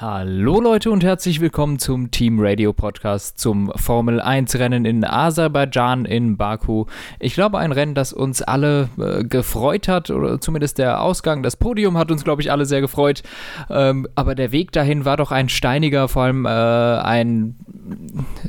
Hallo 0.00 0.62
Leute 0.62 0.90
und 0.90 1.04
herzlich 1.04 1.42
willkommen 1.42 1.78
zum 1.78 2.10
Team 2.10 2.38
Radio 2.40 2.72
Podcast 2.72 3.38
zum 3.38 3.70
Formel 3.76 4.18
1 4.18 4.58
Rennen 4.58 4.86
in 4.86 5.04
Aserbaidschan 5.04 6.06
in 6.06 6.38
Baku. 6.38 6.86
Ich 7.18 7.34
glaube 7.34 7.58
ein 7.58 7.70
Rennen, 7.70 7.94
das 7.94 8.14
uns 8.14 8.40
alle 8.40 8.88
äh, 8.98 9.24
gefreut 9.24 9.88
hat 9.88 10.08
oder 10.08 10.40
zumindest 10.40 10.78
der 10.78 11.02
Ausgang, 11.02 11.42
das 11.42 11.56
Podium 11.56 11.98
hat 11.98 12.10
uns 12.10 12.24
glaube 12.24 12.40
ich 12.40 12.50
alle 12.50 12.64
sehr 12.64 12.80
gefreut. 12.80 13.22
Ähm, 13.68 14.08
aber 14.14 14.34
der 14.34 14.52
Weg 14.52 14.72
dahin 14.72 15.04
war 15.04 15.18
doch 15.18 15.32
ein 15.32 15.50
steiniger, 15.50 16.08
vor 16.08 16.22
allem 16.22 16.46
äh, 16.46 16.48
ein 16.48 17.56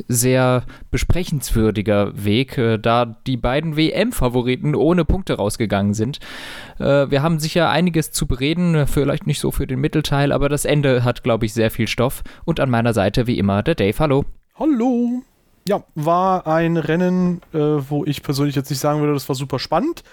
sehr 0.08 0.64
besprechenswürdiger 0.90 2.24
Weg, 2.24 2.58
äh, 2.58 2.78
da 2.78 3.06
die 3.06 3.38
beiden 3.38 3.76
WM-Favoriten 3.76 4.76
ohne 4.76 5.06
Punkte 5.06 5.34
rausgegangen 5.34 5.94
sind. 5.94 6.20
Äh, 6.80 7.10
wir 7.10 7.22
haben 7.24 7.40
sicher 7.40 7.70
einiges 7.70 8.12
zu 8.12 8.26
bereden, 8.26 8.88
vielleicht 8.88 9.28
nicht 9.28 9.40
so 9.40 9.52
für 9.52 9.68
den 9.68 9.80
Mittelteil, 9.80 10.32
aber 10.32 10.50
das 10.50 10.66
Ende 10.66 11.04
hat, 11.04 11.24
glaube 11.24 11.41
ich, 11.41 11.41
sehr 11.48 11.72
viel 11.72 11.88
Stoff. 11.88 12.24
Und 12.46 12.60
an 12.60 12.70
meiner 12.70 12.94
Seite 12.94 13.28
wie 13.28 13.38
immer 13.38 13.64
der 13.64 13.76
Dave. 13.76 13.98
Hallo. 14.00 14.26
Hallo. 14.58 15.24
Ja, 15.68 15.84
war 15.96 16.48
ein 16.48 16.78
Rennen, 16.78 17.42
äh, 17.54 17.58
wo 17.58 18.04
ich 18.06 18.24
persönlich 18.24 18.56
jetzt 18.56 18.70
nicht 18.70 18.80
sagen 18.80 19.00
würde, 19.00 19.14
das 19.14 19.30
war 19.30 19.36
super 19.36 19.60
spannend. 19.60 20.04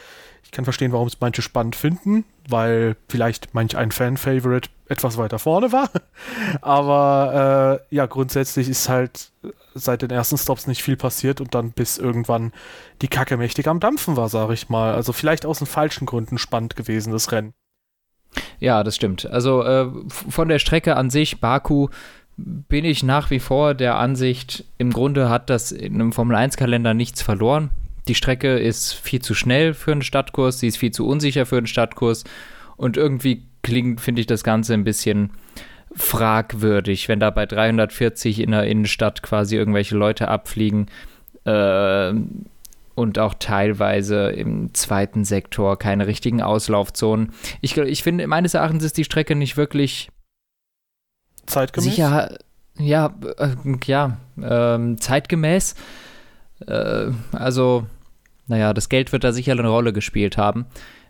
Ich 0.44 0.50
kann 0.50 0.64
verstehen, 0.64 0.92
warum 0.92 1.08
es 1.08 1.20
manche 1.20 1.42
spannend 1.42 1.76
finden, 1.76 2.24
weil 2.48 2.96
vielleicht 3.08 3.54
manch 3.54 3.76
ein 3.76 3.90
Fan-Favorite 3.90 4.70
etwas 4.88 5.18
weiter 5.18 5.38
vorne 5.38 5.72
war. 5.72 5.90
Aber 6.62 7.80
äh, 7.90 7.94
ja, 7.94 8.06
grundsätzlich 8.06 8.68
ist 8.68 8.88
halt 8.88 9.30
seit 9.74 10.02
den 10.02 10.10
ersten 10.10 10.38
Stops 10.38 10.66
nicht 10.66 10.82
viel 10.82 10.96
passiert 10.96 11.40
und 11.40 11.54
dann 11.54 11.72
bis 11.72 11.98
irgendwann 11.98 12.52
die 13.02 13.08
Kacke 13.08 13.36
mächtig 13.36 13.68
am 13.68 13.80
Dampfen 13.80 14.16
war, 14.16 14.28
sage 14.28 14.54
ich 14.54 14.68
mal. 14.68 14.94
Also 14.94 15.12
vielleicht 15.12 15.44
aus 15.44 15.58
den 15.58 15.66
falschen 15.66 16.06
Gründen 16.06 16.38
spannend 16.38 16.76
gewesen, 16.76 17.12
das 17.12 17.30
Rennen. 17.32 17.52
Ja, 18.60 18.82
das 18.84 18.96
stimmt. 18.96 19.26
Also 19.26 19.62
äh, 19.62 19.86
von 20.08 20.48
der 20.48 20.58
Strecke 20.58 20.96
an 20.96 21.10
sich, 21.10 21.40
Baku, 21.40 21.88
bin 22.36 22.84
ich 22.84 23.02
nach 23.02 23.30
wie 23.30 23.40
vor 23.40 23.74
der 23.74 23.96
Ansicht, 23.96 24.64
im 24.78 24.92
Grunde 24.92 25.28
hat 25.28 25.50
das 25.50 25.72
in 25.72 25.94
einem 25.94 26.12
Formel-1-Kalender 26.12 26.94
nichts 26.94 27.20
verloren. 27.20 27.70
Die 28.06 28.14
Strecke 28.14 28.58
ist 28.58 28.94
viel 28.94 29.20
zu 29.20 29.34
schnell 29.34 29.74
für 29.74 29.92
einen 29.92 30.02
Stadtkurs, 30.02 30.60
sie 30.60 30.68
ist 30.68 30.78
viel 30.78 30.92
zu 30.92 31.06
unsicher 31.06 31.46
für 31.46 31.58
einen 31.58 31.66
Stadtkurs 31.66 32.24
und 32.76 32.96
irgendwie 32.96 33.42
klingt, 33.62 34.00
finde 34.00 34.20
ich, 34.20 34.26
das 34.26 34.44
Ganze 34.44 34.74
ein 34.74 34.84
bisschen 34.84 35.30
fragwürdig, 35.94 37.08
wenn 37.08 37.18
da 37.18 37.30
bei 37.30 37.44
340 37.44 38.40
in 38.40 38.52
der 38.52 38.64
Innenstadt 38.64 39.22
quasi 39.22 39.56
irgendwelche 39.56 39.96
Leute 39.96 40.28
abfliegen 40.28 40.86
äh, 41.44 42.12
und 42.98 43.18
auch 43.18 43.34
teilweise 43.34 44.30
im 44.30 44.74
zweiten 44.74 45.24
Sektor 45.24 45.78
keine 45.78 46.06
richtigen 46.06 46.42
Auslaufzonen. 46.42 47.32
Ich, 47.60 47.76
ich 47.76 48.02
finde, 48.02 48.26
meines 48.26 48.54
Erachtens 48.54 48.84
ist 48.84 48.98
die 48.98 49.04
Strecke 49.04 49.34
nicht 49.34 49.56
wirklich 49.56 50.10
zeitgemäß. 51.46 51.90
Sicher, 51.90 52.38
ja, 52.78 53.14
äh, 53.38 53.56
ja, 53.86 54.18
äh, 54.40 54.96
zeitgemäß. 54.96 55.74
Äh, 56.66 57.12
also, 57.32 57.86
naja, 58.46 58.74
das 58.74 58.88
Geld 58.88 59.12
wird 59.12 59.24
da 59.24 59.32
sicher 59.32 59.52
eine 59.52 59.68
Rolle 59.68 59.92
gespielt 59.92 60.36
haben 60.36 60.66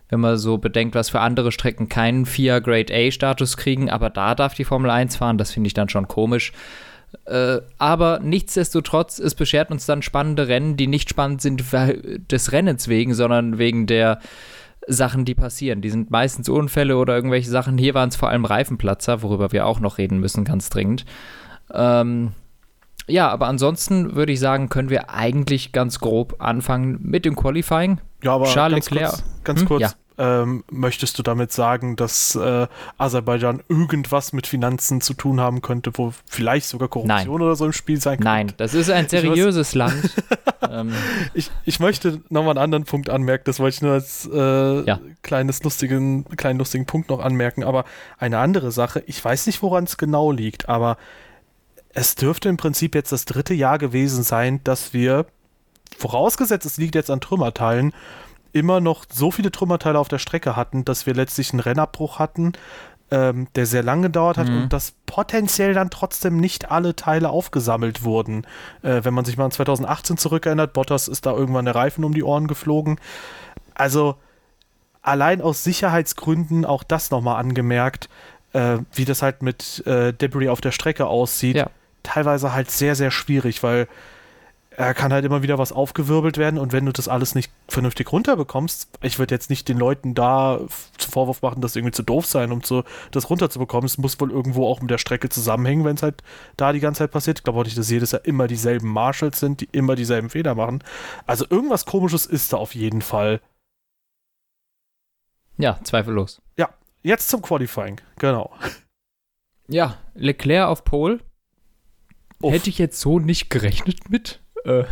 wenn 0.09 0.19
man 0.19 0.37
so 0.37 0.57
bedenkt, 0.57 0.95
was 0.95 1.09
für 1.09 1.21
andere 1.21 1.51
Strecken 1.51 1.87
keinen 1.87 2.25
FIA 2.25 2.59
Grade 2.59 2.93
A-Status 2.93 3.57
kriegen, 3.57 3.89
aber 3.89 4.09
da 4.09 4.35
darf 4.35 4.55
die 4.55 4.65
Formel 4.65 4.89
1 4.89 5.15
fahren, 5.15 5.37
das 5.37 5.51
finde 5.51 5.67
ich 5.67 5.75
dann 5.75 5.87
schon 5.87 6.07
komisch. 6.07 6.51
Äh, 7.25 7.59
aber 7.77 8.19
nichtsdestotrotz, 8.19 9.19
es 9.19 9.35
beschert 9.35 9.71
uns 9.71 9.85
dann 9.85 10.01
spannende 10.01 10.47
Rennen, 10.47 10.77
die 10.77 10.87
nicht 10.87 11.09
spannend 11.09 11.41
sind 11.41 11.63
des 12.31 12.51
Rennens 12.51 12.87
wegen, 12.87 13.13
sondern 13.13 13.57
wegen 13.57 13.87
der 13.87 14.19
Sachen, 14.87 15.25
die 15.25 15.35
passieren. 15.35 15.81
Die 15.81 15.89
sind 15.89 16.09
meistens 16.09 16.49
Unfälle 16.49 16.97
oder 16.97 17.15
irgendwelche 17.15 17.49
Sachen. 17.49 17.77
Hier 17.77 17.93
waren 17.93 18.09
es 18.09 18.15
vor 18.15 18.29
allem 18.29 18.45
Reifenplatzer, 18.45 19.21
worüber 19.21 19.51
wir 19.51 19.65
auch 19.65 19.79
noch 19.79 19.97
reden 19.97 20.19
müssen, 20.19 20.45
ganz 20.45 20.69
dringend. 20.69 21.05
Ähm, 21.71 22.31
ja, 23.07 23.29
aber 23.29 23.47
ansonsten 23.47 24.15
würde 24.15 24.31
ich 24.31 24.39
sagen, 24.39 24.69
können 24.69 24.89
wir 24.89 25.09
eigentlich 25.09 25.71
ganz 25.71 25.99
grob 25.99 26.35
anfangen 26.39 26.99
mit 27.01 27.25
dem 27.25 27.35
Qualifying. 27.35 27.99
Ja, 28.23 28.33
aber 28.33 28.45
Charles 28.45 28.85
ganz 28.85 28.91
Leclerc. 28.91 29.11
kurz, 29.11 29.43
ganz 29.43 29.59
hm? 29.61 29.67
kurz 29.67 29.81
ja. 29.81 29.91
Ähm, 30.19 30.65
möchtest 30.69 31.17
du 31.17 31.23
damit 31.23 31.53
sagen, 31.53 31.95
dass 31.95 32.35
äh, 32.35 32.67
Aserbaidschan 32.97 33.63
irgendwas 33.69 34.33
mit 34.33 34.47
Finanzen 34.47 34.99
zu 34.99 35.13
tun 35.13 35.39
haben 35.39 35.61
könnte, 35.61 35.91
wo 35.95 36.13
vielleicht 36.25 36.67
sogar 36.67 36.89
Korruption 36.89 37.17
Nein. 37.17 37.29
oder 37.29 37.55
so 37.55 37.65
im 37.65 37.71
Spiel 37.71 38.01
sein 38.01 38.17
könnte? 38.17 38.25
Nein, 38.25 38.53
das 38.57 38.73
ist 38.73 38.91
ein 38.91 39.07
seriöses 39.07 39.73
Land. 39.75 40.13
ähm. 40.69 40.91
ich, 41.33 41.49
ich 41.63 41.79
möchte 41.79 42.21
nochmal 42.27 42.51
einen 42.51 42.63
anderen 42.63 42.83
Punkt 42.83 43.09
anmerken, 43.09 43.45
das 43.45 43.59
wollte 43.59 43.75
ich 43.75 43.81
nur 43.81 43.93
als 43.93 44.29
äh, 44.31 44.81
ja. 44.81 44.99
kleines 45.23 45.63
lustigen, 45.63 46.25
kleinen 46.35 46.59
lustigen 46.59 46.85
Punkt 46.85 47.09
noch 47.09 47.21
anmerken, 47.21 47.63
aber 47.63 47.85
eine 48.17 48.39
andere 48.39 48.71
Sache, 48.71 49.01
ich 49.07 49.23
weiß 49.23 49.47
nicht, 49.47 49.63
woran 49.63 49.85
es 49.85 49.97
genau 49.97 50.33
liegt, 50.33 50.67
aber 50.67 50.97
es 51.93 52.15
dürfte 52.15 52.49
im 52.49 52.57
Prinzip 52.57 52.93
jetzt 52.93 53.13
das 53.13 53.23
dritte 53.23 53.53
Jahr 53.53 53.77
gewesen 53.77 54.23
sein, 54.23 54.59
dass 54.65 54.91
wir, 54.91 55.27
vorausgesetzt 55.97 56.65
es 56.65 56.75
liegt 56.75 56.95
jetzt 56.95 57.09
an 57.09 57.21
Trümmerteilen, 57.21 57.93
immer 58.53 58.81
noch 58.81 59.05
so 59.11 59.31
viele 59.31 59.51
Trümmerteile 59.51 59.99
auf 59.99 60.07
der 60.07 60.19
Strecke 60.19 60.55
hatten, 60.55 60.85
dass 60.85 61.05
wir 61.05 61.13
letztlich 61.13 61.51
einen 61.51 61.59
Rennabbruch 61.59 62.19
hatten, 62.19 62.53
ähm, 63.11 63.47
der 63.55 63.65
sehr 63.65 63.83
lange 63.83 64.03
gedauert 64.03 64.37
hat 64.37 64.49
mhm. 64.49 64.63
und 64.63 64.73
dass 64.73 64.93
potenziell 65.05 65.73
dann 65.73 65.89
trotzdem 65.89 66.37
nicht 66.37 66.71
alle 66.71 66.95
Teile 66.95 67.29
aufgesammelt 67.29 68.03
wurden. 68.03 68.45
Äh, 68.81 69.03
wenn 69.03 69.13
man 69.13 69.25
sich 69.25 69.37
mal 69.37 69.45
an 69.45 69.51
2018 69.51 70.17
zurückerinnert, 70.17 70.73
Bottas 70.73 71.07
ist 71.07 71.25
da 71.25 71.31
irgendwann 71.31 71.65
der 71.65 71.75
Reifen 71.75 72.03
um 72.03 72.13
die 72.13 72.23
Ohren 72.23 72.47
geflogen. 72.47 72.99
Also 73.73 74.15
allein 75.01 75.41
aus 75.41 75.63
Sicherheitsgründen 75.63 76.65
auch 76.65 76.83
das 76.83 77.09
nochmal 77.11 77.39
angemerkt, 77.39 78.09
äh, 78.53 78.77
wie 78.93 79.05
das 79.05 79.21
halt 79.21 79.41
mit 79.41 79.85
äh, 79.87 80.13
Debris 80.13 80.49
auf 80.49 80.61
der 80.61 80.71
Strecke 80.71 81.07
aussieht. 81.07 81.55
Ja 81.55 81.69
teilweise 82.03 82.53
halt 82.53 82.71
sehr, 82.71 82.95
sehr 82.95 83.11
schwierig, 83.11 83.63
weil 83.63 83.87
er 84.79 84.93
kann 84.93 85.11
halt 85.11 85.25
immer 85.25 85.43
wieder 85.43 85.57
was 85.57 85.73
aufgewirbelt 85.73 86.37
werden 86.37 86.57
und 86.57 86.71
wenn 86.71 86.85
du 86.85 86.93
das 86.93 87.09
alles 87.09 87.35
nicht 87.35 87.51
vernünftig 87.67 88.13
runterbekommst, 88.13 88.87
ich 89.01 89.19
würde 89.19 89.35
jetzt 89.35 89.49
nicht 89.49 89.67
den 89.67 89.77
Leuten 89.77 90.15
da 90.15 90.61
zu 90.97 91.11
Vorwurf 91.11 91.41
machen, 91.41 91.59
dass 91.59 91.75
irgendwie 91.75 91.91
zu 91.91 92.01
doof 92.01 92.25
sein, 92.25 92.53
um 92.53 92.63
zu, 92.63 92.83
das 93.11 93.29
runterzubekommen. 93.29 93.87
Es 93.87 93.97
muss 93.97 94.21
wohl 94.21 94.31
irgendwo 94.31 94.65
auch 94.65 94.79
mit 94.79 94.89
der 94.89 94.97
Strecke 94.97 95.27
zusammenhängen, 95.27 95.83
wenn 95.83 95.97
es 95.97 96.01
halt 96.01 96.23
da 96.55 96.71
die 96.71 96.79
ganze 96.79 96.99
Zeit 96.99 97.11
passiert. 97.11 97.39
Ich 97.39 97.43
glaube 97.43 97.59
auch 97.59 97.65
nicht, 97.65 97.77
dass 97.77 97.89
jedes 97.89 98.13
Jahr 98.13 98.23
immer 98.23 98.47
dieselben 98.47 98.87
Marshalls 98.87 99.41
sind, 99.41 99.59
die 99.59 99.67
immer 99.73 99.97
dieselben 99.97 100.29
Fehler 100.29 100.55
machen. 100.55 100.81
Also 101.27 101.45
irgendwas 101.49 101.85
komisches 101.85 102.25
ist 102.25 102.53
da 102.53 102.57
auf 102.57 102.73
jeden 102.73 103.01
Fall. 103.01 103.41
Ja, 105.57 105.77
zweifellos. 105.83 106.41
Ja, 106.57 106.69
jetzt 107.03 107.27
zum 107.27 107.41
Qualifying, 107.41 107.99
genau. 108.17 108.53
Ja, 109.67 109.97
Leclerc 110.15 110.69
auf 110.69 110.85
Pole 110.85 111.19
Uff. 112.41 112.53
Hätte 112.53 112.69
ich 112.69 112.77
jetzt 112.77 113.01
so 113.01 113.19
nicht 113.19 113.49
gerechnet 113.49 114.09
mit. 114.09 114.39
Äh, 114.69 114.83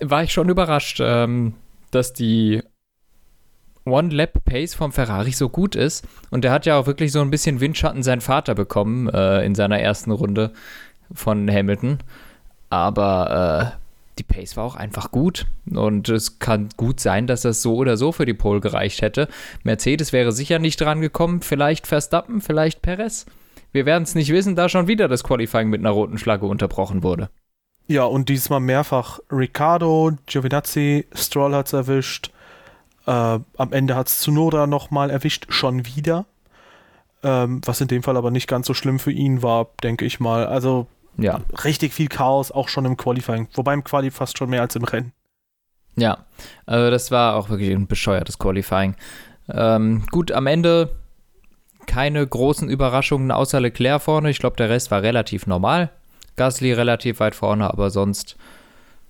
war 0.00 0.22
ich 0.22 0.32
schon 0.32 0.48
überrascht, 0.48 1.00
ähm, 1.02 1.54
dass 1.90 2.12
die 2.12 2.62
One-Lap-Pace 3.84 4.74
vom 4.74 4.92
Ferrari 4.92 5.32
so 5.32 5.48
gut 5.48 5.74
ist. 5.74 6.06
Und 6.30 6.44
der 6.44 6.52
hat 6.52 6.66
ja 6.66 6.76
auch 6.76 6.86
wirklich 6.86 7.12
so 7.12 7.20
ein 7.20 7.30
bisschen 7.30 7.60
Windschatten 7.60 8.02
seinen 8.02 8.20
Vater 8.20 8.54
bekommen 8.54 9.08
äh, 9.08 9.44
in 9.44 9.54
seiner 9.54 9.80
ersten 9.80 10.10
Runde 10.10 10.52
von 11.12 11.50
Hamilton. 11.50 11.98
Aber 12.70 13.74
äh, 13.74 13.82
die 14.18 14.22
Pace 14.22 14.56
war 14.56 14.64
auch 14.64 14.76
einfach 14.76 15.10
gut. 15.10 15.46
Und 15.70 16.08
es 16.08 16.38
kann 16.38 16.68
gut 16.76 17.00
sein, 17.00 17.26
dass 17.26 17.42
das 17.42 17.62
so 17.62 17.76
oder 17.76 17.96
so 17.96 18.12
für 18.12 18.26
die 18.26 18.34
Pole 18.34 18.60
gereicht 18.60 19.02
hätte. 19.02 19.28
Mercedes 19.62 20.12
wäre 20.12 20.32
sicher 20.32 20.58
nicht 20.58 20.80
dran 20.80 21.00
gekommen. 21.00 21.42
Vielleicht 21.42 21.86
Verstappen, 21.86 22.40
vielleicht 22.40 22.82
Perez. 22.82 23.26
Wir 23.72 23.86
werden 23.86 24.02
es 24.02 24.14
nicht 24.14 24.30
wissen, 24.30 24.54
da 24.54 24.68
schon 24.68 24.86
wieder 24.86 25.08
das 25.08 25.24
Qualifying 25.24 25.70
mit 25.70 25.80
einer 25.80 25.90
roten 25.90 26.18
Flagge 26.18 26.46
unterbrochen 26.46 27.02
wurde. 27.02 27.30
Ja, 27.86 28.04
und 28.04 28.28
diesmal 28.28 28.60
mehrfach 28.60 29.18
Riccardo, 29.30 30.12
Giovinazzi, 30.26 31.06
Stroll 31.14 31.54
hat 31.54 31.66
es 31.66 31.72
erwischt. 31.72 32.30
Äh, 33.06 33.10
am 33.10 33.72
Ende 33.72 33.96
hat 33.96 34.08
es 34.08 34.20
Tsunoda 34.20 34.66
nochmal 34.66 35.10
erwischt, 35.10 35.46
schon 35.48 35.84
wieder. 35.86 36.24
Ähm, 37.22 37.60
was 37.64 37.80
in 37.80 37.88
dem 37.88 38.02
Fall 38.02 38.16
aber 38.16 38.30
nicht 38.30 38.48
ganz 38.48 38.66
so 38.66 38.74
schlimm 38.74 38.98
für 38.98 39.12
ihn 39.12 39.42
war, 39.42 39.68
denke 39.82 40.04
ich 40.04 40.20
mal. 40.20 40.46
Also 40.46 40.86
ja. 41.18 41.40
richtig 41.64 41.92
viel 41.92 42.08
Chaos, 42.08 42.50
auch 42.50 42.68
schon 42.68 42.84
im 42.84 42.96
Qualifying. 42.96 43.48
Wobei 43.54 43.74
im 43.74 43.84
Quali 43.84 44.10
fast 44.10 44.38
schon 44.38 44.50
mehr 44.50 44.62
als 44.62 44.76
im 44.76 44.84
Rennen. 44.84 45.12
Ja, 45.96 46.18
also 46.66 46.90
das 46.90 47.10
war 47.10 47.36
auch 47.36 47.50
wirklich 47.50 47.70
ein 47.70 47.86
bescheuertes 47.86 48.38
Qualifying. 48.38 48.96
Ähm, 49.50 50.04
gut, 50.10 50.32
am 50.32 50.46
Ende 50.46 50.90
keine 51.86 52.26
großen 52.26 52.68
Überraschungen 52.68 53.30
außer 53.30 53.60
Leclerc 53.60 54.02
vorne. 54.02 54.30
Ich 54.30 54.38
glaube, 54.38 54.56
der 54.56 54.70
Rest 54.70 54.90
war 54.90 55.02
relativ 55.02 55.46
normal. 55.46 55.90
Gasly 56.36 56.72
relativ 56.72 57.20
weit 57.20 57.34
vorne, 57.34 57.70
aber 57.70 57.90
sonst. 57.90 58.36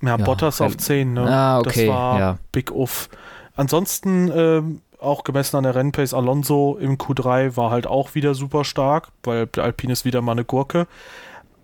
Ja, 0.00 0.16
ja 0.16 0.24
Bottas 0.24 0.60
auf 0.60 0.76
10, 0.76 1.12
ne? 1.12 1.22
Ah, 1.22 1.58
okay. 1.58 1.86
Das 1.86 1.94
war 1.94 2.18
ja. 2.18 2.38
Big 2.50 2.70
Uff. 2.72 3.08
Ansonsten, 3.54 4.30
ähm, 4.34 4.80
auch 4.98 5.24
gemessen 5.24 5.56
an 5.56 5.64
der 5.64 5.74
Rennpace, 5.74 6.14
Alonso 6.14 6.78
im 6.80 6.96
Q3 6.96 7.56
war 7.56 7.70
halt 7.70 7.86
auch 7.86 8.14
wieder 8.14 8.34
super 8.34 8.64
stark, 8.64 9.08
weil 9.24 9.46
der 9.48 9.64
Alpine 9.64 9.92
ist 9.92 10.04
wieder 10.04 10.22
mal 10.22 10.32
eine 10.32 10.44
Gurke. 10.44 10.86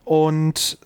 Und 0.05 0.79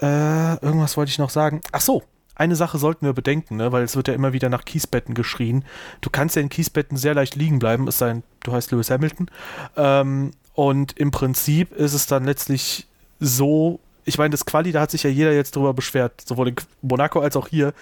äh, 0.00 0.54
irgendwas 0.64 0.96
wollte 0.96 1.10
ich 1.10 1.18
noch 1.18 1.30
sagen. 1.30 1.60
Ach 1.70 1.80
so, 1.80 2.02
eine 2.34 2.56
Sache 2.56 2.78
sollten 2.78 3.06
wir 3.06 3.12
bedenken, 3.12 3.56
ne? 3.56 3.72
weil 3.72 3.84
es 3.84 3.94
wird 3.94 4.08
ja 4.08 4.14
immer 4.14 4.32
wieder 4.32 4.48
nach 4.48 4.64
Kiesbetten 4.64 5.14
geschrien. 5.14 5.64
Du 6.00 6.10
kannst 6.10 6.34
ja 6.36 6.42
in 6.42 6.48
Kiesbetten 6.48 6.96
sehr 6.96 7.14
leicht 7.14 7.36
liegen 7.36 7.58
bleiben, 7.58 7.86
es 7.86 7.98
sei 7.98 8.08
denn, 8.08 8.22
du 8.42 8.52
heißt 8.52 8.72
Lewis 8.72 8.90
Hamilton. 8.90 9.30
Ähm, 9.76 10.32
Und 10.54 10.96
im 10.98 11.10
Prinzip 11.10 11.72
ist 11.72 11.94
es 11.94 12.06
dann 12.06 12.24
letztlich 12.24 12.86
so, 13.20 13.80
ich 14.04 14.18
meine, 14.18 14.30
das 14.30 14.44
Quali, 14.44 14.72
da 14.72 14.80
hat 14.80 14.90
sich 14.90 15.02
ja 15.02 15.10
jeder 15.10 15.32
jetzt 15.32 15.56
drüber 15.56 15.74
beschwert, 15.74 16.22
sowohl 16.26 16.48
in 16.48 16.56
Monaco 16.82 17.20
als 17.20 17.36
auch 17.36 17.48
hier. 17.48 17.72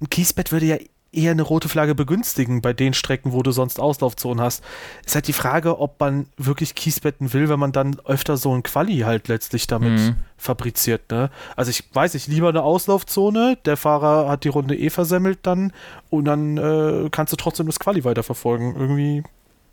Ein 0.00 0.08
Kiesbett 0.08 0.52
würde 0.52 0.66
ja 0.66 0.78
eher 1.12 1.32
eine 1.32 1.42
rote 1.42 1.68
Flagge 1.68 1.94
begünstigen 1.94 2.60
bei 2.60 2.72
den 2.72 2.94
Strecken, 2.94 3.32
wo 3.32 3.42
du 3.42 3.50
sonst 3.50 3.80
Auslaufzonen 3.80 4.42
hast. 4.42 4.62
Ist 5.04 5.14
halt 5.14 5.26
die 5.26 5.32
Frage, 5.32 5.80
ob 5.80 5.98
man 5.98 6.26
wirklich 6.36 6.74
Kiesbetten 6.74 7.32
will, 7.32 7.48
wenn 7.48 7.58
man 7.58 7.72
dann 7.72 7.98
öfter 8.04 8.36
so 8.36 8.54
ein 8.54 8.62
Quali 8.62 8.98
halt 8.98 9.28
letztlich 9.28 9.66
damit 9.66 9.98
mhm. 9.98 10.16
fabriziert. 10.36 11.10
Ne? 11.10 11.30
Also 11.56 11.70
ich 11.70 11.84
weiß, 11.92 12.14
ich 12.14 12.26
lieber 12.28 12.48
eine 12.48 12.62
Auslaufzone, 12.62 13.58
der 13.64 13.76
Fahrer 13.76 14.28
hat 14.28 14.44
die 14.44 14.48
Runde 14.48 14.76
eh 14.76 14.90
versemmelt 14.90 15.40
dann 15.42 15.72
und 16.10 16.26
dann 16.26 16.56
äh, 16.56 17.08
kannst 17.10 17.32
du 17.32 17.36
trotzdem 17.36 17.66
das 17.66 17.80
Quali 17.80 18.04
weiterverfolgen. 18.04 18.76
Irgendwie, 18.76 19.24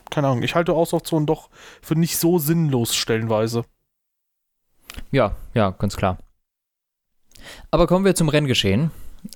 keine 0.09 0.27
Ahnung, 0.27 0.43
ich 0.43 0.55
halte 0.55 0.73
Auslaufzonen 0.73 1.27
doch 1.27 1.49
für 1.81 1.95
nicht 1.95 2.17
so 2.17 2.39
sinnlos 2.39 2.95
stellenweise. 2.95 3.63
Ja, 5.11 5.35
ja, 5.53 5.71
ganz 5.71 5.95
klar. 5.97 6.17
Aber 7.71 7.87
kommen 7.87 8.05
wir 8.05 8.15
zum 8.15 8.29
Renngeschehen. 8.29 8.91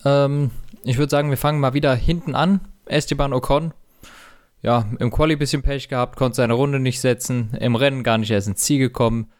Ähm, 0.05 0.51
ich 0.83 0.97
würde 0.97 1.09
sagen, 1.09 1.29
wir 1.29 1.37
fangen 1.37 1.59
mal 1.59 1.73
wieder 1.73 1.95
hinten 1.95 2.35
an. 2.35 2.61
Esteban 2.85 3.33
Ocon, 3.33 3.73
ja, 4.61 4.85
im 4.99 5.11
Quali 5.11 5.33
ein 5.33 5.39
bisschen 5.39 5.61
Pech 5.61 5.87
gehabt, 5.87 6.17
konnte 6.17 6.35
seine 6.35 6.53
Runde 6.53 6.79
nicht 6.79 6.99
setzen, 6.99 7.51
im 7.59 7.75
Rennen 7.75 8.03
gar 8.03 8.17
nicht 8.17 8.31
erst 8.31 8.47
ins 8.47 8.61
Ziel 8.61 8.79
gekommen. 8.79 9.31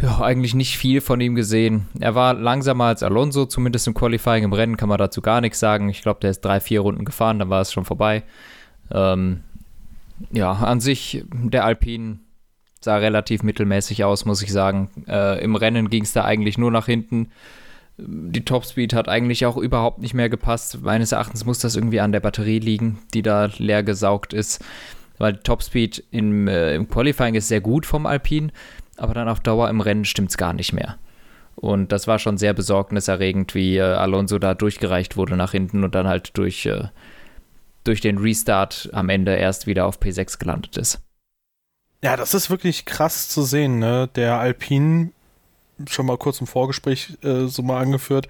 Ja, 0.00 0.20
eigentlich 0.22 0.54
nicht 0.54 0.78
viel 0.78 1.00
von 1.00 1.20
ihm 1.20 1.34
gesehen. 1.34 1.88
Er 1.98 2.14
war 2.14 2.32
langsamer 2.32 2.84
als 2.84 3.02
Alonso, 3.02 3.44
zumindest 3.44 3.86
im 3.86 3.94
Qualifying. 3.94 4.44
Im 4.44 4.52
Rennen 4.54 4.78
kann 4.78 4.88
man 4.88 4.96
dazu 4.98 5.20
gar 5.20 5.42
nichts 5.42 5.60
sagen. 5.60 5.90
Ich 5.90 6.00
glaube, 6.00 6.20
der 6.20 6.30
ist 6.30 6.40
drei, 6.40 6.58
vier 6.60 6.80
Runden 6.80 7.04
gefahren, 7.04 7.38
dann 7.38 7.50
war 7.50 7.60
es 7.60 7.72
schon 7.72 7.84
vorbei. 7.84 8.22
Ähm, 8.90 9.42
ja, 10.30 10.52
an 10.52 10.80
sich, 10.80 11.24
der 11.32 11.64
Alpine 11.64 12.20
sah 12.80 12.96
relativ 12.96 13.42
mittelmäßig 13.42 14.04
aus, 14.04 14.24
muss 14.24 14.42
ich 14.42 14.52
sagen. 14.52 14.90
Äh, 15.06 15.42
Im 15.42 15.54
Rennen 15.54 15.90
ging 15.90 16.02
es 16.02 16.12
da 16.12 16.24
eigentlich 16.24 16.58
nur 16.58 16.70
nach 16.70 16.86
hinten 16.86 17.30
die 18.06 18.44
Topspeed 18.44 18.94
hat 18.94 19.08
eigentlich 19.08 19.46
auch 19.46 19.56
überhaupt 19.56 19.98
nicht 20.00 20.14
mehr 20.14 20.28
gepasst. 20.28 20.82
Meines 20.82 21.12
Erachtens 21.12 21.44
muss 21.44 21.58
das 21.58 21.76
irgendwie 21.76 22.00
an 22.00 22.12
der 22.12 22.20
Batterie 22.20 22.58
liegen, 22.58 22.98
die 23.14 23.22
da 23.22 23.48
leer 23.58 23.82
gesaugt 23.82 24.32
ist. 24.32 24.64
Weil 25.18 25.34
die 25.34 25.42
Topspeed 25.42 26.04
im, 26.10 26.48
äh, 26.48 26.74
im 26.74 26.88
Qualifying 26.88 27.34
ist 27.34 27.48
sehr 27.48 27.60
gut 27.60 27.84
vom 27.84 28.06
Alpin, 28.06 28.52
aber 28.96 29.12
dann 29.12 29.28
auf 29.28 29.40
Dauer 29.40 29.68
im 29.68 29.80
Rennen 29.80 30.04
stimmt 30.04 30.30
es 30.30 30.38
gar 30.38 30.54
nicht 30.54 30.72
mehr. 30.72 30.96
Und 31.56 31.92
das 31.92 32.06
war 32.06 32.18
schon 32.18 32.38
sehr 32.38 32.54
besorgniserregend, 32.54 33.54
wie 33.54 33.76
äh, 33.76 33.82
Alonso 33.82 34.38
da 34.38 34.54
durchgereicht 34.54 35.16
wurde 35.16 35.36
nach 35.36 35.52
hinten 35.52 35.84
und 35.84 35.94
dann 35.94 36.08
halt 36.08 36.38
durch, 36.38 36.64
äh, 36.64 36.84
durch 37.84 38.00
den 38.00 38.16
Restart 38.16 38.88
am 38.92 39.10
Ende 39.10 39.34
erst 39.34 39.66
wieder 39.66 39.84
auf 39.84 40.00
P6 40.00 40.38
gelandet 40.38 40.78
ist. 40.78 41.02
Ja, 42.02 42.16
das 42.16 42.34
ist 42.34 42.50
wirklich 42.50 42.86
krass 42.86 43.28
zu 43.28 43.42
sehen. 43.42 43.78
Ne? 43.78 44.08
Der 44.14 44.38
Alpin 44.38 45.12
schon 45.88 46.06
mal 46.06 46.18
kurz 46.18 46.40
im 46.40 46.46
Vorgespräch 46.46 47.16
äh, 47.22 47.46
so 47.46 47.62
mal 47.62 47.80
angeführt. 47.80 48.28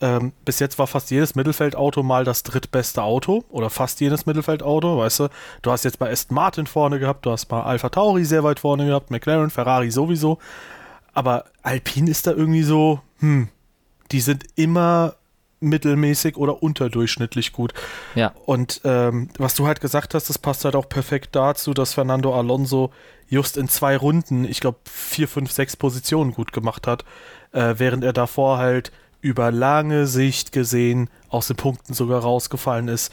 Ähm, 0.00 0.32
bis 0.44 0.58
jetzt 0.58 0.78
war 0.78 0.86
fast 0.86 1.10
jedes 1.10 1.34
Mittelfeldauto 1.34 2.02
mal 2.02 2.24
das 2.24 2.42
drittbeste 2.42 3.02
Auto 3.02 3.44
oder 3.50 3.70
fast 3.70 4.00
jedes 4.00 4.26
Mittelfeldauto, 4.26 4.98
weißt 4.98 5.20
du. 5.20 5.28
Du 5.62 5.70
hast 5.70 5.84
jetzt 5.84 5.98
bei 5.98 6.10
Aston 6.10 6.34
Martin 6.34 6.66
vorne 6.66 6.98
gehabt, 6.98 7.24
du 7.26 7.30
hast 7.30 7.50
mal 7.50 7.62
Alpha 7.62 7.88
Tauri 7.88 8.24
sehr 8.24 8.42
weit 8.42 8.60
vorne 8.60 8.86
gehabt, 8.86 9.10
McLaren, 9.10 9.50
Ferrari 9.50 9.90
sowieso. 9.90 10.38
Aber 11.12 11.44
Alpine 11.62 12.10
ist 12.10 12.26
da 12.26 12.32
irgendwie 12.32 12.64
so, 12.64 13.00
hm, 13.20 13.48
die 14.10 14.20
sind 14.20 14.44
immer 14.56 15.14
mittelmäßig 15.60 16.36
oder 16.36 16.62
unterdurchschnittlich 16.62 17.52
gut. 17.52 17.72
Ja. 18.14 18.32
Und 18.46 18.80
ähm, 18.84 19.28
was 19.38 19.54
du 19.54 19.66
halt 19.66 19.80
gesagt 19.80 20.14
hast, 20.14 20.28
das 20.28 20.38
passt 20.38 20.64
halt 20.64 20.76
auch 20.76 20.88
perfekt 20.88 21.30
dazu, 21.32 21.74
dass 21.74 21.94
Fernando 21.94 22.36
Alonso 22.36 22.90
just 23.28 23.56
in 23.56 23.68
zwei 23.68 23.96
Runden, 23.96 24.44
ich 24.44 24.60
glaube, 24.60 24.78
vier, 24.84 25.28
fünf, 25.28 25.50
sechs 25.50 25.76
Positionen 25.76 26.32
gut 26.32 26.52
gemacht 26.52 26.86
hat, 26.86 27.04
äh, 27.52 27.74
während 27.78 28.04
er 28.04 28.12
davor 28.12 28.58
halt 28.58 28.92
über 29.20 29.50
lange 29.50 30.06
Sicht 30.06 30.52
gesehen 30.52 31.08
aus 31.30 31.46
den 31.46 31.56
Punkten 31.56 31.94
sogar 31.94 32.20
rausgefallen 32.20 32.88
ist. 32.88 33.12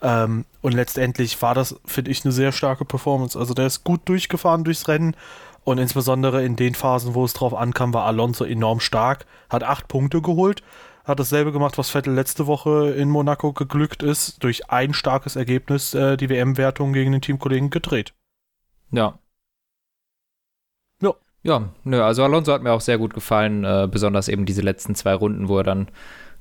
Ähm, 0.00 0.44
und 0.60 0.72
letztendlich 0.72 1.42
war 1.42 1.54
das, 1.54 1.74
finde 1.84 2.12
ich, 2.12 2.24
eine 2.24 2.32
sehr 2.32 2.52
starke 2.52 2.84
Performance. 2.84 3.36
Also 3.36 3.54
der 3.54 3.66
ist 3.66 3.82
gut 3.82 4.00
durchgefahren 4.04 4.62
durchs 4.62 4.86
Rennen 4.86 5.16
und 5.64 5.78
insbesondere 5.78 6.44
in 6.44 6.56
den 6.56 6.74
Phasen, 6.74 7.14
wo 7.14 7.24
es 7.24 7.34
drauf 7.34 7.54
ankam, 7.54 7.92
war 7.92 8.04
Alonso 8.04 8.44
enorm 8.44 8.80
stark, 8.80 9.26
hat 9.50 9.64
acht 9.64 9.88
Punkte 9.88 10.22
geholt 10.22 10.62
hat 11.08 11.18
dasselbe 11.18 11.52
gemacht, 11.52 11.78
was 11.78 11.90
Vettel 11.90 12.14
letzte 12.14 12.46
Woche 12.46 12.90
in 12.90 13.08
Monaco 13.08 13.52
geglückt 13.52 14.02
ist, 14.02 14.44
durch 14.44 14.70
ein 14.70 14.92
starkes 14.92 15.36
Ergebnis 15.36 15.94
äh, 15.94 16.16
die 16.16 16.28
WM-Wertung 16.28 16.92
gegen 16.92 17.12
den 17.12 17.22
Teamkollegen 17.22 17.70
gedreht. 17.70 18.14
Ja. 18.92 19.18
Ja. 21.00 21.14
Ja, 21.42 21.72
nö, 21.84 22.02
also 22.02 22.24
Alonso 22.24 22.52
hat 22.52 22.62
mir 22.62 22.72
auch 22.72 22.80
sehr 22.80 22.98
gut 22.98 23.14
gefallen, 23.14 23.64
äh, 23.64 23.88
besonders 23.90 24.28
eben 24.28 24.44
diese 24.44 24.62
letzten 24.62 24.94
zwei 24.94 25.14
Runden, 25.14 25.48
wo 25.48 25.58
er 25.58 25.64
dann 25.64 25.88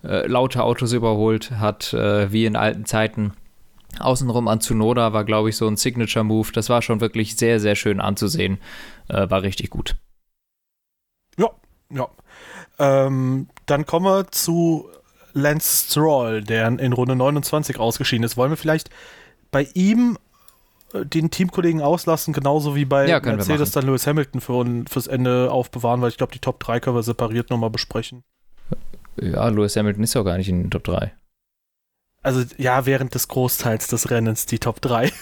äh, 0.04 0.28
laute 0.28 0.64
Autos 0.64 0.92
überholt 0.92 1.52
hat, 1.52 1.94
äh, 1.94 2.32
wie 2.32 2.46
in 2.46 2.56
alten 2.56 2.86
Zeiten. 2.86 3.34
Außenrum 4.00 4.48
an 4.48 4.60
Tsunoda 4.60 5.14
war, 5.14 5.24
glaube 5.24 5.50
ich, 5.50 5.58
so 5.58 5.68
ein 5.68 5.78
Signature-Move. 5.78 6.52
Das 6.52 6.70
war 6.70 6.82
schon 6.82 7.00
wirklich 7.00 7.38
sehr, 7.38 7.60
sehr 7.60 7.76
schön 7.76 8.00
anzusehen. 8.00 8.60
Äh, 9.08 9.30
war 9.30 9.42
richtig 9.42 9.70
gut. 9.70 9.96
Ja, 11.38 11.50
ja. 11.90 12.08
Ähm, 12.80 13.48
dann 13.66 13.86
kommen 13.86 14.06
wir 14.06 14.28
zu 14.32 14.90
Lance 15.34 15.92
Stroll, 15.92 16.44
der 16.44 16.68
in 16.68 16.94
Runde 16.94 17.16
29 17.16 17.80
ausgeschieden 17.80 18.24
ist. 18.24 18.38
Wollen 18.38 18.52
wir 18.52 18.58
vielleicht 18.58 18.90
bei 19.52 19.68
ihm 19.74 20.18
äh, 20.94 21.06
den 21.06 21.32
Teamkollegen 21.32 21.82
auslassen, 21.82 22.34
genauso 22.34 22.76
wie 22.76 22.86
bei 22.86 23.08
ja, 23.08 23.20
Mercedes 23.20 23.72
dann 23.72 23.86
Lewis 23.86 24.08
Hamilton 24.08 24.42
für, 24.42 24.66
fürs 24.90 25.08
Ende 25.08 25.52
aufbewahren, 25.52 26.02
weil 26.02 26.10
ich 26.10 26.18
glaube, 26.18 26.34
die 26.34 26.40
Top 26.40 26.60
3 26.60 26.80
können 26.80 26.96
wir 26.96 27.04
separiert 27.04 27.50
nochmal 27.50 27.70
besprechen. 27.70 28.24
Ja, 29.20 29.48
Lewis 29.48 29.76
Hamilton 29.76 30.04
ist 30.04 30.14
ja 30.14 30.24
gar 30.24 30.38
nicht 30.38 30.50
in 30.50 30.64
den 30.64 30.72
Top 30.72 30.84
3. 30.84 31.14
Also 32.24 32.44
ja, 32.58 32.86
während 32.86 33.16
des 33.16 33.28
Großteils 33.28 33.88
des 33.88 34.10
Rennens 34.10 34.46
die 34.46 34.60
Top 34.60 34.82
3. 34.82 35.12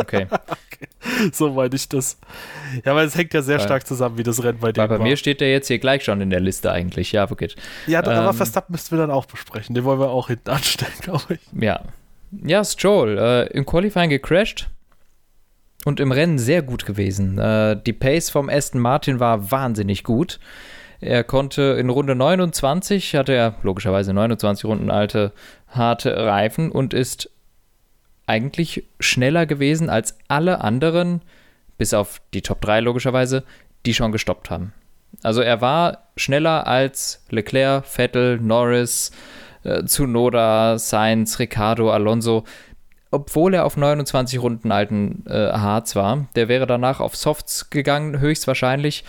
Okay. 0.00 0.28
okay. 0.30 1.32
So 1.32 1.50
meine 1.50 1.74
ich 1.74 1.88
das. 1.88 2.18
Ja, 2.84 2.94
weil 2.94 3.08
es 3.08 3.16
hängt 3.16 3.34
ja 3.34 3.42
sehr 3.42 3.58
weil, 3.58 3.64
stark 3.64 3.84
zusammen, 3.84 4.16
wie 4.16 4.22
das 4.22 4.44
Rennen 4.44 4.60
bei 4.60 4.70
dir 4.70 4.86
Bei 4.86 4.90
war. 4.90 4.98
mir 5.00 5.16
steht 5.16 5.40
der 5.40 5.50
jetzt 5.50 5.66
hier 5.66 5.80
gleich 5.80 6.04
schon 6.04 6.20
in 6.20 6.30
der 6.30 6.38
Liste 6.38 6.70
eigentlich. 6.70 7.10
Ja, 7.10 7.28
okay. 7.28 7.48
Ja, 7.88 7.98
ähm, 8.06 8.10
aber 8.10 8.32
Verstappen 8.32 8.72
müssten 8.72 8.96
wir 8.96 9.00
dann 9.00 9.10
auch 9.10 9.26
besprechen. 9.26 9.74
Den 9.74 9.82
wollen 9.82 9.98
wir 9.98 10.10
auch 10.10 10.28
hinten 10.28 10.50
anstellen, 10.50 10.92
glaube 11.00 11.34
ich. 11.34 11.40
Ja. 11.60 11.82
Ja, 12.30 12.64
Stroll, 12.64 13.18
äh, 13.18 13.46
im 13.56 13.66
Qualifying 13.66 14.10
gecrashed 14.10 14.68
und 15.84 15.98
im 15.98 16.12
Rennen 16.12 16.38
sehr 16.38 16.62
gut 16.62 16.86
gewesen. 16.86 17.38
Äh, 17.38 17.80
die 17.84 17.92
Pace 17.92 18.30
vom 18.30 18.48
Aston 18.48 18.80
Martin 18.80 19.18
war 19.18 19.50
wahnsinnig 19.50 20.04
gut. 20.04 20.38
Er 21.00 21.24
konnte 21.24 21.62
in 21.78 21.90
Runde 21.90 22.14
29, 22.14 23.14
hatte 23.14 23.32
er 23.32 23.54
logischerweise 23.62 24.12
29 24.12 24.64
Runden 24.64 24.90
alte 24.90 25.32
harte 25.68 26.16
Reifen 26.16 26.70
und 26.70 26.94
ist 26.94 27.30
eigentlich 28.26 28.84
schneller 29.00 29.46
gewesen 29.46 29.88
als 29.90 30.18
alle 30.28 30.60
anderen, 30.60 31.22
bis 31.78 31.94
auf 31.94 32.20
die 32.34 32.42
Top 32.42 32.60
3 32.60 32.80
logischerweise, 32.80 33.44
die 33.86 33.94
schon 33.94 34.12
gestoppt 34.12 34.50
haben. 34.50 34.74
Also 35.22 35.40
er 35.40 35.60
war 35.60 36.08
schneller 36.16 36.66
als 36.66 37.24
Leclerc, 37.30 37.86
Vettel, 37.86 38.38
Norris, 38.38 39.10
äh, 39.64 39.82
Tsunoda, 39.84 40.78
Sainz, 40.78 41.38
Ricardo, 41.38 41.90
Alonso, 41.90 42.44
obwohl 43.10 43.54
er 43.54 43.64
auf 43.64 43.76
29 43.76 44.40
Runden 44.40 44.70
alten 44.70 45.24
äh, 45.26 45.52
Harz 45.52 45.96
war. 45.96 46.26
Der 46.36 46.48
wäre 46.48 46.66
danach 46.66 47.00
auf 47.00 47.16
Softs 47.16 47.70
gegangen, 47.70 48.20
höchstwahrscheinlich 48.20 49.04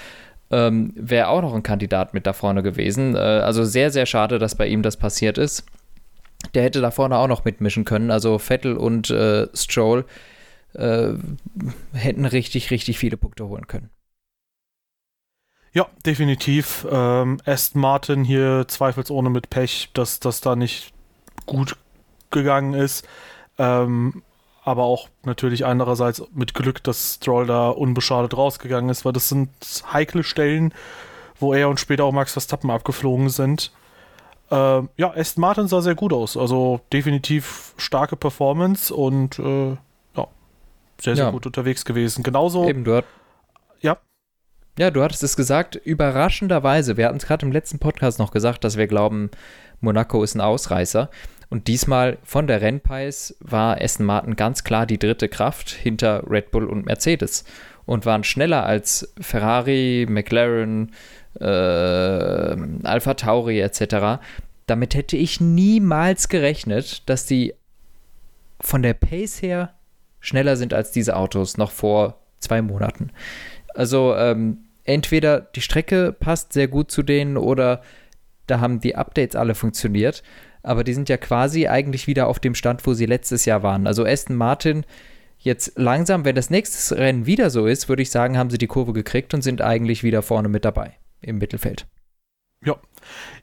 ähm, 0.51 0.93
wäre 0.95 1.27
auch 1.27 1.41
noch 1.41 1.53
ein 1.53 1.63
Kandidat 1.63 2.13
mit 2.13 2.25
da 2.25 2.33
vorne 2.33 2.63
gewesen. 2.63 3.15
Äh, 3.15 3.19
also 3.19 3.63
sehr, 3.65 3.91
sehr 3.91 4.05
schade, 4.05 4.39
dass 4.39 4.55
bei 4.55 4.67
ihm 4.67 4.81
das 4.81 4.97
passiert 4.97 5.37
ist. 5.37 5.65
Der 6.53 6.63
hätte 6.63 6.81
da 6.81 6.91
vorne 6.91 7.17
auch 7.17 7.27
noch 7.27 7.45
mitmischen 7.45 7.85
können. 7.85 8.11
Also 8.11 8.39
Vettel 8.39 8.75
und 8.75 9.09
äh, 9.09 9.47
Stroll 9.53 10.05
äh, 10.73 11.13
hätten 11.93 12.25
richtig, 12.25 12.71
richtig 12.71 12.97
viele 12.99 13.17
Punkte 13.17 13.47
holen 13.47 13.67
können. 13.67 13.89
Ja, 15.71 15.87
definitiv. 16.05 16.87
Ähm, 16.89 17.39
Aston 17.45 17.81
Martin 17.81 18.23
hier 18.23 18.65
zweifelsohne 18.67 19.29
mit 19.29 19.49
Pech, 19.49 19.89
dass 19.93 20.19
das 20.19 20.41
da 20.41 20.55
nicht 20.55 20.93
gut 21.45 21.77
gegangen 22.31 22.73
ist. 22.73 23.07
Ähm, 23.57 24.23
aber 24.63 24.83
auch 24.83 25.09
natürlich 25.23 25.65
andererseits 25.65 26.23
mit 26.33 26.53
Glück, 26.53 26.83
dass 26.83 27.15
Stroll 27.15 27.45
da 27.45 27.69
unbeschadet 27.69 28.35
rausgegangen 28.35 28.89
ist, 28.89 29.05
weil 29.05 29.13
das 29.13 29.29
sind 29.29 29.49
heikle 29.91 30.23
Stellen, 30.23 30.73
wo 31.39 31.53
er 31.53 31.69
und 31.69 31.79
später 31.79 32.03
auch 32.03 32.11
Max 32.11 32.33
Verstappen 32.33 32.69
abgeflogen 32.69 33.29
sind. 33.29 33.71
Äh, 34.51 34.81
ja, 34.97 35.13
Aston 35.15 35.41
Martin 35.41 35.67
sah 35.67 35.81
sehr 35.81 35.95
gut 35.95 36.13
aus, 36.13 36.35
also 36.35 36.81
definitiv 36.91 37.73
starke 37.77 38.15
Performance 38.15 38.93
und 38.93 39.37
äh, 39.39 39.69
ja, 40.15 40.27
sehr, 40.99 41.15
sehr 41.15 41.25
ja. 41.25 41.31
gut 41.31 41.45
unterwegs 41.45 41.85
gewesen. 41.85 42.23
Genauso. 42.23 42.67
Eben, 42.67 42.83
du 42.83 43.03
ja. 43.81 43.97
Ja, 44.77 44.91
du 44.91 45.03
hattest 45.03 45.23
es 45.23 45.35
gesagt, 45.35 45.75
überraschenderweise, 45.75 46.97
wir 46.97 47.05
hatten 47.07 47.17
es 47.17 47.25
gerade 47.25 47.45
im 47.45 47.51
letzten 47.51 47.79
Podcast 47.79 48.17
noch 48.17 48.31
gesagt, 48.31 48.63
dass 48.63 48.77
wir 48.77 48.87
glauben, 48.87 49.29
Monaco 49.81 50.23
ist 50.23 50.35
ein 50.35 50.41
Ausreißer. 50.41 51.09
Und 51.49 51.67
diesmal 51.67 52.19
von 52.23 52.45
der 52.45 52.61
Rennpace 52.61 53.35
war 53.39 53.81
Aston 53.81 54.05
Martin 54.05 54.35
ganz 54.35 54.63
klar 54.63 54.85
die 54.85 54.99
dritte 54.99 55.29
Kraft 55.29 55.69
hinter 55.71 56.29
Red 56.29 56.51
Bull 56.51 56.65
und 56.65 56.85
Mercedes 56.85 57.43
und 57.85 58.05
waren 58.05 58.23
schneller 58.23 58.65
als 58.65 59.11
Ferrari, 59.19 60.05
McLaren, 60.07 60.91
äh, 61.39 61.43
Alpha 61.43 63.13
Tauri 63.13 63.59
etc. 63.61 64.21
Damit 64.65 64.95
hätte 64.95 65.17
ich 65.17 65.41
niemals 65.41 66.29
gerechnet, 66.29 67.07
dass 67.09 67.25
die 67.25 67.53
von 68.61 68.81
der 68.81 68.93
Pace 68.93 69.41
her 69.41 69.73
schneller 70.19 70.57
sind 70.57 70.73
als 70.73 70.91
diese 70.91 71.15
Autos 71.15 71.57
noch 71.57 71.71
vor 71.71 72.19
zwei 72.39 72.61
Monaten. 72.61 73.11
Also 73.73 74.15
ähm, 74.15 74.59
entweder 74.83 75.41
die 75.41 75.61
Strecke 75.61 76.13
passt 76.17 76.53
sehr 76.53 76.67
gut 76.67 76.91
zu 76.91 77.03
denen 77.03 77.37
oder 77.37 77.81
da 78.47 78.59
haben 78.59 78.79
die 78.79 78.95
Updates 78.95 79.35
alle 79.35 79.55
funktioniert. 79.55 80.23
Aber 80.61 80.83
die 80.83 80.93
sind 80.93 81.07
ja 81.07 81.15
quasi 81.15 81.67
eigentlich 81.67 82.07
wieder 82.07 82.27
auf 82.27 82.39
dem 82.39 82.53
Stand, 82.53 82.85
wo 82.85 82.93
sie 82.93 83.05
letztes 83.05 83.45
Jahr 83.45 83.63
waren. 83.63 83.87
Also 83.87 84.05
Aston 84.05 84.35
Martin 84.35 84.85
jetzt 85.37 85.77
langsam, 85.77 86.25
wenn 86.25 86.35
das 86.35 86.49
nächste 86.49 86.97
Rennen 86.97 87.25
wieder 87.25 87.49
so 87.49 87.65
ist, 87.65 87.87
würde 87.87 88.01
ich 88.01 88.11
sagen, 88.11 88.37
haben 88.37 88.49
sie 88.49 88.57
die 88.57 88.67
Kurve 88.67 88.91
gekriegt 88.91 89.33
und 89.33 89.41
sind 89.41 89.61
eigentlich 89.61 90.03
wieder 90.03 90.21
vorne 90.21 90.49
mit 90.49 90.65
dabei 90.65 90.97
im 91.21 91.37
Mittelfeld. 91.37 91.87
Ja. 92.63 92.75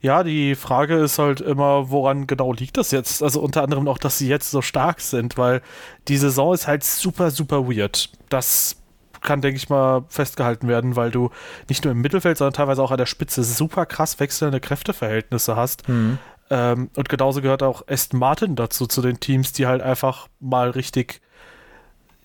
Ja, 0.03 0.23
die 0.23 0.55
Frage 0.55 0.97
ist 0.97 1.19
halt 1.19 1.41
immer, 1.41 1.91
woran 1.91 2.27
genau 2.27 2.53
liegt 2.53 2.77
das 2.77 2.91
jetzt? 2.91 3.23
Also 3.23 3.41
unter 3.41 3.63
anderem 3.63 3.89
auch, 3.89 3.99
dass 3.99 4.19
sie 4.19 4.29
jetzt 4.29 4.51
so 4.51 4.61
stark 4.61 5.01
sind, 5.01 5.39
weil 5.39 5.63
die 6.09 6.19
Saison 6.19 6.53
ist 6.53 6.67
halt 6.67 6.85
super, 6.85 7.31
super 7.31 7.67
weird. 7.67 8.11
Das 8.29 8.77
kann, 9.23 9.41
denke 9.41 9.57
ich 9.57 9.69
mal, 9.71 10.05
festgehalten 10.09 10.69
werden, 10.69 10.97
weil 10.97 11.11
du 11.11 11.31
nicht 11.69 11.85
nur 11.85 11.93
im 11.93 12.01
Mittelfeld, 12.01 12.37
sondern 12.37 12.53
teilweise 12.53 12.83
auch 12.83 12.91
an 12.91 12.99
der 12.99 13.07
Spitze 13.07 13.43
super 13.43 13.87
krass 13.87 14.21
wechselnde 14.21 14.61
Kräfteverhältnisse 14.61 15.57
hast. 15.57 15.89
Mhm. 15.89 16.19
Ähm, 16.51 16.91
und 16.95 17.09
genauso 17.09 17.41
gehört 17.43 17.63
auch 17.63 17.89
Aston 17.89 18.21
Martin 18.21 18.55
dazu, 18.55 18.87
zu 18.87 19.03
den 19.03 19.19
Teams, 19.19 19.53
die 19.53 19.67
halt 19.67 19.83
einfach 19.83 20.29
mal 20.39 20.71
richtig 20.71 21.21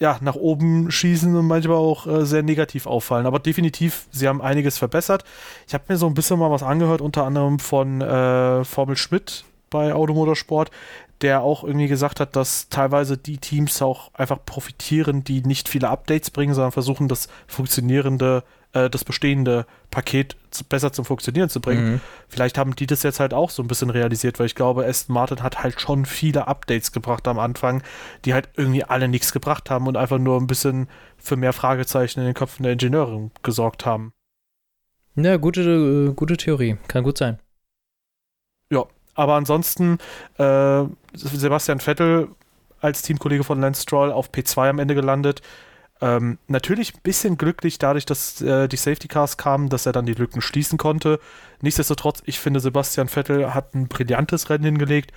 ja, 0.01 0.17
nach 0.19 0.35
oben 0.35 0.89
schießen 0.89 1.35
und 1.35 1.45
manchmal 1.45 1.77
auch 1.77 2.07
äh, 2.07 2.25
sehr 2.25 2.41
negativ 2.41 2.87
auffallen. 2.87 3.27
Aber 3.27 3.37
definitiv, 3.37 4.07
sie 4.09 4.27
haben 4.27 4.41
einiges 4.41 4.79
verbessert. 4.79 5.23
Ich 5.67 5.75
habe 5.75 5.83
mir 5.89 5.97
so 5.97 6.07
ein 6.07 6.15
bisschen 6.15 6.39
mal 6.39 6.49
was 6.49 6.63
angehört, 6.63 7.01
unter 7.01 7.23
anderem 7.23 7.59
von 7.59 8.01
äh, 8.01 8.65
Formel 8.65 8.97
Schmidt 8.97 9.45
bei 9.69 9.93
Automotorsport, 9.93 10.71
der 11.21 11.43
auch 11.43 11.63
irgendwie 11.63 11.87
gesagt 11.87 12.19
hat, 12.19 12.35
dass 12.35 12.67
teilweise 12.69 13.15
die 13.15 13.37
Teams 13.37 13.79
auch 13.83 14.11
einfach 14.15 14.39
profitieren, 14.43 15.23
die 15.23 15.43
nicht 15.43 15.69
viele 15.69 15.89
Updates 15.89 16.31
bringen, 16.31 16.55
sondern 16.55 16.71
versuchen, 16.71 17.07
das 17.07 17.27
funktionierende 17.45 18.43
äh, 18.73 18.89
das 18.89 19.03
bestehende 19.03 19.65
Paket 19.89 20.35
zu, 20.49 20.63
besser 20.63 20.91
zum 20.91 21.05
Funktionieren 21.05 21.49
zu 21.49 21.59
bringen. 21.59 21.93
Mhm. 21.93 22.01
Vielleicht 22.27 22.57
haben 22.57 22.75
die 22.75 22.87
das 22.87 23.03
jetzt 23.03 23.19
halt 23.19 23.33
auch 23.33 23.49
so 23.49 23.63
ein 23.63 23.67
bisschen 23.67 23.89
realisiert, 23.89 24.39
weil 24.39 24.45
ich 24.45 24.55
glaube, 24.55 24.85
Aston 24.85 25.13
Martin 25.13 25.43
hat 25.43 25.63
halt 25.63 25.79
schon 25.81 26.05
viele 26.05 26.47
Updates 26.47 26.91
gebracht 26.91 27.27
am 27.27 27.39
Anfang, 27.39 27.83
die 28.25 28.33
halt 28.33 28.49
irgendwie 28.55 28.83
alle 28.83 29.07
nichts 29.07 29.33
gebracht 29.33 29.69
haben 29.69 29.87
und 29.87 29.97
einfach 29.97 30.19
nur 30.19 30.39
ein 30.39 30.47
bisschen 30.47 30.87
für 31.17 31.35
mehr 31.35 31.53
Fragezeichen 31.53 32.19
in 32.19 32.25
den 32.25 32.33
Köpfen 32.33 32.63
der 32.63 32.73
Ingenieure 32.73 33.29
gesorgt 33.43 33.85
haben. 33.85 34.13
Ja, 35.15 35.37
gute, 35.37 35.61
äh, 35.61 36.13
gute 36.13 36.37
Theorie. 36.37 36.77
Kann 36.87 37.03
gut 37.03 37.17
sein. 37.17 37.39
Ja, 38.69 38.85
aber 39.13 39.35
ansonsten, 39.35 39.97
äh, 40.37 40.85
Sebastian 41.13 41.79
Vettel 41.79 42.29
als 42.79 43.01
Teamkollege 43.01 43.43
von 43.43 43.59
Lance 43.59 43.83
Stroll 43.83 44.11
auf 44.11 44.31
P2 44.31 44.69
am 44.69 44.79
Ende 44.79 44.95
gelandet. 44.95 45.41
Ähm, 46.01 46.39
natürlich 46.47 46.95
ein 46.95 47.01
bisschen 47.03 47.37
glücklich 47.37 47.77
dadurch, 47.77 48.07
dass 48.07 48.41
äh, 48.41 48.67
die 48.67 48.77
Safety 48.77 49.07
Cars 49.07 49.37
kamen, 49.37 49.69
dass 49.69 49.85
er 49.85 49.91
dann 49.91 50.07
die 50.07 50.15
Lücken 50.15 50.41
schließen 50.41 50.79
konnte. 50.79 51.19
Nichtsdestotrotz, 51.61 52.23
ich 52.25 52.39
finde, 52.39 52.59
Sebastian 52.59 53.07
Vettel 53.07 53.53
hat 53.53 53.75
ein 53.75 53.87
brillantes 53.87 54.49
Rennen 54.49 54.63
hingelegt. 54.63 55.11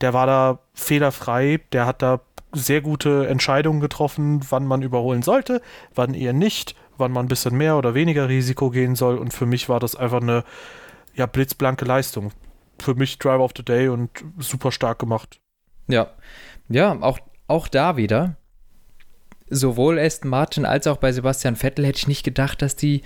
Der 0.00 0.12
war 0.12 0.26
da 0.26 0.58
fehlerfrei, 0.74 1.60
der 1.72 1.86
hat 1.86 2.02
da 2.02 2.20
sehr 2.52 2.80
gute 2.80 3.28
Entscheidungen 3.28 3.80
getroffen, 3.80 4.40
wann 4.50 4.66
man 4.66 4.82
überholen 4.82 5.22
sollte, 5.22 5.62
wann 5.94 6.14
eher 6.14 6.32
nicht, 6.32 6.74
wann 6.98 7.12
man 7.12 7.26
ein 7.26 7.28
bisschen 7.28 7.56
mehr 7.56 7.76
oder 7.76 7.94
weniger 7.94 8.28
Risiko 8.28 8.70
gehen 8.70 8.96
soll. 8.96 9.18
Und 9.18 9.32
für 9.32 9.46
mich 9.46 9.68
war 9.68 9.78
das 9.78 9.94
einfach 9.94 10.20
eine 10.20 10.42
ja, 11.14 11.26
blitzblanke 11.26 11.84
Leistung. 11.84 12.32
Für 12.80 12.96
mich 12.96 13.20
Driver 13.20 13.44
of 13.44 13.52
the 13.56 13.64
Day 13.64 13.86
und 13.88 14.10
super 14.38 14.72
stark 14.72 14.98
gemacht. 14.98 15.40
Ja, 15.86 16.08
ja, 16.68 16.96
auch, 17.00 17.20
auch 17.46 17.68
da 17.68 17.96
wieder 17.96 18.36
sowohl 19.48 19.98
Aston 19.98 20.30
Martin 20.30 20.64
als 20.64 20.86
auch 20.86 20.96
bei 20.96 21.12
Sebastian 21.12 21.56
Vettel 21.56 21.86
hätte 21.86 21.98
ich 21.98 22.08
nicht 22.08 22.24
gedacht, 22.24 22.62
dass 22.62 22.76
die 22.76 23.02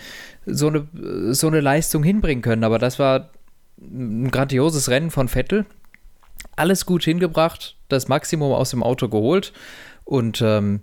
so 0.46 0.68
eine, 0.68 0.88
so 1.34 1.46
eine 1.46 1.60
Leistung 1.60 2.02
hinbringen 2.02 2.42
können. 2.42 2.64
Aber 2.64 2.78
das 2.78 2.98
war 2.98 3.30
ein 3.80 4.30
grandioses 4.30 4.88
Rennen 4.88 5.10
von 5.10 5.28
Vettel. 5.28 5.66
Alles 6.56 6.86
gut 6.86 7.04
hingebracht, 7.04 7.76
das 7.88 8.08
Maximum 8.08 8.52
aus 8.52 8.70
dem 8.70 8.82
Auto 8.82 9.08
geholt 9.08 9.52
und 10.04 10.40
ähm, 10.40 10.82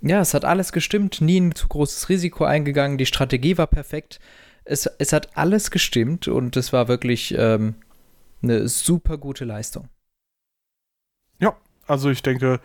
ja, 0.00 0.20
es 0.20 0.34
hat 0.34 0.44
alles 0.44 0.72
gestimmt, 0.72 1.20
nie 1.20 1.40
ein 1.40 1.54
zu 1.54 1.68
großes 1.68 2.08
Risiko 2.08 2.44
eingegangen, 2.44 2.98
die 2.98 3.06
Strategie 3.06 3.58
war 3.58 3.66
perfekt. 3.66 4.20
Es, 4.64 4.86
es 4.98 5.12
hat 5.12 5.36
alles 5.36 5.70
gestimmt 5.70 6.28
und 6.28 6.56
es 6.56 6.72
war 6.72 6.88
wirklich 6.88 7.34
ähm, 7.36 7.76
eine 8.42 8.68
super 8.68 9.18
gute 9.18 9.44
Leistung. 9.44 9.88
Ja, 11.40 11.56
also 11.86 12.10
ich 12.10 12.22
denke, 12.22 12.60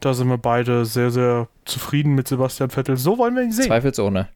da 0.00 0.14
sind 0.14 0.28
wir 0.28 0.38
beide 0.38 0.84
sehr, 0.84 1.10
sehr 1.10 1.48
zufrieden 1.64 2.14
mit 2.14 2.28
Sebastian 2.28 2.70
Vettel. 2.70 2.96
So 2.96 3.18
wollen 3.18 3.34
wir 3.34 3.42
ihn 3.42 3.52
sehen. 3.52 3.66
Zweifelsohne. 3.66 4.28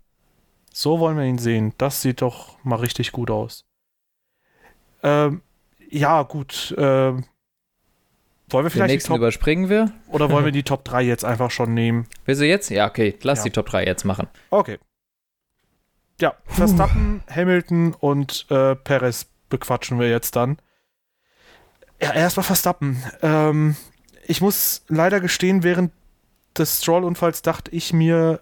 So 0.73 1.01
wollen 1.01 1.17
wir 1.17 1.25
ihn 1.25 1.39
sehen. 1.39 1.75
Das 1.79 2.03
sieht 2.03 2.23
doch 2.23 2.63
mal 2.65 2.77
richtig 2.77 3.13
gut 3.13 3.31
aus. 3.31 3.67
Ähm, 5.03 5.43
ja, 5.89 6.23
gut. 6.23 6.75
Ähm, 6.79 7.25
wollen 8.49 8.65
wir 8.65 8.71
vielleicht 8.71 8.91
Den 8.91 8.95
nächsten 8.95 9.09
Top 9.09 9.19
überspringen 9.19 9.69
wir? 9.69 9.93
Oder 10.09 10.31
wollen 10.31 10.45
wir 10.45 10.53
die 10.61 10.63
Top 10.63 10.85
3 10.85 11.03
jetzt 11.03 11.25
einfach 11.25 11.51
schon 11.51 11.75
nehmen? 11.75 12.07
Willst 12.25 12.41
du 12.41 12.47
jetzt? 12.47 12.71
Ja, 12.71 12.89
okay. 12.89 13.17
Lass 13.23 13.39
ja. 13.39 13.45
die 13.45 13.51
Top 13.51 13.67
3 13.67 13.85
jetzt 13.85 14.05
machen. 14.05 14.29
Okay. 14.51 14.79
Ja, 16.21 16.35
Verstappen, 16.45 17.23
Hamilton 17.35 17.95
und 17.95 18.47
äh, 18.51 18.77
Perez 18.77 19.27
bequatschen 19.49 19.99
wir 19.99 20.11
jetzt 20.11 20.37
dann. 20.37 20.59
Ja, 22.01 22.13
erstmal 22.13 22.45
Verstappen. 22.45 23.03
Ähm, 23.23 23.77
ich 24.31 24.41
muss 24.41 24.85
leider 24.87 25.19
gestehen, 25.19 25.65
während 25.65 25.91
des 26.57 26.81
Stroll-Unfalls 26.81 27.43
dachte 27.43 27.73
ich 27.73 27.93
mir, 27.93 28.41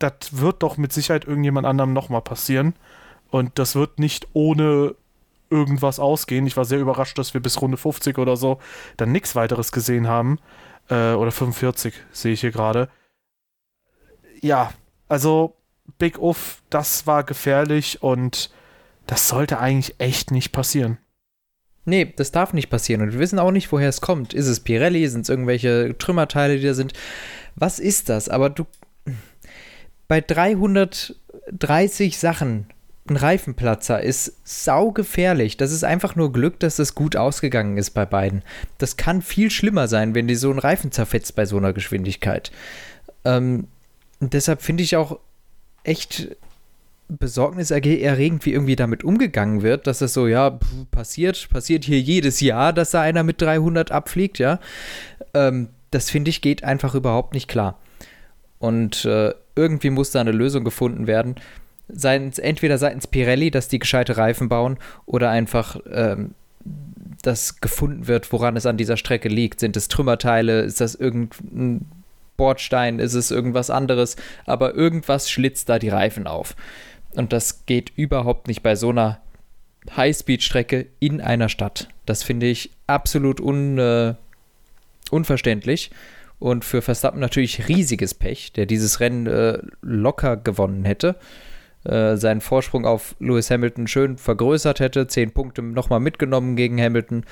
das 0.00 0.12
wird 0.32 0.64
doch 0.64 0.76
mit 0.76 0.92
Sicherheit 0.92 1.26
irgendjemand 1.26 1.64
anderem 1.64 1.92
nochmal 1.92 2.22
passieren. 2.22 2.74
Und 3.30 3.56
das 3.56 3.76
wird 3.76 4.00
nicht 4.00 4.26
ohne 4.32 4.96
irgendwas 5.48 6.00
ausgehen. 6.00 6.44
Ich 6.48 6.56
war 6.56 6.64
sehr 6.64 6.80
überrascht, 6.80 7.18
dass 7.18 7.34
wir 7.34 7.40
bis 7.40 7.60
Runde 7.62 7.76
50 7.76 8.18
oder 8.18 8.36
so 8.36 8.58
dann 8.96 9.12
nichts 9.12 9.36
weiteres 9.36 9.70
gesehen 9.70 10.08
haben. 10.08 10.40
Äh, 10.90 11.12
oder 11.12 11.30
45 11.30 11.94
sehe 12.10 12.32
ich 12.32 12.40
hier 12.40 12.50
gerade. 12.50 12.88
Ja, 14.40 14.72
also 15.08 15.54
Big 15.98 16.18
Uff, 16.18 16.62
das 16.68 17.06
war 17.06 17.22
gefährlich 17.22 18.02
und 18.02 18.50
das 19.06 19.28
sollte 19.28 19.60
eigentlich 19.60 19.94
echt 20.00 20.32
nicht 20.32 20.50
passieren. 20.50 20.98
Nee, 21.84 22.12
das 22.16 22.30
darf 22.30 22.52
nicht 22.52 22.70
passieren. 22.70 23.02
Und 23.02 23.12
wir 23.12 23.18
wissen 23.18 23.38
auch 23.38 23.50
nicht, 23.50 23.72
woher 23.72 23.88
es 23.88 24.00
kommt. 24.00 24.34
Ist 24.34 24.46
es 24.46 24.60
Pirelli? 24.60 25.08
Sind 25.08 25.22
es 25.22 25.28
irgendwelche 25.28 25.96
Trümmerteile, 25.98 26.56
die 26.58 26.66
da 26.66 26.74
sind? 26.74 26.92
Was 27.56 27.78
ist 27.78 28.08
das? 28.08 28.28
Aber 28.28 28.50
du. 28.50 28.66
Bei 30.06 30.20
330 30.20 32.18
Sachen 32.18 32.66
ein 33.08 33.16
Reifenplatzer 33.16 34.00
ist 34.00 34.36
saugefährlich. 34.44 35.56
Das 35.56 35.72
ist 35.72 35.82
einfach 35.84 36.14
nur 36.14 36.32
Glück, 36.32 36.60
dass 36.60 36.76
das 36.76 36.94
gut 36.94 37.16
ausgegangen 37.16 37.76
ist 37.76 37.90
bei 37.90 38.06
beiden. 38.06 38.42
Das 38.78 38.96
kann 38.96 39.22
viel 39.22 39.50
schlimmer 39.50 39.88
sein, 39.88 40.14
wenn 40.14 40.28
die 40.28 40.36
so 40.36 40.50
einen 40.50 40.60
Reifen 40.60 40.92
zerfetzt 40.92 41.34
bei 41.34 41.44
so 41.44 41.56
einer 41.56 41.72
Geschwindigkeit. 41.72 42.52
Ähm, 43.24 43.66
deshalb 44.20 44.62
finde 44.62 44.84
ich 44.84 44.96
auch 44.96 45.18
echt 45.82 46.36
besorgniserregend, 47.18 48.44
wie 48.46 48.52
irgendwie 48.52 48.76
damit 48.76 49.04
umgegangen 49.04 49.62
wird, 49.62 49.86
dass 49.86 49.98
das 49.98 50.14
so, 50.14 50.26
ja, 50.26 50.58
passiert, 50.90 51.48
passiert 51.50 51.84
hier 51.84 52.00
jedes 52.00 52.40
Jahr, 52.40 52.72
dass 52.72 52.92
da 52.92 53.00
einer 53.00 53.22
mit 53.22 53.40
300 53.40 53.90
abfliegt, 53.92 54.38
ja. 54.38 54.58
Ähm, 55.34 55.68
das 55.90 56.10
finde 56.10 56.30
ich 56.30 56.40
geht 56.40 56.64
einfach 56.64 56.94
überhaupt 56.94 57.34
nicht 57.34 57.48
klar. 57.48 57.78
Und 58.58 59.04
äh, 59.04 59.34
irgendwie 59.56 59.90
muss 59.90 60.10
da 60.10 60.20
eine 60.20 60.32
Lösung 60.32 60.64
gefunden 60.64 61.06
werden. 61.06 61.36
Seitens, 61.88 62.38
entweder 62.38 62.78
seitens 62.78 63.06
Pirelli, 63.06 63.50
dass 63.50 63.68
die 63.68 63.78
gescheite 63.78 64.16
Reifen 64.16 64.48
bauen, 64.48 64.78
oder 65.04 65.30
einfach, 65.30 65.78
ähm, 65.92 66.34
dass 67.22 67.60
gefunden 67.60 68.06
wird, 68.06 68.32
woran 68.32 68.56
es 68.56 68.66
an 68.66 68.76
dieser 68.76 68.96
Strecke 68.96 69.28
liegt. 69.28 69.60
Sind 69.60 69.76
es 69.76 69.88
Trümmerteile? 69.88 70.62
Ist 70.62 70.80
das 70.80 70.94
irgendein 70.94 71.86
Bordstein? 72.36 72.98
Ist 72.98 73.14
es 73.14 73.30
irgendwas 73.30 73.68
anderes? 73.68 74.16
Aber 74.46 74.74
irgendwas 74.74 75.30
schlitzt 75.30 75.68
da 75.68 75.78
die 75.78 75.90
Reifen 75.90 76.26
auf. 76.26 76.56
Und 77.16 77.32
das 77.32 77.66
geht 77.66 77.92
überhaupt 77.96 78.48
nicht 78.48 78.62
bei 78.62 78.74
so 78.74 78.90
einer 78.90 79.20
Highspeed-Strecke 79.96 80.86
in 81.00 81.20
einer 81.20 81.48
Stadt. 81.48 81.88
Das 82.06 82.22
finde 82.22 82.46
ich 82.46 82.70
absolut 82.86 83.40
un, 83.40 83.78
äh, 83.78 84.14
unverständlich. 85.10 85.90
Und 86.38 86.64
für 86.64 86.82
Verstappen 86.82 87.20
natürlich 87.20 87.68
riesiges 87.68 88.14
Pech, 88.14 88.52
der 88.52 88.66
dieses 88.66 89.00
Rennen 89.00 89.26
äh, 89.26 89.58
locker 89.80 90.36
gewonnen 90.36 90.84
hätte. 90.84 91.16
Äh, 91.84 92.16
seinen 92.16 92.40
Vorsprung 92.40 92.84
auf 92.84 93.14
Lewis 93.18 93.50
Hamilton 93.50 93.86
schön 93.86 94.16
vergrößert 94.16 94.80
hätte, 94.80 95.06
zehn 95.06 95.32
Punkte 95.32 95.62
nochmal 95.62 96.00
mitgenommen 96.00 96.56
gegen 96.56 96.80
Hamilton. 96.80 97.24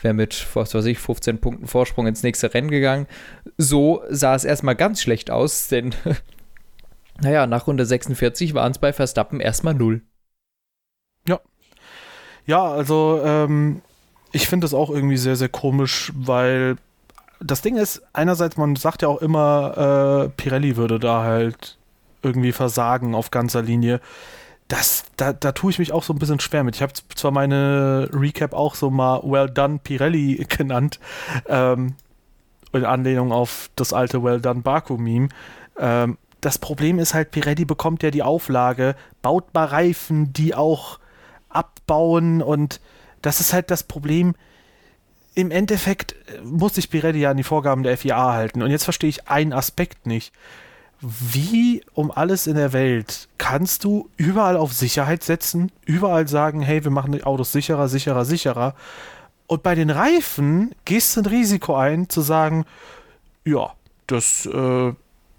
wäre 0.00 0.14
mit, 0.14 0.46
was 0.54 0.74
weiß 0.74 0.86
ich, 0.86 0.98
15 0.98 1.38
Punkten 1.38 1.66
Vorsprung 1.66 2.06
ins 2.06 2.22
nächste 2.22 2.52
Rennen 2.52 2.70
gegangen. 2.70 3.06
So 3.58 4.02
sah 4.08 4.34
es 4.34 4.44
erstmal 4.44 4.76
ganz 4.76 5.02
schlecht 5.02 5.30
aus, 5.30 5.68
denn 5.68 5.94
naja, 7.20 7.46
nach 7.46 7.66
Runde 7.66 7.86
46 7.86 8.54
waren 8.54 8.72
es 8.72 8.78
bei 8.78 8.92
Verstappen 8.92 9.40
erstmal 9.40 9.74
null. 9.74 10.02
Ja. 11.26 11.40
Ja, 12.46 12.70
also 12.70 13.20
ähm, 13.24 13.82
ich 14.32 14.48
finde 14.48 14.64
das 14.64 14.74
auch 14.74 14.90
irgendwie 14.90 15.16
sehr, 15.16 15.36
sehr 15.36 15.48
komisch, 15.48 16.12
weil 16.14 16.76
das 17.40 17.62
Ding 17.62 17.76
ist, 17.76 18.02
einerseits, 18.12 18.56
man 18.56 18.76
sagt 18.76 19.02
ja 19.02 19.08
auch 19.08 19.22
immer, 19.22 20.26
äh, 20.26 20.28
Pirelli 20.30 20.76
würde 20.76 20.98
da 20.98 21.22
halt 21.22 21.78
irgendwie 22.22 22.52
versagen 22.52 23.14
auf 23.14 23.30
ganzer 23.30 23.62
Linie. 23.62 24.00
Das, 24.68 25.04
da, 25.16 25.32
da 25.32 25.52
tue 25.52 25.70
ich 25.72 25.78
mich 25.78 25.92
auch 25.92 26.04
so 26.04 26.12
ein 26.12 26.18
bisschen 26.18 26.38
schwer 26.38 26.62
mit. 26.64 26.76
Ich 26.76 26.82
habe 26.82 26.92
zwar 27.14 27.30
meine 27.32 28.08
Recap 28.12 28.52
auch 28.52 28.74
so 28.74 28.90
mal 28.90 29.20
Well 29.24 29.50
Done 29.50 29.80
Pirelli 29.82 30.44
genannt, 30.48 31.00
ähm, 31.48 31.94
in 32.72 32.84
Anlehnung 32.84 33.32
auf 33.32 33.70
das 33.74 33.92
alte 33.92 34.22
Well 34.22 34.40
Done 34.40 34.60
Baku-Meme. 34.60 35.28
Ähm, 35.78 36.18
das 36.40 36.58
Problem 36.58 36.98
ist 36.98 37.14
halt, 37.14 37.30
Pirelli 37.30 37.64
bekommt 37.64 38.02
ja 38.02 38.10
die 38.10 38.22
Auflage, 38.22 38.96
baut 39.22 39.52
mal 39.54 39.66
Reifen, 39.66 40.32
die 40.32 40.54
auch 40.54 40.98
abbauen 41.48 42.42
und 42.42 42.80
das 43.22 43.40
ist 43.40 43.52
halt 43.52 43.70
das 43.70 43.82
Problem. 43.82 44.34
Im 45.34 45.50
Endeffekt 45.50 46.12
äh, 46.12 46.40
muss 46.42 46.74
sich 46.74 46.90
Pirelli 46.90 47.20
ja 47.20 47.30
an 47.30 47.36
die 47.36 47.42
Vorgaben 47.42 47.82
der 47.82 47.96
FIA 47.96 48.32
halten. 48.32 48.62
Und 48.62 48.70
jetzt 48.70 48.84
verstehe 48.84 49.10
ich 49.10 49.28
einen 49.28 49.52
Aspekt 49.52 50.06
nicht. 50.06 50.32
Wie 51.00 51.82
um 51.94 52.10
alles 52.10 52.46
in 52.46 52.56
der 52.56 52.72
Welt 52.72 53.28
kannst 53.38 53.84
du 53.84 54.10
überall 54.16 54.56
auf 54.56 54.72
Sicherheit 54.72 55.22
setzen, 55.22 55.72
überall 55.86 56.28
sagen, 56.28 56.60
hey, 56.60 56.84
wir 56.84 56.90
machen 56.90 57.12
die 57.12 57.24
Autos 57.24 57.52
sicherer, 57.52 57.88
sicherer, 57.88 58.24
sicherer. 58.24 58.74
Und 59.46 59.62
bei 59.62 59.74
den 59.74 59.90
Reifen 59.90 60.74
gehst 60.84 61.16
du 61.16 61.22
ein 61.22 61.26
Risiko 61.26 61.74
ein, 61.74 62.08
zu 62.08 62.20
sagen, 62.20 62.66
ja, 63.44 63.72
das 64.06 64.46
äh, 64.46 64.92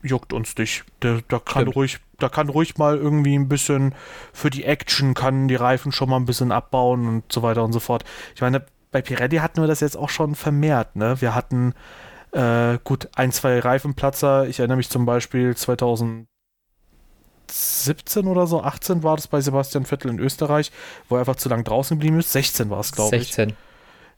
juckt 0.04 0.34
uns 0.34 0.56
nicht. 0.58 0.84
Da, 1.00 1.20
da 1.28 1.40
kann 1.40 1.68
ruhig, 1.68 2.00
da 2.20 2.30
kann 2.30 2.50
ruhig 2.50 2.78
mal 2.78 2.98
irgendwie 2.98 3.36
ein 3.36 3.50
bisschen 3.50 3.96
für 4.34 4.50
die 4.50 4.64
Action 4.66 5.14
kann 5.14 5.48
die 5.48 5.56
Reifen 5.56 5.92
schon 5.92 6.10
mal 6.10 6.18
ein 6.18 6.26
bisschen 6.26 6.52
abbauen 6.52 7.08
und 7.08 7.32
so 7.32 7.42
weiter 7.42 7.64
und 7.64 7.74
so 7.74 7.80
fort. 7.80 8.04
Ich 8.36 8.42
meine, 8.42 8.66
bei 8.92 9.02
Pirelli 9.02 9.38
hatten 9.38 9.62
wir 9.62 9.68
das 9.68 9.80
jetzt 9.80 9.98
auch 9.98 10.10
schon 10.10 10.36
vermehrt, 10.36 10.96
ne? 10.96 11.22
Wir 11.22 11.34
hatten 11.34 11.74
äh, 12.32 12.78
gut 12.84 13.10
ein, 13.16 13.32
zwei 13.32 13.60
Reifenplatzer. 13.60 14.48
Ich 14.48 14.60
erinnere 14.60 14.78
mich 14.78 14.90
zum 14.90 15.06
Beispiel 15.06 15.56
2017 15.56 16.28
oder 18.28 18.48
so, 18.48 18.62
18 18.62 19.04
war 19.04 19.16
das 19.16 19.28
bei 19.28 19.42
Sebastian 19.42 19.86
Vettel 19.86 20.12
in 20.12 20.20
Österreich, 20.20 20.72
wo 21.10 21.16
er 21.16 21.20
einfach 21.20 21.36
zu 21.38 21.50
lang 21.50 21.64
draußen 21.64 21.98
geblieben 21.98 22.20
ist. 22.20 22.32
16 22.34 22.70
war 22.70 22.80
es, 22.80 22.92
glaube 22.92 23.16
ich. 23.16 23.34
16. 23.34 23.54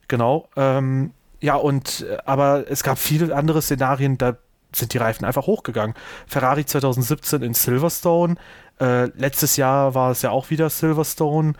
Genau. 0.08 0.50
Ähm, 0.56 1.12
ja, 1.40 1.56
und 1.56 2.06
äh, 2.10 2.18
aber 2.26 2.70
es 2.70 2.84
gab 2.84 2.98
viele 2.98 3.36
andere 3.36 3.62
Szenarien, 3.62 4.18
da 4.18 4.38
sind 4.76 4.94
die 4.94 4.98
Reifen 4.98 5.26
einfach 5.26 5.48
hochgegangen. 5.48 5.96
Ferrari 6.28 6.66
2017 6.66 7.42
in 7.42 7.54
Silverstone. 7.54 8.36
Äh, 8.80 9.06
letztes 9.18 9.58
Jahr 9.58 9.96
war 9.96 10.12
es 10.12 10.22
ja 10.22 10.32
auch 10.32 10.50
wieder 10.50 10.70
Silverstone. 10.70 11.54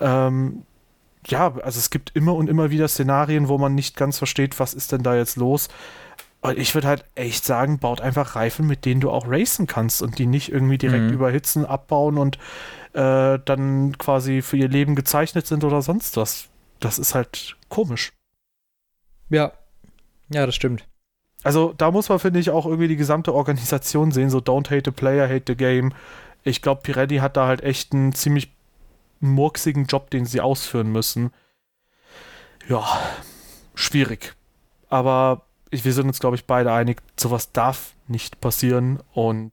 Ähm, 0.00 0.62
ja, 1.26 1.54
also 1.62 1.78
es 1.78 1.90
gibt 1.90 2.12
immer 2.14 2.34
und 2.34 2.48
immer 2.48 2.70
wieder 2.70 2.88
Szenarien, 2.88 3.48
wo 3.48 3.58
man 3.58 3.74
nicht 3.74 3.96
ganz 3.96 4.18
versteht, 4.18 4.58
was 4.60 4.74
ist 4.74 4.92
denn 4.92 5.02
da 5.02 5.16
jetzt 5.16 5.36
los. 5.36 5.68
Und 6.40 6.58
ich 6.58 6.74
würde 6.74 6.88
halt 6.88 7.04
echt 7.14 7.44
sagen, 7.44 7.78
baut 7.78 8.00
einfach 8.00 8.36
Reifen, 8.36 8.66
mit 8.66 8.84
denen 8.84 9.00
du 9.00 9.10
auch 9.10 9.26
racen 9.28 9.66
kannst 9.66 10.02
und 10.02 10.18
die 10.18 10.26
nicht 10.26 10.52
irgendwie 10.52 10.78
direkt 10.78 11.06
mhm. 11.06 11.12
überhitzen, 11.14 11.64
abbauen 11.64 12.18
und 12.18 12.38
äh, 12.92 13.38
dann 13.44 13.98
quasi 13.98 14.42
für 14.42 14.56
ihr 14.56 14.68
Leben 14.68 14.94
gezeichnet 14.94 15.46
sind 15.46 15.64
oder 15.64 15.82
sonst 15.82 16.16
was. 16.16 16.48
Das 16.78 16.98
ist 16.98 17.14
halt 17.14 17.56
komisch. 17.68 18.12
Ja, 19.28 19.52
ja, 20.28 20.46
das 20.46 20.54
stimmt. 20.54 20.86
Also 21.42 21.74
da 21.76 21.90
muss 21.90 22.08
man, 22.08 22.18
finde 22.18 22.40
ich, 22.40 22.50
auch 22.50 22.66
irgendwie 22.66 22.88
die 22.88 22.96
gesamte 22.96 23.34
Organisation 23.34 24.10
sehen, 24.10 24.30
so 24.30 24.38
don't 24.38 24.70
hate 24.70 24.82
the 24.86 24.90
player, 24.90 25.28
hate 25.28 25.44
the 25.46 25.56
game. 25.56 25.92
Ich 26.42 26.62
glaube, 26.62 26.82
Pirelli 26.82 27.18
hat 27.18 27.36
da 27.36 27.46
halt 27.46 27.62
echt 27.62 27.92
einen 27.92 28.12
ziemlich 28.12 28.52
murksigen 29.20 29.86
Job, 29.86 30.10
den 30.10 30.24
sie 30.26 30.40
ausführen 30.40 30.90
müssen. 30.90 31.32
Ja, 32.68 32.84
schwierig. 33.74 34.34
Aber 34.88 35.42
ich, 35.70 35.84
wir 35.84 35.92
sind 35.92 36.06
uns, 36.06 36.20
glaube 36.20 36.36
ich, 36.36 36.46
beide 36.46 36.72
einig, 36.72 37.02
sowas 37.18 37.52
darf 37.52 37.94
nicht 38.08 38.40
passieren 38.40 39.00
und 39.12 39.52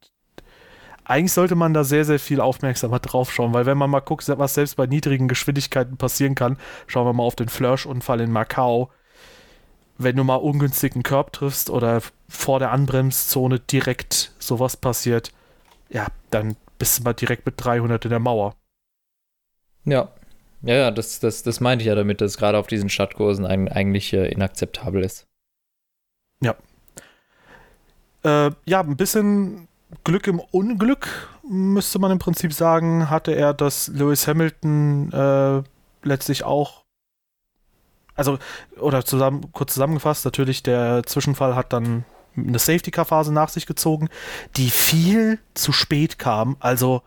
eigentlich 1.05 1.33
sollte 1.33 1.55
man 1.55 1.73
da 1.73 1.83
sehr, 1.83 2.05
sehr 2.05 2.19
viel 2.19 2.39
aufmerksamer 2.39 2.99
drauf 2.99 3.33
schauen, 3.33 3.53
weil 3.53 3.65
wenn 3.65 3.77
man 3.77 3.89
mal 3.89 3.99
guckt, 3.99 4.27
was 4.29 4.53
selbst 4.53 4.77
bei 4.77 4.85
niedrigen 4.85 5.27
Geschwindigkeiten 5.27 5.97
passieren 5.97 6.35
kann, 6.35 6.57
schauen 6.87 7.05
wir 7.05 7.13
mal 7.13 7.23
auf 7.23 7.35
den 7.35 7.49
Flash-Unfall 7.49 8.21
in 8.21 8.31
Macau 8.31 8.89
wenn 9.97 10.15
du 10.15 10.23
mal 10.23 10.35
ungünstigen 10.35 11.03
Körb 11.03 11.33
triffst 11.33 11.69
oder 11.69 12.01
vor 12.27 12.59
der 12.59 12.71
Anbremszone 12.71 13.59
direkt 13.59 14.33
sowas 14.39 14.77
passiert, 14.77 15.31
ja, 15.89 16.07
dann 16.31 16.55
bist 16.79 16.99
du 16.99 17.03
mal 17.03 17.13
direkt 17.13 17.45
mit 17.45 17.55
300 17.57 18.05
in 18.05 18.09
der 18.09 18.19
Mauer. 18.19 18.55
Ja, 19.85 20.09
ja, 20.63 20.75
ja, 20.75 20.91
das, 20.91 21.19
das, 21.19 21.43
das 21.43 21.59
meinte 21.59 21.83
ich 21.83 21.87
ja 21.87 21.95
damit, 21.95 22.21
dass 22.21 22.31
es 22.31 22.37
gerade 22.37 22.57
auf 22.57 22.67
diesen 22.67 22.89
Stadtkursen 22.89 23.45
eigentlich 23.45 24.13
äh, 24.13 24.29
inakzeptabel 24.31 25.03
ist. 25.03 25.27
Ja. 26.39 26.55
Äh, 28.23 28.51
ja, 28.65 28.79
ein 28.79 28.95
bisschen 28.95 29.67
Glück 30.05 30.27
im 30.27 30.39
Unglück, 30.39 31.29
müsste 31.47 31.99
man 31.99 32.11
im 32.11 32.19
Prinzip 32.19 32.53
sagen, 32.53 33.09
hatte 33.09 33.33
er, 33.33 33.53
dass 33.53 33.89
Lewis 33.89 34.25
Hamilton 34.25 35.11
äh, 35.11 35.63
letztlich 36.07 36.45
auch 36.45 36.82
also, 38.15 38.37
oder 38.79 39.05
zusammen, 39.05 39.51
kurz 39.51 39.73
zusammengefasst, 39.73 40.25
natürlich 40.25 40.63
der 40.63 41.03
Zwischenfall 41.03 41.55
hat 41.55 41.73
dann 41.73 42.05
eine 42.35 42.59
Safety-Car-Phase 42.59 43.33
nach 43.33 43.49
sich 43.49 43.65
gezogen, 43.65 44.09
die 44.57 44.69
viel 44.69 45.39
zu 45.53 45.71
spät 45.71 46.17
kam. 46.19 46.57
Also, 46.59 47.01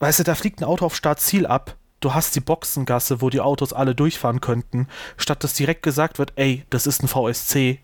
weißt 0.00 0.20
du, 0.20 0.24
da 0.24 0.34
fliegt 0.34 0.60
ein 0.60 0.64
Auto 0.64 0.86
auf 0.86 0.96
Startziel 0.96 1.46
ab. 1.46 1.76
Du 2.00 2.14
hast 2.14 2.34
die 2.36 2.40
Boxengasse, 2.40 3.20
wo 3.20 3.30
die 3.30 3.40
Autos 3.40 3.72
alle 3.72 3.94
durchfahren 3.94 4.40
könnten. 4.40 4.88
Statt 5.16 5.44
dass 5.44 5.54
direkt 5.54 5.82
gesagt 5.82 6.18
wird, 6.18 6.32
ey, 6.36 6.64
das 6.70 6.86
ist 6.86 7.02
ein 7.02 7.08
VSC, 7.08 7.80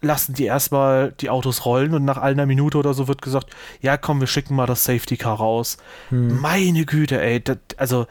lassen 0.00 0.34
die 0.34 0.44
erstmal 0.44 1.12
die 1.12 1.30
Autos 1.30 1.64
rollen 1.64 1.94
und 1.94 2.04
nach 2.04 2.18
einer 2.18 2.46
Minute 2.46 2.78
oder 2.78 2.94
so 2.94 3.08
wird 3.08 3.22
gesagt, 3.22 3.50
ja 3.80 3.96
komm, 3.96 4.20
wir 4.20 4.26
schicken 4.26 4.54
mal 4.54 4.66
das 4.66 4.84
Safety 4.84 5.16
Car 5.16 5.38
raus. 5.38 5.78
Hm. 6.10 6.40
Meine 6.40 6.84
Güte, 6.84 7.20
ey, 7.20 7.42
das, 7.42 7.58
also 7.76 8.06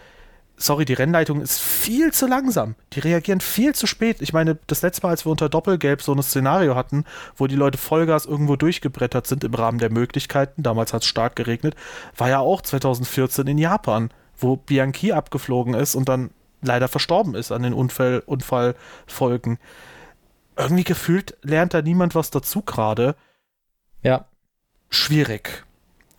sorry, 0.57 0.85
die 0.85 0.93
Rennleitung 0.93 1.41
ist 1.41 1.59
viel 1.59 2.13
zu 2.13 2.27
langsam. 2.27 2.75
Die 2.93 2.99
reagieren 2.99 3.41
viel 3.41 3.73
zu 3.75 3.87
spät. 3.87 4.21
Ich 4.21 4.33
meine, 4.33 4.57
das 4.67 4.81
letzte 4.81 5.03
Mal, 5.03 5.11
als 5.11 5.25
wir 5.25 5.31
unter 5.31 5.49
Doppelgelb 5.49 6.01
so 6.01 6.13
ein 6.13 6.23
Szenario 6.23 6.75
hatten, 6.75 7.05
wo 7.35 7.47
die 7.47 7.55
Leute 7.55 7.77
Vollgas 7.77 8.25
irgendwo 8.25 8.55
durchgebrettert 8.55 9.27
sind 9.27 9.43
im 9.43 9.53
Rahmen 9.53 9.79
der 9.79 9.91
Möglichkeiten, 9.91 10.63
damals 10.63 10.93
hat 10.93 11.01
es 11.01 11.07
stark 11.07 11.35
geregnet, 11.35 11.75
war 12.17 12.29
ja 12.29 12.39
auch 12.39 12.61
2014 12.61 13.47
in 13.47 13.57
Japan, 13.57 14.09
wo 14.37 14.55
Bianchi 14.55 15.11
abgeflogen 15.11 15.73
ist 15.73 15.95
und 15.95 16.07
dann 16.09 16.31
leider 16.61 16.87
verstorben 16.87 17.35
ist 17.35 17.51
an 17.51 17.63
den 17.63 17.73
Unfall, 17.73 18.23
Unfallfolgen. 18.25 19.59
Irgendwie 20.57 20.83
gefühlt 20.83 21.37
lernt 21.41 21.73
da 21.73 21.81
niemand 21.81 22.15
was 22.15 22.29
dazu 22.31 22.61
gerade. 22.61 23.15
Ja. 24.01 24.25
Schwierig. 24.89 25.65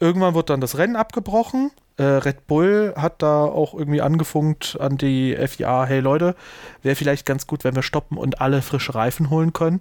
Irgendwann 0.00 0.34
wird 0.34 0.50
dann 0.50 0.60
das 0.60 0.76
Rennen 0.76 0.96
abgebrochen 0.96 1.70
äh, 1.96 2.02
Red 2.02 2.46
Bull 2.46 2.94
hat 2.96 3.22
da 3.22 3.44
auch 3.44 3.74
irgendwie 3.74 4.02
angefunkt 4.02 4.76
an 4.80 4.96
die 4.96 5.36
FIA, 5.36 5.84
hey 5.84 6.00
Leute, 6.00 6.34
wäre 6.82 6.96
vielleicht 6.96 7.26
ganz 7.26 7.46
gut, 7.46 7.64
wenn 7.64 7.74
wir 7.74 7.82
stoppen 7.82 8.18
und 8.18 8.40
alle 8.40 8.62
frische 8.62 8.94
Reifen 8.94 9.30
holen 9.30 9.52
können. 9.52 9.80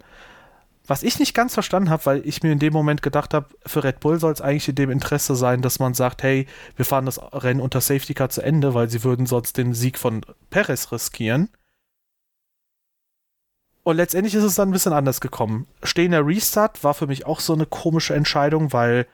Was 0.86 1.02
ich 1.02 1.18
nicht 1.18 1.34
ganz 1.34 1.54
verstanden 1.54 1.90
habe, 1.90 2.06
weil 2.06 2.28
ich 2.28 2.44
mir 2.44 2.52
in 2.52 2.60
dem 2.60 2.74
Moment 2.74 3.02
gedacht 3.02 3.34
habe, 3.34 3.48
für 3.66 3.84
Red 3.84 4.02
Bull 4.02 4.20
soll 4.20 4.34
es 4.34 4.42
eigentlich 4.42 4.68
in 4.68 4.76
dem 4.76 4.92
Interesse 4.92 5.36
sein, 5.36 5.62
dass 5.62 5.80
man 5.80 5.94
sagt, 5.94 6.24
hey, 6.24 6.46
wir 6.76 6.84
fahren 6.84 7.06
das 7.06 7.22
Rennen 7.34 7.62
unter 7.62 7.80
Safety 7.80 8.14
Car 8.14 8.30
zu 8.30 8.42
Ende, 8.42 8.74
weil 8.74 8.90
sie 8.90 9.04
würden 9.04 9.26
sonst 9.26 9.58
den 9.58 9.74
Sieg 9.74 9.98
von 9.98 10.26
Perez 10.50 10.92
riskieren. 10.92 11.50
Und 13.84 13.98
letztendlich 13.98 14.36
ist 14.36 14.44
es 14.44 14.56
dann 14.56 14.70
ein 14.70 14.74
bisschen 14.74 14.94
anders 14.94 15.22
gekommen. 15.22 15.68
Stehender 15.84 16.26
Restart 16.26 16.84
war 16.84 16.94
für 16.94 17.08
mich 17.08 17.26
auch 17.26 17.40
so 17.40 17.54
eine 17.54 17.66
komische 17.66 18.14
Entscheidung, 18.14 18.74
weil 18.74 19.08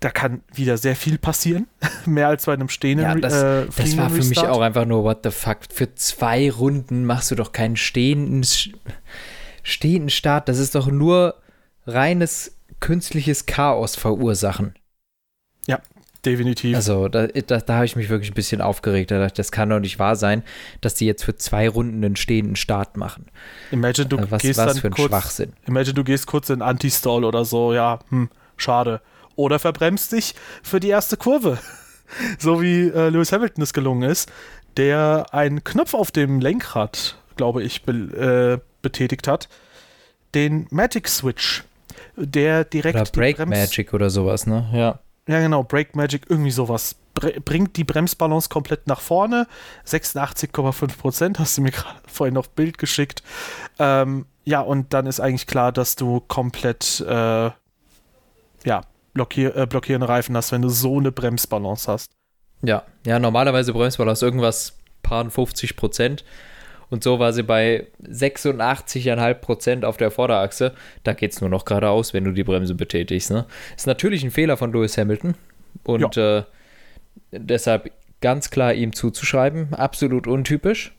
da 0.00 0.10
kann 0.10 0.42
wieder 0.52 0.76
sehr 0.76 0.96
viel 0.96 1.18
passieren. 1.18 1.66
Mehr 2.06 2.28
als 2.28 2.46
bei 2.46 2.52
einem 2.52 2.68
stehenden 2.68 3.06
ja, 3.06 3.14
das, 3.14 3.32
äh, 3.34 3.66
das 3.76 3.96
war 3.96 4.10
für 4.10 4.18
Restart. 4.18 4.28
mich 4.28 4.38
auch 4.38 4.60
einfach 4.60 4.84
nur 4.84 5.04
what 5.04 5.20
the 5.24 5.30
fuck. 5.30 5.58
Für 5.72 5.94
zwei 5.94 6.50
Runden 6.50 7.04
machst 7.04 7.30
du 7.30 7.34
doch 7.34 7.52
keinen 7.52 7.76
stehenden, 7.76 8.44
stehenden 9.62 10.10
Start. 10.10 10.48
Das 10.48 10.58
ist 10.58 10.74
doch 10.74 10.88
nur 10.88 11.36
reines 11.86 12.56
künstliches 12.80 13.46
Chaos 13.46 13.96
verursachen. 13.96 14.74
Ja, 15.66 15.80
definitiv. 16.26 16.76
Also 16.76 17.08
da, 17.08 17.26
da, 17.28 17.58
da 17.58 17.74
habe 17.74 17.86
ich 17.86 17.96
mich 17.96 18.10
wirklich 18.10 18.30
ein 18.30 18.34
bisschen 18.34 18.60
aufgeregt. 18.60 19.10
Da 19.10 19.18
dachte, 19.18 19.36
das 19.36 19.50
kann 19.50 19.70
doch 19.70 19.80
nicht 19.80 19.98
wahr 19.98 20.14
sein, 20.14 20.42
dass 20.82 20.94
die 20.94 21.06
jetzt 21.06 21.24
für 21.24 21.36
zwei 21.36 21.70
Runden 21.70 22.04
einen 22.04 22.16
stehenden 22.16 22.56
Start 22.56 22.98
machen. 22.98 23.26
Imagine, 23.70 24.08
du 24.08 24.30
was, 24.30 24.42
gehst 24.42 24.58
was 24.58 24.74
dann 24.74 24.76
für 24.82 24.88
ein 24.88 24.92
kurz, 24.92 25.08
Schwachsinn. 25.08 25.54
Imagine, 25.66 25.94
du 25.94 26.04
gehst 26.04 26.26
kurz 26.26 26.50
in 26.50 26.60
Anti-Stall 26.60 27.24
oder 27.24 27.46
so. 27.46 27.72
Ja, 27.72 28.00
hm, 28.10 28.28
schade 28.58 29.00
oder 29.36 29.58
verbremst 29.58 30.12
dich 30.12 30.34
für 30.62 30.80
die 30.80 30.88
erste 30.88 31.16
Kurve. 31.16 31.58
so 32.38 32.60
wie 32.60 32.88
äh, 32.88 33.08
Lewis 33.08 33.32
Hamilton 33.32 33.62
es 33.62 33.72
gelungen 33.72 34.08
ist. 34.08 34.30
der 34.76 35.26
einen 35.32 35.64
Knopf 35.64 35.94
auf 35.94 36.10
dem 36.10 36.40
Lenkrad, 36.40 37.16
glaube 37.36 37.62
ich, 37.62 37.82
be 37.82 38.60
äh, 38.60 38.66
betätigt 38.82 39.26
hat, 39.26 39.48
den 40.34 40.66
Magic 40.70 41.08
Switch, 41.08 41.64
der 42.16 42.64
direkt. 42.64 42.98
Oder 42.98 43.10
Break 43.10 43.44
Magic 43.46 43.94
oder 43.94 44.10
sowas, 44.10 44.46
ne? 44.46 44.68
Ja. 44.72 45.00
Ja, 45.28 45.40
genau, 45.40 45.64
Break 45.64 45.96
Magic, 45.96 46.26
irgendwie 46.28 46.52
sowas. 46.52 46.94
bringt 47.14 47.76
die 47.76 47.84
Bremsbalance 47.84 48.48
komplett 48.48 48.86
nach 48.86 49.00
vorne. 49.00 49.48
86,5 49.86 50.96
Prozent, 50.98 51.38
hast 51.40 51.58
du 51.58 51.62
mir 51.62 51.70
gerade 51.72 51.98
vorhin 52.06 52.34
noch 52.34 52.46
Bild 52.46 52.78
geschickt. 52.78 53.22
Ähm, 53.78 54.26
ja, 54.44 54.60
und 54.60 54.94
dann 54.94 55.06
ist 55.06 55.18
eigentlich 55.18 55.48
klar, 55.48 55.72
dass 55.72 55.96
du 55.96 56.20
komplett, 56.20 57.00
äh, 57.00 57.50
ja, 58.64 58.82
blockier 59.16 59.56
äh, 59.56 59.66
blockierende 59.66 60.08
Reifen 60.08 60.36
hast, 60.36 60.52
wenn 60.52 60.62
du 60.62 60.68
so 60.68 60.98
eine 60.98 61.10
Bremsbalance 61.10 61.90
hast. 61.90 62.12
Ja, 62.62 62.84
ja, 63.06 63.18
normalerweise 63.18 63.72
Bremsbalance 63.72 64.24
irgendwas 64.24 64.76
paar 65.02 65.28
50 65.28 65.76
Prozent. 65.76 66.24
Und 66.88 67.02
so 67.02 67.18
war 67.18 67.32
sie 67.32 67.42
bei 67.42 67.86
86,5 68.04 69.34
Prozent 69.34 69.84
auf 69.84 69.96
der 69.96 70.10
Vorderachse. 70.10 70.72
Da 71.02 71.14
geht 71.14 71.32
es 71.32 71.40
nur 71.40 71.50
noch 71.50 71.64
geradeaus, 71.64 72.14
wenn 72.14 72.24
du 72.24 72.32
die 72.32 72.44
Bremse 72.44 72.74
betätigst. 72.74 73.30
Ne? 73.30 73.46
Ist 73.76 73.88
natürlich 73.88 74.22
ein 74.22 74.30
Fehler 74.30 74.56
von 74.56 74.72
Lewis 74.72 74.96
Hamilton. 74.96 75.34
Und 75.82 76.14
ja. 76.14 76.38
äh, 76.38 76.42
deshalb 77.32 77.90
ganz 78.20 78.50
klar 78.50 78.72
ihm 78.74 78.92
zuzuschreiben. 78.92 79.74
Absolut 79.74 80.28
untypisch. 80.28 80.94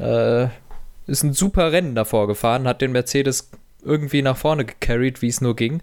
Äh, 0.00 0.48
ist 1.06 1.22
ein 1.22 1.32
super 1.32 1.70
Rennen 1.70 1.94
davor 1.94 2.26
gefahren, 2.26 2.66
hat 2.66 2.80
den 2.80 2.92
Mercedes 2.92 3.50
irgendwie 3.84 4.22
nach 4.22 4.36
vorne 4.36 4.64
gecarried, 4.64 5.22
wie 5.22 5.28
es 5.28 5.40
nur 5.40 5.54
ging. 5.54 5.80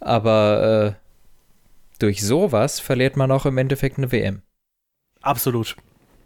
Aber 0.00 0.96
äh, 0.96 1.08
durch 1.98 2.22
sowas 2.24 2.80
verliert 2.80 3.16
man 3.16 3.30
auch 3.30 3.46
im 3.46 3.58
Endeffekt 3.58 3.98
eine 3.98 4.12
WM. 4.12 4.42
Absolut. 5.20 5.76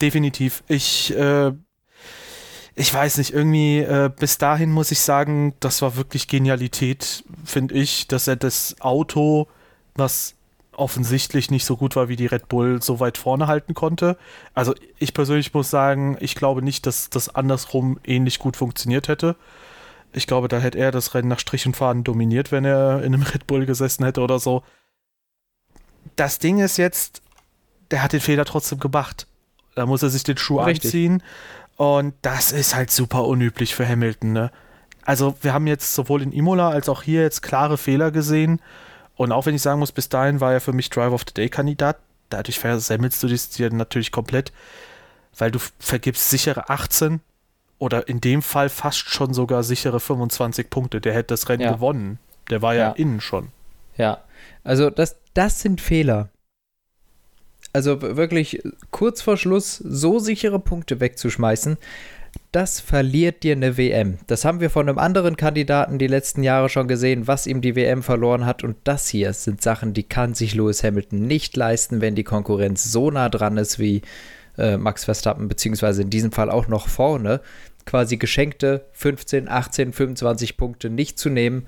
Definitiv. 0.01 0.63
Ich, 0.69 1.15
äh, 1.17 1.53
ich 2.75 2.93
weiß 2.93 3.19
nicht, 3.19 3.33
irgendwie 3.33 3.79
äh, 3.79 4.11
bis 4.15 4.39
dahin 4.39 4.71
muss 4.71 4.91
ich 4.91 5.01
sagen, 5.01 5.55
das 5.61 5.83
war 5.83 5.97
wirklich 5.97 6.29
Genialität, 6.29 7.25
finde 7.45 7.75
ich, 7.75 8.09
dass 8.09 8.29
er 8.29 8.37
das 8.37 8.77
Auto, 8.81 9.49
was 9.95 10.35
offensichtlich 10.73 11.51
nicht 11.51 11.65
so 11.65 11.77
gut 11.77 11.97
war 11.97 12.09
wie 12.09 12.17
die 12.17 12.27
Red 12.27 12.49
Bull, 12.49 12.83
so 12.83 12.99
weit 12.99 13.19
vorne 13.19 13.47
halten 13.47 13.75
konnte. 13.75 14.17
Also 14.55 14.75
ich 14.99 15.15
persönlich 15.15 15.53
muss 15.53 15.71
sagen, 15.71 16.17
ich 16.21 16.35
glaube 16.35 16.63
nicht, 16.63 16.87
dass 16.87 17.11
das 17.11 17.35
andersrum 17.35 18.01
ähnlich 18.05 18.39
gut 18.39 18.57
funktioniert 18.57 19.09
hätte. 19.09 19.37
Ich 20.12 20.27
glaube, 20.27 20.48
da 20.48 20.59
hätte 20.59 20.79
er 20.79 20.90
das 20.90 21.14
Rennen 21.14 21.29
nach 21.29 21.38
Strich 21.38 21.66
und 21.66 21.77
Faden 21.77 22.05
dominiert, 22.05 22.53
wenn 22.53 22.64
er 22.64 23.03
in 23.03 23.14
einem 23.14 23.22
Red 23.35 23.46
Bull 23.46 23.66
gesessen 23.66 24.05
hätte 24.05 24.20
oder 24.20 24.38
so. 24.38 24.62
Das 26.16 26.38
Ding 26.38 26.59
ist 26.59 26.77
jetzt, 26.77 27.22
der 27.90 28.03
hat 28.03 28.12
den 28.12 28.20
Fehler 28.20 28.44
trotzdem 28.44 28.79
gemacht. 28.79 29.27
Da 29.75 29.87
muss 29.87 30.03
er 30.03 30.11
sich 30.11 30.22
den 30.22 30.37
Schuh 30.37 30.61
Richtig. 30.61 30.85
anziehen. 30.85 31.22
Und 31.77 32.14
das 32.22 32.53
ist 32.53 32.75
halt 32.75 32.90
super 32.90 33.25
unüblich 33.25 33.75
für 33.75 33.88
Hamilton. 33.88 34.33
Ne? 34.33 34.51
Also 35.05 35.35
wir 35.40 35.53
haben 35.53 35.66
jetzt 35.66 35.94
sowohl 35.94 36.22
in 36.22 36.33
Imola 36.33 36.68
als 36.68 36.88
auch 36.88 37.03
hier 37.03 37.22
jetzt 37.22 37.42
klare 37.42 37.79
Fehler 37.79 38.11
gesehen. 38.11 38.61
Und 39.16 39.33
auch 39.33 39.46
wenn 39.46 39.55
ich 39.55 39.62
sagen 39.62 39.81
muss, 39.81 39.92
bis 39.92 40.09
dahin 40.09 40.40
war 40.40 40.53
er 40.53 40.61
für 40.61 40.72
mich 40.72 40.90
Drive 40.90 41.12
of 41.12 41.22
the 41.27 41.35
Day-Kandidat. 41.35 41.98
Dadurch 42.29 42.59
versemmelst 42.59 43.22
du 43.22 43.29
dich 43.29 43.48
dir 43.51 43.70
natürlich 43.70 44.11
komplett, 44.11 44.53
weil 45.37 45.51
du 45.51 45.59
vergibst 45.79 46.31
sichere 46.31 46.70
18 46.70 47.20
oder 47.83 48.07
in 48.07 48.21
dem 48.21 48.42
Fall 48.42 48.68
fast 48.68 49.11
schon 49.11 49.35
sogar 49.35 49.64
sichere 49.64 49.99
25 49.99 50.71
Punkte. 50.71 51.01
Der 51.01 51.14
hätte 51.14 51.35
das 51.35 51.49
Rennen 51.49 51.62
ja. 51.62 51.73
gewonnen. 51.73 52.21
Der 52.49 52.62
war 52.62 52.75
ja, 52.75 52.90
ja 52.90 52.92
innen 52.92 53.21
schon. 53.21 53.49
Ja, 53.97 54.23
also 54.62 54.88
das, 54.88 55.16
das 55.35 55.61
sind 55.61 55.81
Fehler. 55.81 56.29
Also 57.73 58.01
wirklich 58.01 58.62
kurz 58.92 59.21
vor 59.21 59.37
Schluss 59.37 59.79
so 59.79 60.21
sichere 60.21 60.61
Punkte 60.61 61.01
wegzuschmeißen, 61.01 61.77
das 62.53 62.79
verliert 62.79 63.42
dir 63.42 63.57
eine 63.57 63.77
WM. 63.77 64.18
Das 64.29 64.45
haben 64.45 64.61
wir 64.61 64.71
von 64.71 64.88
einem 64.88 64.99
anderen 64.99 65.37
Kandidaten 65.37 65.99
die 65.99 66.07
letzten 66.07 66.45
Jahre 66.45 66.68
schon 66.68 66.87
gesehen, 66.87 67.27
was 67.27 67.49
ihm 67.49 67.62
die 67.62 67.75
WM 67.75 68.05
verloren 68.05 68.47
hat. 68.47 68.62
Und 68.62 68.77
das 68.85 69.09
hier 69.09 69.33
sind 69.33 69.61
Sachen, 69.61 69.92
die 69.92 70.05
kann 70.05 70.35
sich 70.35 70.55
Lewis 70.55 70.85
Hamilton 70.85 71.27
nicht 71.27 71.57
leisten, 71.57 72.01
wenn 72.01 72.14
die 72.14 72.25
Konkurrenz 72.25 72.85
so 72.85 73.11
nah 73.11 73.29
dran 73.29 73.57
ist 73.57 73.81
wie 73.81 74.03
äh, 74.59 74.77
Max 74.77 75.05
Verstappen, 75.05 75.49
beziehungsweise 75.49 76.03
in 76.03 76.11
diesem 76.11 76.33
Fall 76.33 76.51
auch 76.51 76.68
noch 76.68 76.88
vorne 76.88 77.40
quasi 77.87 78.16
geschenkte 78.16 78.88
15, 78.92 79.49
18, 79.49 79.92
25 79.92 80.57
Punkte 80.57 80.90
nicht 80.90 81.18
zu 81.18 81.29
nehmen. 81.29 81.66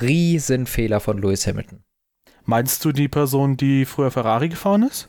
Riesenfehler 0.00 1.00
von 1.00 1.18
Lewis 1.18 1.46
Hamilton. 1.46 1.84
Meinst 2.44 2.84
du 2.84 2.92
die 2.92 3.08
Person, 3.08 3.56
die 3.56 3.84
früher 3.84 4.10
Ferrari 4.10 4.48
gefahren 4.48 4.82
ist 4.82 5.08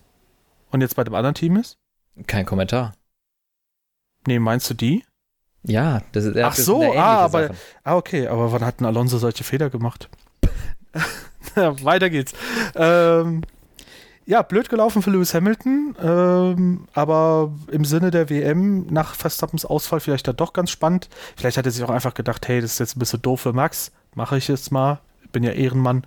und 0.72 0.82
jetzt 0.82 0.96
bei 0.96 1.04
dem 1.04 1.16
anderen 1.16 1.36
Team 1.36 1.58
ist? 1.58 1.78
Kein 2.28 2.46
Kommentar. 2.46 2.94
Nee, 4.28 4.40
meinst 4.40 4.70
du 4.70 4.74
die? 4.74 5.04
Ja, 5.64 6.02
das 6.12 6.26
ist 6.26 6.38
Ach 6.38 6.56
so, 6.56 6.94
ah, 6.94 7.26
aber 7.26 7.50
ah, 7.84 7.96
okay, 7.96 8.28
aber 8.28 8.52
wann 8.52 8.64
hat 8.64 8.80
ein 8.80 8.86
Alonso 8.86 9.18
solche 9.18 9.44
Fehler 9.44 9.70
gemacht? 9.70 10.10
weiter 11.56 12.10
geht's. 12.10 12.34
Ähm, 12.76 13.42
ja, 14.26 14.42
blöd 14.42 14.70
gelaufen 14.70 15.02
für 15.02 15.12
Lewis 15.12 15.34
Hamilton, 15.34 15.96
ähm, 16.02 16.88
aber 16.94 17.54
im 17.72 17.86
Sinne 17.86 18.12
der 18.12 18.30
WM 18.30 18.88
nach 18.88 19.14
Verstappens 19.16 19.66
Ausfall 19.66 20.00
vielleicht 20.00 20.28
dann 20.28 20.36
doch 20.36 20.54
ganz 20.54 20.72
spannend. 20.72 21.10
Vielleicht 21.38 21.58
hat 21.58 21.66
er 21.66 21.72
sich 21.72 21.84
auch 21.84 21.90
einfach 21.90 22.14
gedacht, 22.14 22.48
hey, 22.48 22.60
das 22.60 22.74
ist 22.74 22.80
jetzt 22.80 22.96
ein 22.96 23.00
bisschen 23.00 23.22
doof 23.22 23.42
für 23.42 23.54
Max, 23.54 23.92
mache 24.16 24.38
ich 24.38 24.48
jetzt 24.48 24.72
mal, 24.72 25.00
bin 25.32 25.44
ja 25.44 25.52
Ehrenmann. 25.52 26.06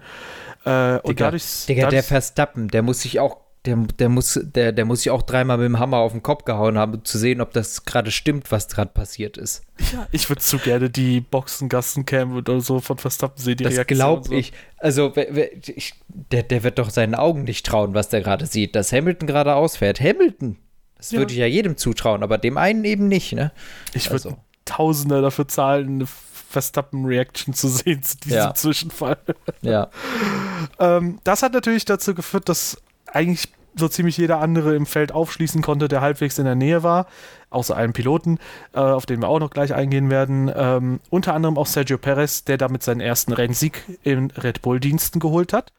Äh, 0.65 0.97
und 0.97 1.11
Digga, 1.11 1.27
dadurch, 1.27 1.67
Digga, 1.67 1.83
dadurch, 1.83 1.93
der 1.93 2.03
Verstappen, 2.03 2.69
der 2.69 2.83
muss 2.83 3.03
sich 3.03 3.21
auch 3.21 3.37
der, 3.69 3.77
der, 3.77 4.09
muss, 4.09 4.41
der, 4.43 4.73
der 4.73 4.85
muss 4.87 5.01
sich 5.01 5.11
auch 5.11 5.21
dreimal 5.21 5.59
mit 5.59 5.67
dem 5.67 5.79
Hammer 5.79 5.99
auf 5.99 6.13
den 6.13 6.23
Kopf 6.23 6.45
gehauen 6.45 6.79
haben, 6.79 6.95
um 6.95 7.05
zu 7.05 7.19
sehen, 7.19 7.43
ob 7.43 7.53
das 7.53 7.85
gerade 7.85 8.11
stimmt, 8.11 8.51
was 8.51 8.69
gerade 8.69 8.91
passiert 8.93 9.37
ist. 9.37 9.63
Ja, 9.93 10.07
ich 10.11 10.29
würde 10.31 10.41
zu 10.41 10.59
gerne 10.59 10.89
die 10.89 11.21
Boxengassencam 11.21 12.35
oder 12.35 12.61
so 12.61 12.81
von 12.81 12.97
Verstappen 12.97 13.43
sehen, 13.43 13.59
die 13.59 13.65
das 13.65 13.87
glaube 13.87 14.35
ich. 14.35 14.55
Also, 14.79 15.13
ich, 15.15 15.95
der, 16.09 16.45
der 16.45 16.63
wird 16.63 16.79
doch 16.79 16.89
seinen 16.89 17.15
Augen 17.15 17.45
nicht 17.45 17.67
trauen, 17.67 17.93
was 17.93 18.09
der 18.09 18.23
gerade 18.23 18.47
sieht. 18.47 18.75
Dass 18.75 18.91
Hamilton 18.91 19.27
gerade 19.27 19.55
ausfährt. 19.55 20.01
Hamilton! 20.01 20.57
Das 20.97 21.11
ja. 21.11 21.19
würde 21.19 21.33
ich 21.33 21.39
ja 21.39 21.47
jedem 21.47 21.77
zutrauen, 21.77 22.23
aber 22.23 22.39
dem 22.39 22.57
einen 22.57 22.85
eben 22.85 23.07
nicht, 23.07 23.33
ne? 23.35 23.53
Ich 23.93 24.11
würde 24.11 24.31
also. 24.31 24.37
Tausende 24.65 25.23
dafür 25.23 25.47
zahlen, 25.47 25.89
eine 25.89 26.07
Verstappen-Reaction 26.51 27.55
zu 27.55 27.69
sehen 27.69 28.03
zu 28.03 28.17
diesem 28.17 28.39
ja. 28.39 28.55
Zwischenfall. 28.55 29.19
Ja. 29.61 29.91
ähm, 30.79 31.21
das 31.25 31.43
hat 31.43 31.53
natürlich 31.53 31.85
dazu 31.85 32.15
geführt, 32.15 32.49
dass 32.49 32.79
eigentlich 33.07 33.49
so 33.75 33.89
ziemlich 33.89 34.17
jeder 34.17 34.41
andere 34.41 34.75
im 34.75 34.87
Feld 34.87 35.13
aufschließen 35.13 35.63
konnte, 35.63 35.89
der 35.89 36.01
halbwegs 36.01 36.39
in 36.39 36.45
der 36.45 36.55
Nähe 36.55 36.83
war, 36.83 37.07
außer 37.51 37.77
einem 37.77 37.93
Piloten, 37.93 38.39
äh, 38.73 38.79
auf 38.79 39.07
den 39.07 39.21
wir 39.21 39.29
auch 39.29 39.41
noch 39.41 39.51
gleich 39.51 39.75
eingehen 39.75 40.11
werden. 40.11 40.51
Ähm, 40.55 41.01
unter 41.11 41.35
anderem 41.35 41.59
auch 41.59 41.67
Sergio 41.67 41.99
Perez, 41.99 42.45
der 42.45 42.59
damit 42.59 42.83
seinen 42.83 43.01
ersten 43.01 43.33
Rennsieg 43.33 43.85
in 44.03 44.31
Red 44.31 44.63
Bull-Diensten 44.63 45.21
geholt 45.21 45.53
hat. 45.53 45.73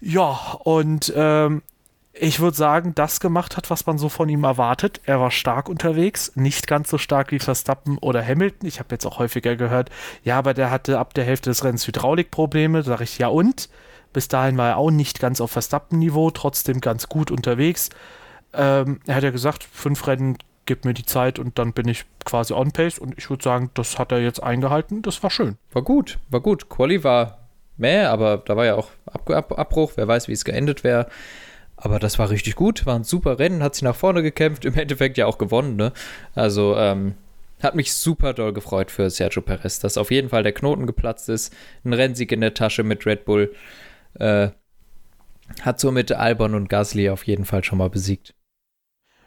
Ja, 0.00 0.38
und 0.64 1.12
ähm, 1.16 1.62
ich 2.20 2.40
würde 2.40 2.56
sagen, 2.56 2.94
das 2.94 3.20
gemacht 3.20 3.56
hat, 3.56 3.70
was 3.70 3.86
man 3.86 3.98
so 3.98 4.08
von 4.08 4.28
ihm 4.28 4.44
erwartet. 4.44 5.00
Er 5.04 5.20
war 5.20 5.30
stark 5.30 5.68
unterwegs, 5.68 6.32
nicht 6.34 6.66
ganz 6.66 6.90
so 6.90 6.98
stark 6.98 7.30
wie 7.30 7.38
Verstappen 7.38 7.98
oder 7.98 8.24
Hamilton. 8.24 8.68
Ich 8.68 8.80
habe 8.80 8.88
jetzt 8.92 9.06
auch 9.06 9.18
häufiger 9.18 9.56
gehört, 9.56 9.90
ja, 10.24 10.38
aber 10.38 10.54
der 10.54 10.70
hatte 10.70 10.98
ab 10.98 11.14
der 11.14 11.24
Hälfte 11.24 11.50
des 11.50 11.64
Rennens 11.64 11.86
Hydraulikprobleme. 11.86 12.78
Da 12.78 12.84
sage 12.84 13.04
ich, 13.04 13.18
ja 13.18 13.28
und? 13.28 13.68
Bis 14.12 14.28
dahin 14.28 14.56
war 14.56 14.68
er 14.68 14.76
auch 14.76 14.90
nicht 14.90 15.20
ganz 15.20 15.40
auf 15.40 15.50
Verstappen-Niveau, 15.50 16.30
trotzdem 16.30 16.80
ganz 16.80 17.08
gut 17.08 17.30
unterwegs. 17.30 17.90
Ähm, 18.52 19.00
er 19.06 19.16
hat 19.16 19.24
ja 19.24 19.30
gesagt, 19.30 19.64
fünf 19.64 20.06
Rennen, 20.06 20.38
gib 20.66 20.84
mir 20.84 20.94
die 20.94 21.06
Zeit 21.06 21.38
und 21.38 21.58
dann 21.58 21.72
bin 21.72 21.88
ich 21.88 22.04
quasi 22.24 22.52
on 22.52 22.72
pace. 22.72 22.98
Und 22.98 23.16
ich 23.18 23.28
würde 23.30 23.42
sagen, 23.42 23.70
das 23.74 23.98
hat 23.98 24.12
er 24.12 24.20
jetzt 24.20 24.42
eingehalten. 24.42 25.02
Das 25.02 25.22
war 25.22 25.30
schön. 25.30 25.56
War 25.72 25.82
gut, 25.82 26.18
war 26.28 26.40
gut. 26.40 26.68
Quali 26.68 27.04
war 27.04 27.38
mehr, 27.76 28.10
aber 28.10 28.38
da 28.38 28.56
war 28.56 28.64
ja 28.64 28.74
auch 28.74 28.90
Ab 29.06 29.30
Ab 29.30 29.58
Abbruch. 29.58 29.92
Wer 29.96 30.08
weiß, 30.08 30.28
wie 30.28 30.32
es 30.32 30.44
geendet 30.44 30.84
wäre. 30.84 31.08
Aber 31.80 32.00
das 32.00 32.18
war 32.18 32.28
richtig 32.28 32.56
gut, 32.56 32.86
war 32.86 32.96
ein 32.96 33.04
super 33.04 33.38
Rennen, 33.38 33.62
hat 33.62 33.76
sich 33.76 33.84
nach 33.84 33.94
vorne 33.94 34.22
gekämpft, 34.22 34.64
im 34.64 34.74
Endeffekt 34.74 35.16
ja 35.16 35.26
auch 35.26 35.38
gewonnen. 35.38 35.76
Ne? 35.76 35.92
Also 36.34 36.76
ähm, 36.76 37.14
hat 37.62 37.76
mich 37.76 37.92
super 37.92 38.34
doll 38.34 38.52
gefreut 38.52 38.90
für 38.90 39.08
Sergio 39.10 39.42
Perez, 39.42 39.78
dass 39.78 39.96
auf 39.96 40.10
jeden 40.10 40.28
Fall 40.28 40.42
der 40.42 40.52
Knoten 40.52 40.86
geplatzt 40.86 41.28
ist. 41.28 41.54
Ein 41.84 41.92
Rennsieg 41.92 42.32
in 42.32 42.40
der 42.40 42.54
Tasche 42.54 42.82
mit 42.82 43.06
Red 43.06 43.24
Bull. 43.24 43.54
Äh, 44.18 44.50
hat 45.62 45.80
somit 45.80 46.12
Albon 46.12 46.54
und 46.54 46.68
Gasly 46.68 47.10
auf 47.10 47.26
jeden 47.26 47.44
Fall 47.44 47.64
schon 47.64 47.78
mal 47.78 47.90
besiegt. 47.90 48.34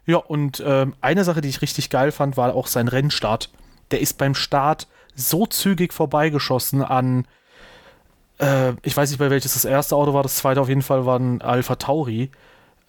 Ja, 0.06 0.18
und 0.18 0.64
ähm, 0.66 0.96
eine 1.02 1.24
Sache, 1.24 1.42
die 1.42 1.50
ich 1.50 1.62
richtig 1.62 1.90
geil 1.90 2.12
fand, 2.12 2.38
war 2.38 2.54
auch 2.56 2.68
sein 2.68 2.88
Rennstart. 2.88 3.50
Der 3.92 4.02
ist 4.02 4.18
beim 4.18 4.36
Start 4.36 4.88
so 5.16 5.46
zügig 5.46 5.94
vorbeigeschossen 5.94 6.84
an, 6.84 7.28
äh, 8.40 8.74
ich 8.82 8.96
weiß 8.96 9.10
nicht, 9.10 9.20
bei 9.20 9.30
welches 9.30 9.54
das 9.54 9.66
erste 9.66 9.96
Auto 9.96 10.14
war, 10.14 10.24
das 10.24 10.38
zweite 10.38 10.62
auf 10.62 10.70
jeden 10.70 10.82
Fall 10.82 11.06
war 11.06 11.20
ein 11.20 11.42
Alpha 11.42 11.76
Tauri, 11.76 12.32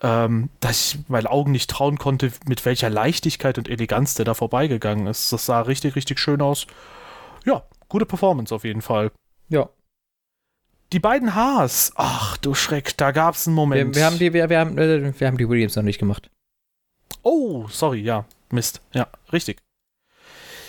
ähm, 0.03 0.49
dass 0.61 0.95
ich 0.95 1.09
meinen 1.09 1.27
Augen 1.27 1.53
nicht 1.53 1.71
trauen 1.71 1.99
konnte, 1.99 2.33
mit 2.47 2.65
welcher 2.65 2.91
Leichtigkeit 2.91 3.59
und 3.59 3.69
Eleganz 3.69 4.15
der 4.15 4.25
da 4.25 4.35
vorbeigegangen 4.35 5.07
ist. 5.07 5.33
Das 5.33 5.47
sah 5.47 5.61
richtig, 5.61 5.95
richtig 5.97 6.19
schön 6.19 6.41
aus. 6.41 6.67
Ja, 7.45 7.65
gute 7.89 8.07
Performance 8.07 8.55
auf 8.55 8.65
jeden 8.65 8.83
Fall. 8.83 9.13
Ja, 9.49 9.69
die 10.93 11.01
beiden 11.01 11.35
Haas. 11.35 11.93
Ach 11.97 12.37
du 12.37 12.55
Schreck, 12.55 12.97
da 12.97 13.11
gab 13.11 13.35
es 13.35 13.47
einen 13.47 13.57
Moment. 13.57 13.95
Wir, 13.95 14.01
wir, 14.01 14.07
haben 14.07 14.19
die, 14.19 14.33
wir, 14.33 14.49
wir, 14.51 14.59
haben, 14.59 14.79
äh, 14.79 15.19
wir 15.19 15.27
haben 15.27 15.39
die 15.39 15.49
Williams 15.49 15.77
noch 15.77 15.83
nicht 15.83 15.99
gemacht. 15.99 16.31
Oh, 17.23 17.67
sorry, 17.69 18.01
ja. 18.01 18.25
Mist. 18.51 18.83
Ja, 18.93 19.09
richtig. 19.33 19.63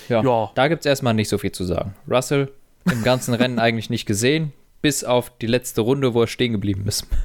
Ja, 0.09 0.23
ja. 0.23 0.51
da 0.55 0.67
gibt 0.67 0.81
es 0.81 0.85
erstmal 0.85 1.13
nicht 1.13 1.29
so 1.29 1.37
viel 1.37 1.51
zu 1.51 1.63
sagen. 1.63 1.95
Russell 2.09 2.51
im 2.85 3.03
ganzen 3.03 3.33
Rennen 3.33 3.59
eigentlich 3.59 3.89
nicht 3.89 4.05
gesehen, 4.05 4.53
bis 4.81 5.03
auf 5.03 5.37
die 5.37 5.47
letzte 5.47 5.81
Runde, 5.81 6.13
wo 6.13 6.21
er 6.21 6.27
stehen 6.27 6.53
geblieben 6.53 6.87
ist. 6.87 7.07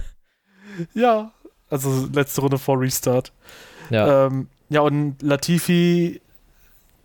Ja, 0.94 1.32
also 1.70 2.08
letzte 2.12 2.40
Runde 2.40 2.56
vor 2.56 2.80
Restart. 2.80 3.32
Ja. 3.90 4.26
Ähm, 4.26 4.46
ja, 4.68 4.82
und 4.82 5.20
Latifi, 5.22 6.20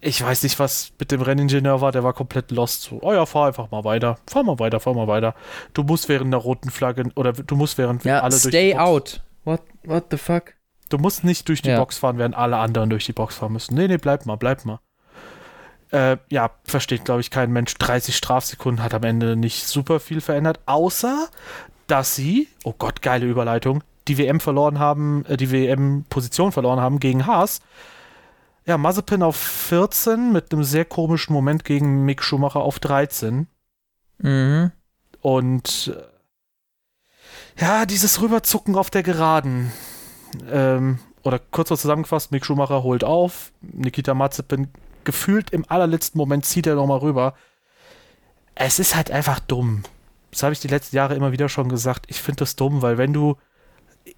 ich 0.03 0.23
weiß 0.23 0.43
nicht, 0.43 0.59
was 0.59 0.91
mit 0.99 1.11
dem 1.11 1.21
Renningenieur 1.21 1.81
war, 1.81 1.91
der 1.91 2.03
war 2.03 2.13
komplett 2.13 2.51
lost. 2.51 2.83
So, 2.83 2.99
oh 3.01 3.13
ja, 3.13 3.25
fahr 3.25 3.47
einfach 3.47 3.71
mal 3.71 3.83
weiter. 3.83 4.17
Fahr 4.29 4.43
mal 4.43 4.59
weiter, 4.59 4.79
fahr 4.79 4.93
mal 4.93 5.07
weiter. 5.07 5.33
Du 5.73 5.83
musst 5.83 6.09
während 6.09 6.33
der 6.33 6.41
roten 6.41 6.69
Flagge, 6.69 7.05
oder 7.15 7.31
du 7.33 7.55
musst 7.55 7.77
während 7.77 8.03
ja, 8.03 8.19
alle 8.19 8.35
stay 8.35 8.73
durch 8.73 8.73
Box, 8.73 8.83
out. 8.83 9.23
What, 9.45 9.61
what 9.85 10.05
the 10.11 10.17
fuck? 10.17 10.53
Du 10.89 10.97
musst 10.97 11.23
nicht 11.23 11.47
durch 11.47 11.61
die 11.61 11.69
ja. 11.69 11.79
Box 11.79 11.97
fahren, 11.97 12.17
während 12.17 12.35
alle 12.35 12.57
anderen 12.57 12.89
durch 12.89 13.05
die 13.05 13.13
Box 13.13 13.35
fahren 13.35 13.53
müssen. 13.53 13.75
Nee, 13.75 13.87
nee, 13.87 13.97
bleib 13.97 14.25
mal, 14.25 14.35
bleib 14.35 14.65
mal. 14.65 14.79
Äh, 15.91 16.17
ja, 16.29 16.51
versteht, 16.65 17.05
glaube 17.05 17.21
ich, 17.21 17.31
kein 17.31 17.51
Mensch. 17.51 17.73
30 17.75 18.15
Strafsekunden 18.15 18.83
hat 18.83 18.93
am 18.93 19.03
Ende 19.03 19.35
nicht 19.35 19.65
super 19.65 19.99
viel 19.99 20.21
verändert, 20.21 20.59
außer 20.65 21.29
dass 21.87 22.15
sie, 22.15 22.47
oh 22.63 22.73
Gott, 22.77 23.01
geile 23.01 23.25
Überleitung, 23.25 23.83
die 24.07 24.17
WM 24.17 24.39
verloren 24.39 24.79
haben, 24.79 25.25
äh, 25.27 25.37
die 25.37 25.51
WM-Position 25.51 26.51
verloren 26.51 26.81
haben 26.81 26.99
gegen 26.99 27.25
Haas. 27.25 27.61
Ja, 28.65 28.77
Mazepin 28.77 29.23
auf 29.23 29.35
14 29.35 30.31
mit 30.31 30.53
einem 30.53 30.63
sehr 30.63 30.85
komischen 30.85 31.33
Moment 31.33 31.65
gegen 31.65 32.05
Mick 32.05 32.23
Schumacher 32.23 32.61
auf 32.61 32.79
13. 32.79 33.47
Mhm. 34.19 34.71
Und 35.21 35.93
äh, 35.95 37.61
ja, 37.61 37.85
dieses 37.85 38.21
Rüberzucken 38.21 38.75
auf 38.75 38.89
der 38.89 39.03
Geraden. 39.03 39.71
Ähm, 40.49 40.99
oder 41.23 41.39
kurz 41.39 41.69
zusammengefasst, 41.69 42.31
Mick 42.31 42.45
Schumacher 42.45 42.83
holt 42.83 43.03
auf, 43.03 43.51
Nikita 43.61 44.13
Mazepin 44.13 44.69
gefühlt 45.03 45.51
im 45.51 45.65
allerletzten 45.69 46.17
Moment 46.17 46.45
zieht 46.45 46.67
er 46.67 46.75
nochmal 46.75 46.99
rüber. 46.99 47.35
Es 48.55 48.79
ist 48.79 48.95
halt 48.95 49.11
einfach 49.11 49.39
dumm. 49.39 49.83
Das 50.31 50.43
habe 50.43 50.53
ich 50.53 50.59
die 50.59 50.67
letzten 50.67 50.95
Jahre 50.95 51.15
immer 51.15 51.31
wieder 51.31 51.49
schon 51.49 51.69
gesagt. 51.69 52.05
Ich 52.07 52.21
finde 52.21 52.39
das 52.39 52.55
dumm, 52.55 52.81
weil 52.81 52.97
wenn 52.97 53.13
du 53.13 53.37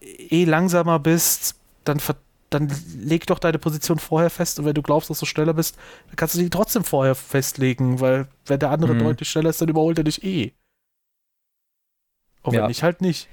eh 0.02 0.46
langsamer 0.46 1.00
bist, 1.00 1.56
dann, 1.84 2.00
dann 2.56 2.72
leg 2.98 3.26
doch 3.28 3.40
deine 3.40 3.60
Position 3.60 4.00
vorher 4.00 4.30
fest 4.30 4.60
und 4.60 4.66
wenn 4.66 4.74
du 4.74 4.82
glaubst, 4.82 5.10
dass 5.10 5.20
du 5.20 5.26
schneller 5.26 5.54
bist, 5.54 5.78
dann 6.08 6.16
kannst 6.16 6.36
du 6.36 6.40
die 6.40 6.50
trotzdem 6.50 6.84
vorher 6.84 7.16
festlegen, 7.16 8.00
weil 8.00 8.28
wenn 8.46 8.60
der 8.60 8.72
andere 8.72 8.94
mhm. 8.94 9.00
deutlich 9.00 9.30
schneller 9.30 9.50
ist, 9.50 9.62
dann 9.62 9.70
überholt 9.70 9.98
er 9.98 10.04
dich 10.04 10.24
eh. 10.24 10.54
Und 12.42 12.54
wenn 12.54 12.62
ja. 12.62 12.68
nicht, 12.68 12.84
halt 12.84 13.02
nicht. 13.02 13.28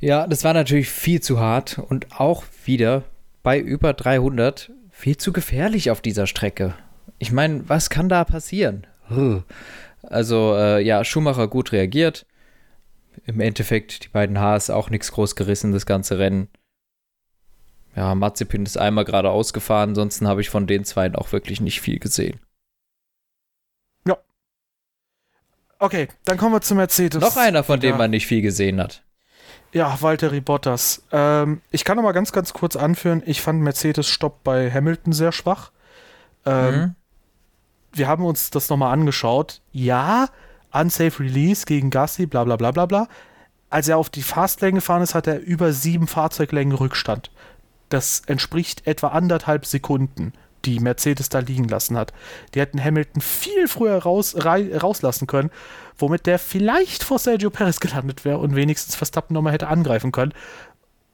Ja, 0.00 0.26
das 0.26 0.44
war 0.44 0.54
natürlich 0.54 0.88
viel 0.88 1.20
zu 1.20 1.40
hart 1.40 1.78
und 1.78 2.20
auch 2.20 2.44
wieder 2.64 3.04
bei 3.42 3.58
über 3.58 3.92
300 3.92 4.70
viel 4.90 5.16
zu 5.16 5.32
gefährlich 5.32 5.90
auf 5.90 6.00
dieser 6.00 6.26
Strecke. 6.26 6.74
Ich 7.18 7.32
meine, 7.32 7.68
was 7.68 7.90
kann 7.90 8.08
da 8.08 8.24
passieren? 8.24 8.86
Also, 10.02 10.54
äh, 10.56 10.82
ja, 10.82 11.04
Schumacher 11.04 11.48
gut 11.48 11.72
reagiert. 11.72 12.26
Im 13.26 13.40
Endeffekt, 13.40 14.04
die 14.04 14.08
beiden 14.08 14.38
Haas 14.38 14.70
auch 14.70 14.90
nichts 14.90 15.12
groß 15.12 15.36
gerissen, 15.36 15.72
das 15.72 15.86
ganze 15.86 16.18
Rennen. 16.18 16.48
Ja, 17.98 18.14
Mazepin 18.14 18.64
ist 18.64 18.78
einmal 18.78 19.04
gerade 19.04 19.28
ausgefahren, 19.28 19.88
ansonsten 19.88 20.28
habe 20.28 20.40
ich 20.40 20.50
von 20.50 20.68
den 20.68 20.84
beiden 20.94 21.16
auch 21.16 21.32
wirklich 21.32 21.60
nicht 21.60 21.80
viel 21.80 21.98
gesehen. 21.98 22.38
Ja. 24.06 24.16
Okay, 25.80 26.06
dann 26.24 26.38
kommen 26.38 26.54
wir 26.54 26.60
zu 26.60 26.76
Mercedes. 26.76 27.20
Noch 27.20 27.36
einer, 27.36 27.64
von 27.64 27.80
dem 27.80 27.96
man 27.96 28.12
nicht 28.12 28.28
viel 28.28 28.40
gesehen 28.40 28.80
hat. 28.80 29.02
Ja, 29.72 30.00
Valtteri 30.00 30.40
Bottas. 30.40 31.02
Ähm, 31.10 31.60
ich 31.72 31.82
kann 31.82 31.96
noch 31.96 32.04
mal 32.04 32.12
ganz, 32.12 32.30
ganz 32.30 32.52
kurz 32.52 32.76
anführen. 32.76 33.20
Ich 33.26 33.42
fand 33.42 33.62
Mercedes 33.62 34.06
Stopp 34.06 34.44
bei 34.44 34.70
Hamilton 34.70 35.12
sehr 35.12 35.32
schwach. 35.32 35.72
Ähm, 36.46 36.74
mhm. 36.74 36.94
Wir 37.94 38.06
haben 38.06 38.24
uns 38.24 38.50
das 38.50 38.68
nochmal 38.68 38.92
angeschaut. 38.92 39.60
Ja, 39.72 40.28
unsafe 40.70 41.24
Release 41.24 41.66
gegen 41.66 41.90
Gasly, 41.90 42.26
bla 42.26 42.44
bla 42.44 42.54
bla 42.54 42.70
bla 42.70 42.86
bla. 42.86 43.08
Als 43.70 43.88
er 43.88 43.98
auf 43.98 44.08
die 44.08 44.22
Fastlane 44.22 44.74
gefahren 44.74 45.02
ist, 45.02 45.16
hat 45.16 45.26
er 45.26 45.40
über 45.40 45.72
sieben 45.72 46.06
Fahrzeuglängen 46.06 46.76
Rückstand. 46.76 47.32
Das 47.88 48.22
entspricht 48.26 48.86
etwa 48.86 49.08
anderthalb 49.08 49.66
Sekunden 49.66 50.32
die 50.64 50.80
Mercedes 50.80 51.28
da 51.28 51.38
liegen 51.38 51.68
lassen 51.68 51.96
hat. 51.96 52.12
Die 52.54 52.60
hätten 52.60 52.82
Hamilton 52.82 53.20
viel 53.22 53.68
früher 53.68 53.98
raus, 53.98 54.36
rauslassen 54.36 55.26
können, 55.26 55.50
womit 55.96 56.26
der 56.26 56.38
vielleicht 56.38 57.04
vor 57.04 57.18
Sergio 57.18 57.50
Perez 57.50 57.80
gelandet 57.80 58.24
wäre 58.24 58.38
und 58.38 58.56
wenigstens 58.56 58.94
Verstappen 58.94 59.34
nochmal 59.34 59.52
hätte 59.52 59.68
angreifen 59.68 60.12
können. 60.12 60.32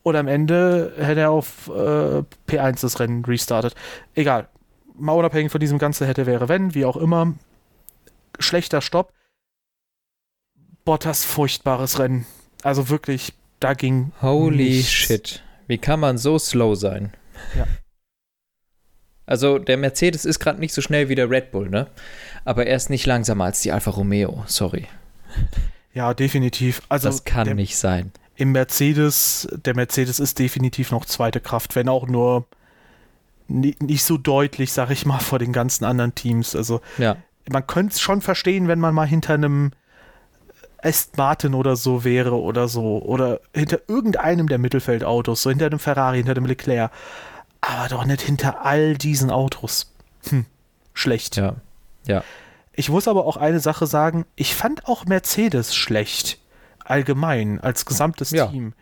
Und 0.03 0.17
am 0.17 0.29
Ende 0.29 0.93
hätte 0.99 1.21
er 1.21 1.31
auf 1.31 1.69
äh, 1.69 2.23
P1 2.49 2.83
das 2.83 3.01
Rennen 3.01 3.25
restartet. 3.25 3.75
Egal. 4.15 4.49
Mal 4.97 5.13
unabhängig 5.13 5.51
von 5.51 5.61
diesem 5.61 5.79
Ganzen 5.79 6.07
hätte, 6.07 6.27
wäre, 6.27 6.49
wenn, 6.49 6.75
wie 6.75 6.85
auch 6.85 6.97
immer. 6.97 7.35
Schlechter 8.39 8.81
Stopp. 8.81 9.13
Bottas 10.85 11.25
furchtbares 11.25 11.99
Rennen. 11.99 12.27
Also 12.63 12.91
wirklich, 12.91 13.33
da 13.61 13.73
ging. 13.73 14.13
Holy 14.21 14.65
nichts. 14.65 14.93
shit. 14.93 15.43
Wie 15.67 15.79
kann 15.79 16.01
man 16.01 16.19
so 16.19 16.39
slow 16.39 16.75
sein? 16.75 17.13
Ja. 17.57 17.67
Also 19.27 19.59
der 19.59 19.77
Mercedes 19.77 20.25
ist 20.25 20.39
gerade 20.39 20.61
nicht 20.61 20.75
so 20.75 20.83
schnell 20.83 21.09
wie 21.09 21.15
der 21.15 21.31
Red 21.31 21.51
Bull, 21.51 21.71
ne? 21.71 21.87
Aber 22.45 22.67
er 22.67 22.77
ist 22.77 22.91
nicht 22.91 23.07
langsamer 23.07 23.45
als 23.45 23.63
die 23.63 23.73
Alfa 23.73 23.91
Romeo, 23.91 24.45
sorry. 24.47 24.87
Ja, 25.95 26.13
definitiv. 26.13 26.83
Also 26.89 27.09
das 27.09 27.25
kann 27.25 27.47
der, 27.47 27.55
nicht 27.55 27.77
sein. 27.77 28.13
Im 28.37 28.53
Mercedes, 28.53 29.49
der 29.53 29.75
Mercedes 29.75 30.21
ist 30.21 30.39
definitiv 30.39 30.91
noch 30.91 31.07
zweite 31.07 31.41
Kraft, 31.41 31.75
wenn 31.77 31.89
auch 31.89 32.07
nur 32.07 32.47
nicht 33.49 34.05
so 34.05 34.17
deutlich, 34.17 34.73
sag 34.73 34.91
ich 34.91 35.07
mal, 35.07 35.21
vor 35.21 35.39
den 35.39 35.53
ganzen 35.53 35.85
anderen 35.85 36.15
Teams. 36.15 36.57
Also 36.57 36.81
ja. 36.99 37.17
man 37.51 37.67
könnte 37.67 37.95
es 37.95 38.01
schon 38.01 38.21
verstehen, 38.21 38.69
wenn 38.69 38.81
man 38.81 38.95
mal 38.95 39.07
hinter 39.07 39.35
einem 39.35 39.73
Aston 40.85 41.15
Martin 41.17 41.55
oder 41.55 41.77
so 41.77 42.05
wäre 42.05 42.41
oder 42.41 42.69
so. 42.69 42.99
Oder 43.03 43.41
hinter 43.55 43.81
irgendeinem 43.89 44.49
der 44.49 44.59
Mittelfeldautos, 44.59 45.43
so 45.43 45.51
hinter 45.51 45.71
dem 45.71 45.79
Ferrari, 45.79 46.19
hinter 46.19 46.35
dem 46.35 46.47
Leclerc 46.47 46.91
aber 47.65 47.89
doch 47.89 48.05
nicht 48.05 48.21
hinter 48.21 48.65
all 48.65 48.95
diesen 48.95 49.31
Autos. 49.31 49.93
Hm, 50.29 50.47
schlecht. 50.93 51.37
Ja. 51.37 51.57
Ja. 52.07 52.23
Ich 52.73 52.89
muss 52.91 53.09
aber 53.09 53.25
auch 53.27 53.37
eine 53.37 53.61
Sache 53.61 53.87
sagen, 53.87 54.27
ich 54.37 54.55
fand 54.55 54.87
auch 54.87 55.07
Mercedes 55.07 55.75
schlecht. 55.75 56.39
Allgemein, 56.85 57.61
als 57.61 57.87
gesamtes 57.87 58.31
ja. 58.31 58.47
Team. 58.47 58.75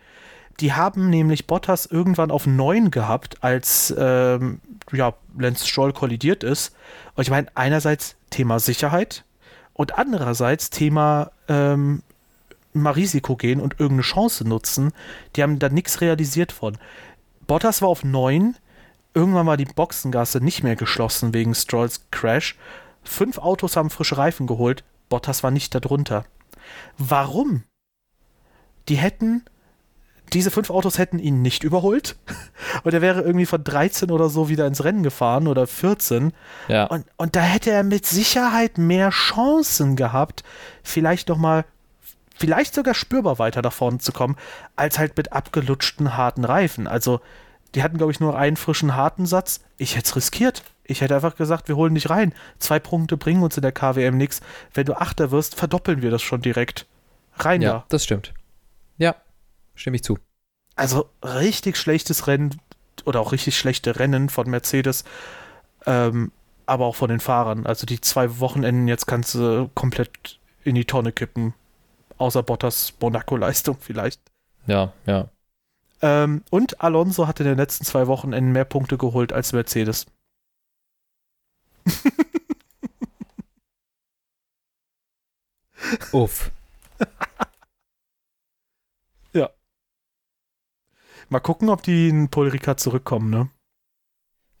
Die 0.59 0.73
haben 0.73 1.09
nämlich 1.09 1.47
Bottas 1.47 1.85
irgendwann 1.85 2.31
auf 2.31 2.45
9 2.45 2.91
gehabt, 2.91 3.43
als 3.43 3.93
ähm, 3.97 4.59
ja, 4.91 5.13
Lance 5.37 5.67
Stroll 5.67 5.93
kollidiert 5.93 6.43
ist. 6.43 6.75
Und 7.15 7.23
ich 7.23 7.29
meine, 7.29 7.47
einerseits 7.55 8.15
Thema 8.29 8.59
Sicherheit 8.59 9.23
und 9.73 9.97
andererseits 9.97 10.69
Thema 10.69 11.31
ähm, 11.47 12.01
mal 12.73 12.91
Risiko 12.91 13.35
gehen 13.35 13.59
und 13.59 13.73
irgendeine 13.73 14.01
Chance 14.01 14.47
nutzen. 14.47 14.91
Die 15.35 15.43
haben 15.43 15.59
da 15.59 15.69
nichts 15.69 16.01
realisiert 16.01 16.51
von. 16.51 16.77
Bottas 17.45 17.81
war 17.81 17.89
auf 17.89 18.03
9, 18.03 18.55
Irgendwann 19.13 19.45
war 19.45 19.57
die 19.57 19.65
Boxengasse 19.65 20.39
nicht 20.43 20.63
mehr 20.63 20.75
geschlossen 20.75 21.33
wegen 21.33 21.53
Strolls 21.53 22.07
Crash. 22.09 22.57
Fünf 23.03 23.37
Autos 23.37 23.75
haben 23.75 23.89
frische 23.89 24.17
Reifen 24.17 24.47
geholt. 24.47 24.83
Bottas 25.09 25.43
war 25.43 25.51
nicht 25.51 25.75
darunter. 25.75 26.25
Warum? 26.97 27.63
Die 28.89 28.95
hätten, 28.95 29.45
diese 30.31 30.51
fünf 30.51 30.69
Autos 30.69 30.97
hätten 30.97 31.19
ihn 31.19 31.41
nicht 31.41 31.63
überholt. 31.63 32.15
Und 32.83 32.93
er 32.93 33.01
wäre 33.01 33.21
irgendwie 33.21 33.45
von 33.45 33.63
13 33.63 34.09
oder 34.09 34.29
so 34.29 34.49
wieder 34.49 34.65
ins 34.65 34.83
Rennen 34.83 35.03
gefahren 35.03 35.47
oder 35.47 35.67
14. 35.67 36.33
Ja. 36.67 36.85
Und, 36.85 37.05
und 37.17 37.35
da 37.35 37.41
hätte 37.41 37.71
er 37.71 37.83
mit 37.83 38.05
Sicherheit 38.05 38.77
mehr 38.77 39.09
Chancen 39.09 39.95
gehabt, 39.95 40.43
vielleicht 40.81 41.29
nochmal, 41.29 41.65
vielleicht 42.35 42.73
sogar 42.73 42.93
spürbar 42.93 43.37
weiter 43.37 43.61
nach 43.61 43.73
vorne 43.73 43.99
zu 43.99 44.11
kommen, 44.11 44.37
als 44.75 44.97
halt 44.97 45.17
mit 45.17 45.33
abgelutschten 45.33 46.17
harten 46.17 46.45
Reifen. 46.45 46.87
Also, 46.87 47.21
die 47.75 47.83
hatten, 47.83 47.97
glaube 47.97 48.11
ich, 48.11 48.19
nur 48.19 48.37
einen 48.37 48.57
frischen 48.57 48.95
harten 48.95 49.25
Satz. 49.25 49.61
Ich 49.77 49.95
hätte 49.95 50.05
es 50.05 50.15
riskiert. 50.15 50.63
Ich 50.83 51.01
hätte 51.01 51.15
einfach 51.15 51.35
gesagt, 51.35 51.69
wir 51.69 51.75
holen 51.75 51.95
dich 51.95 52.09
rein. 52.09 52.33
Zwei 52.59 52.79
Punkte 52.79 53.17
bringen 53.17 53.41
uns 53.41 53.57
in 53.57 53.61
der 53.61 53.71
KWM 53.71 54.17
nichts. 54.17 54.41
Wenn 54.73 54.85
du 54.85 54.93
Achter 54.95 55.31
wirst, 55.31 55.55
verdoppeln 55.55 56.01
wir 56.01 56.11
das 56.11 56.21
schon 56.21 56.41
direkt. 56.41 56.85
Rein 57.35 57.61
ja, 57.61 57.71
da. 57.71 57.85
das 57.89 58.03
stimmt. 58.03 58.33
Ja, 58.97 59.15
stimme 59.75 59.95
ich 59.95 60.03
zu. 60.03 60.17
Also 60.75 61.09
richtig 61.23 61.77
schlechtes 61.77 62.27
Rennen 62.27 62.59
oder 63.05 63.19
auch 63.19 63.31
richtig 63.31 63.57
schlechte 63.57 63.99
Rennen 63.99 64.29
von 64.29 64.49
Mercedes, 64.49 65.03
ähm, 65.85 66.31
aber 66.65 66.85
auch 66.85 66.95
von 66.95 67.09
den 67.09 67.19
Fahrern. 67.19 67.65
Also 67.65 67.85
die 67.85 68.01
zwei 68.01 68.39
Wochenenden 68.39 68.87
jetzt 68.87 69.05
kannst 69.05 69.35
du 69.35 69.69
komplett 69.75 70.39
in 70.63 70.75
die 70.75 70.85
Tonne 70.85 71.11
kippen. 71.11 71.53
Außer 72.17 72.43
Bottas 72.43 72.93
Monaco-Leistung 72.99 73.77
vielleicht. 73.79 74.21
Ja, 74.65 74.93
ja. 75.05 75.29
Ähm, 76.01 76.43
und 76.49 76.81
Alonso 76.81 77.27
hat 77.27 77.39
in 77.39 77.45
den 77.45 77.57
letzten 77.57 77.85
zwei 77.85 78.07
Wochenenden 78.07 78.51
mehr 78.51 78.65
Punkte 78.65 78.97
geholt 78.97 79.33
als 79.33 79.53
Mercedes. 79.53 80.05
Uff. 86.11 86.51
Mal 91.29 91.39
gucken, 91.39 91.69
ob 91.69 91.81
die 91.83 92.09
in 92.09 92.29
Paul 92.29 92.49
Ricard 92.49 92.79
zurückkommen, 92.79 93.29
ne? 93.29 93.49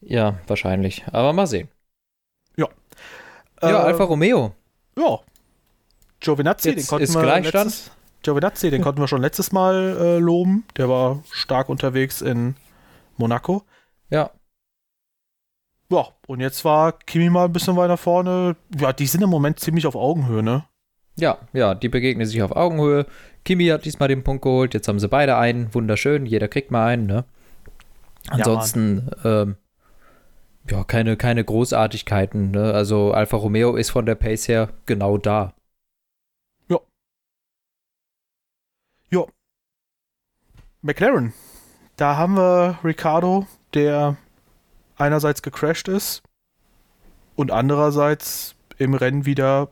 Ja, 0.01 0.39
wahrscheinlich. 0.47 1.05
Aber 1.11 1.33
mal 1.33 1.47
sehen. 1.47 1.69
Ja. 2.57 2.67
Ja, 3.61 3.69
äh, 3.69 3.73
Alfa 3.73 4.03
Romeo. 4.03 4.53
Ja. 4.97 5.19
Giovinazzi, 6.19 6.69
Jetzt 6.69 6.83
den 6.83 6.87
konnten 6.87 7.03
ist 7.03 7.15
wir 7.15 7.21
Gleichstand. 7.21 7.65
Letztes, 7.65 7.91
Giovinazzi, 8.23 8.69
den 8.69 8.81
konnten 8.83 9.01
wir 9.01 9.07
schon 9.07 9.21
letztes 9.21 9.51
Mal 9.51 9.97
äh, 9.99 10.17
loben. 10.19 10.65
Der 10.77 10.89
war 10.89 11.23
stark 11.31 11.69
unterwegs 11.69 12.21
in 12.21 12.55
Monaco. 13.17 13.63
Ja. 14.09 14.31
Ja, 15.89 16.07
und 16.27 16.39
jetzt 16.39 16.65
war 16.65 16.93
Kimi 16.93 17.29
mal 17.29 17.45
ein 17.45 17.53
bisschen 17.53 17.75
weiter 17.75 17.97
vorne. 17.97 18.55
Ja, 18.79 18.93
die 18.93 19.05
sind 19.05 19.21
im 19.21 19.29
Moment 19.29 19.59
ziemlich 19.59 19.85
auf 19.85 19.95
Augenhöhe, 19.95 20.41
ne? 20.41 20.65
Ja, 21.15 21.37
ja, 21.53 21.75
die 21.75 21.89
begegnen 21.89 22.25
sich 22.25 22.41
auf 22.41 22.55
Augenhöhe. 22.55 23.05
Kimi 23.45 23.67
hat 23.67 23.85
diesmal 23.85 24.07
den 24.07 24.23
Punkt 24.23 24.43
geholt, 24.43 24.73
jetzt 24.73 24.87
haben 24.87 24.99
sie 24.99 25.07
beide 25.07 25.37
einen. 25.37 25.73
Wunderschön, 25.73 26.25
jeder 26.25 26.47
kriegt 26.47 26.71
mal 26.71 26.87
einen, 26.87 27.05
ne? 27.05 27.25
Ansonsten, 28.29 29.09
ja, 29.23 29.41
ähm, 29.41 29.57
ja 30.69 30.83
keine, 30.85 31.17
keine 31.17 31.43
Großartigkeiten, 31.43 32.51
ne? 32.51 32.73
Also 32.73 33.11
Alfa 33.11 33.37
Romeo 33.37 33.75
ist 33.75 33.89
von 33.89 34.05
der 34.05 34.15
Pace 34.15 34.47
her 34.47 34.69
genau 34.85 35.17
da. 35.17 35.53
Ja. 36.69 36.79
Ja. 39.11 39.25
McLaren. 40.81 41.33
Da 41.97 42.15
haben 42.15 42.35
wir 42.37 42.79
Ricardo, 42.83 43.45
der 43.73 44.17
einerseits 44.97 45.41
gecrashed 45.41 45.87
ist 45.87 46.23
und 47.35 47.51
andererseits 47.51 48.55
im 48.77 48.93
Rennen 48.93 49.25
wieder 49.25 49.69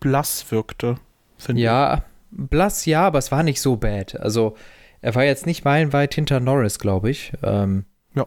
blass 0.00 0.50
wirkte, 0.50 0.96
finde 1.38 1.62
ja, 1.62 1.94
ich. 1.94 2.00
Ja, 2.00 2.04
blass 2.32 2.86
ja, 2.86 3.06
aber 3.06 3.18
es 3.18 3.30
war 3.30 3.42
nicht 3.42 3.60
so 3.60 3.76
bad. 3.76 4.18
Also 4.20 4.56
er 5.00 5.14
war 5.14 5.24
jetzt 5.24 5.46
nicht 5.46 5.64
meilenweit 5.64 6.14
hinter 6.14 6.40
Norris, 6.40 6.78
glaube 6.78 7.10
ich. 7.10 7.32
Ähm, 7.42 7.84
ja. 8.14 8.26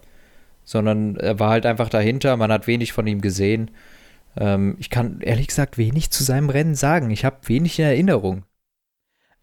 Sondern 0.64 1.16
er 1.18 1.40
war 1.40 1.50
halt 1.50 1.66
einfach 1.66 1.90
dahinter, 1.90 2.38
man 2.38 2.52
hat 2.52 2.68
wenig 2.68 2.94
von 2.94 3.08
ihm 3.08 3.22
gesehen. 3.22 3.72
Ähm, 4.38 4.76
ich 4.80 4.90
kann 4.90 5.22
ehrlich 5.22 5.48
gesagt 5.48 5.78
wenig 5.78 6.12
zu 6.12 6.24
seinem 6.24 6.50
Rennen 6.50 6.76
sagen. 6.76 7.10
Ich 7.10 7.26
habe 7.26 7.38
wenig 7.44 7.80
in 7.80 7.86
Erinnerung. 7.86 8.44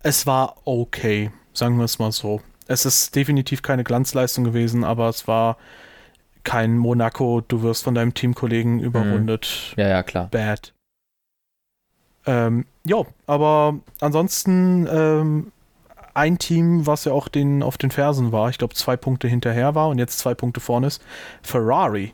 Es 0.03 0.27
war 0.27 0.57
okay, 0.65 1.31
sagen 1.53 1.77
wir 1.79 1.85
es 1.85 1.99
mal 1.99 2.13
so. 2.13 2.41
Es 2.67 2.85
ist 2.85 3.15
definitiv 3.15 3.63
keine 3.63 3.85
Glanzleistung 3.85 4.45
gewesen, 4.45 4.85
aber 4.85 5.09
es 5.09 5.27
war 5.29 5.57
kein 6.45 6.77
Monaco, 6.77 7.41
du 7.41 7.63
wirst 7.63 7.85
von 7.85 7.95
deinem 7.95 8.15
Teamkollegen 8.15 8.77
mhm. 8.77 8.85
überrundet. 8.85 9.75
Ja, 9.77 9.89
ja, 9.89 10.03
klar. 10.03 10.29
Bad. 10.31 10.75
Ähm, 12.27 12.67
ja, 12.85 13.03
aber 13.27 13.79
ansonsten 14.01 14.87
ähm, 14.91 15.53
ein 16.15 16.39
Team, 16.39 16.87
was 16.87 17.05
ja 17.05 17.13
auch 17.13 17.29
den, 17.29 17.63
auf 17.63 17.79
den 17.79 17.91
Fersen 17.91 18.33
war, 18.33 18.51
ich 18.51 18.59
glaube 18.59 18.75
zwei 18.75 18.97
Punkte 18.97 19.29
hinterher 19.29 19.75
war 19.75 19.89
und 19.89 19.99
jetzt 19.99 20.19
zwei 20.19 20.35
Punkte 20.35 20.61
vorne 20.61 20.89
ist, 20.89 21.03
Ferrari. 21.43 22.13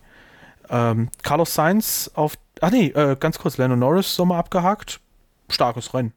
Ähm, 0.70 1.08
Carlos 1.22 1.54
Sainz 1.54 2.10
auf, 2.14 2.34
ach 2.60 2.70
nee, 2.70 2.88
äh, 2.88 3.16
ganz 3.18 3.38
kurz, 3.38 3.56
Lando 3.58 3.76
Norris 3.76 4.14
sommer 4.14 4.36
abgehakt. 4.36 5.00
Starkes 5.48 5.94
Rennen. 5.94 6.12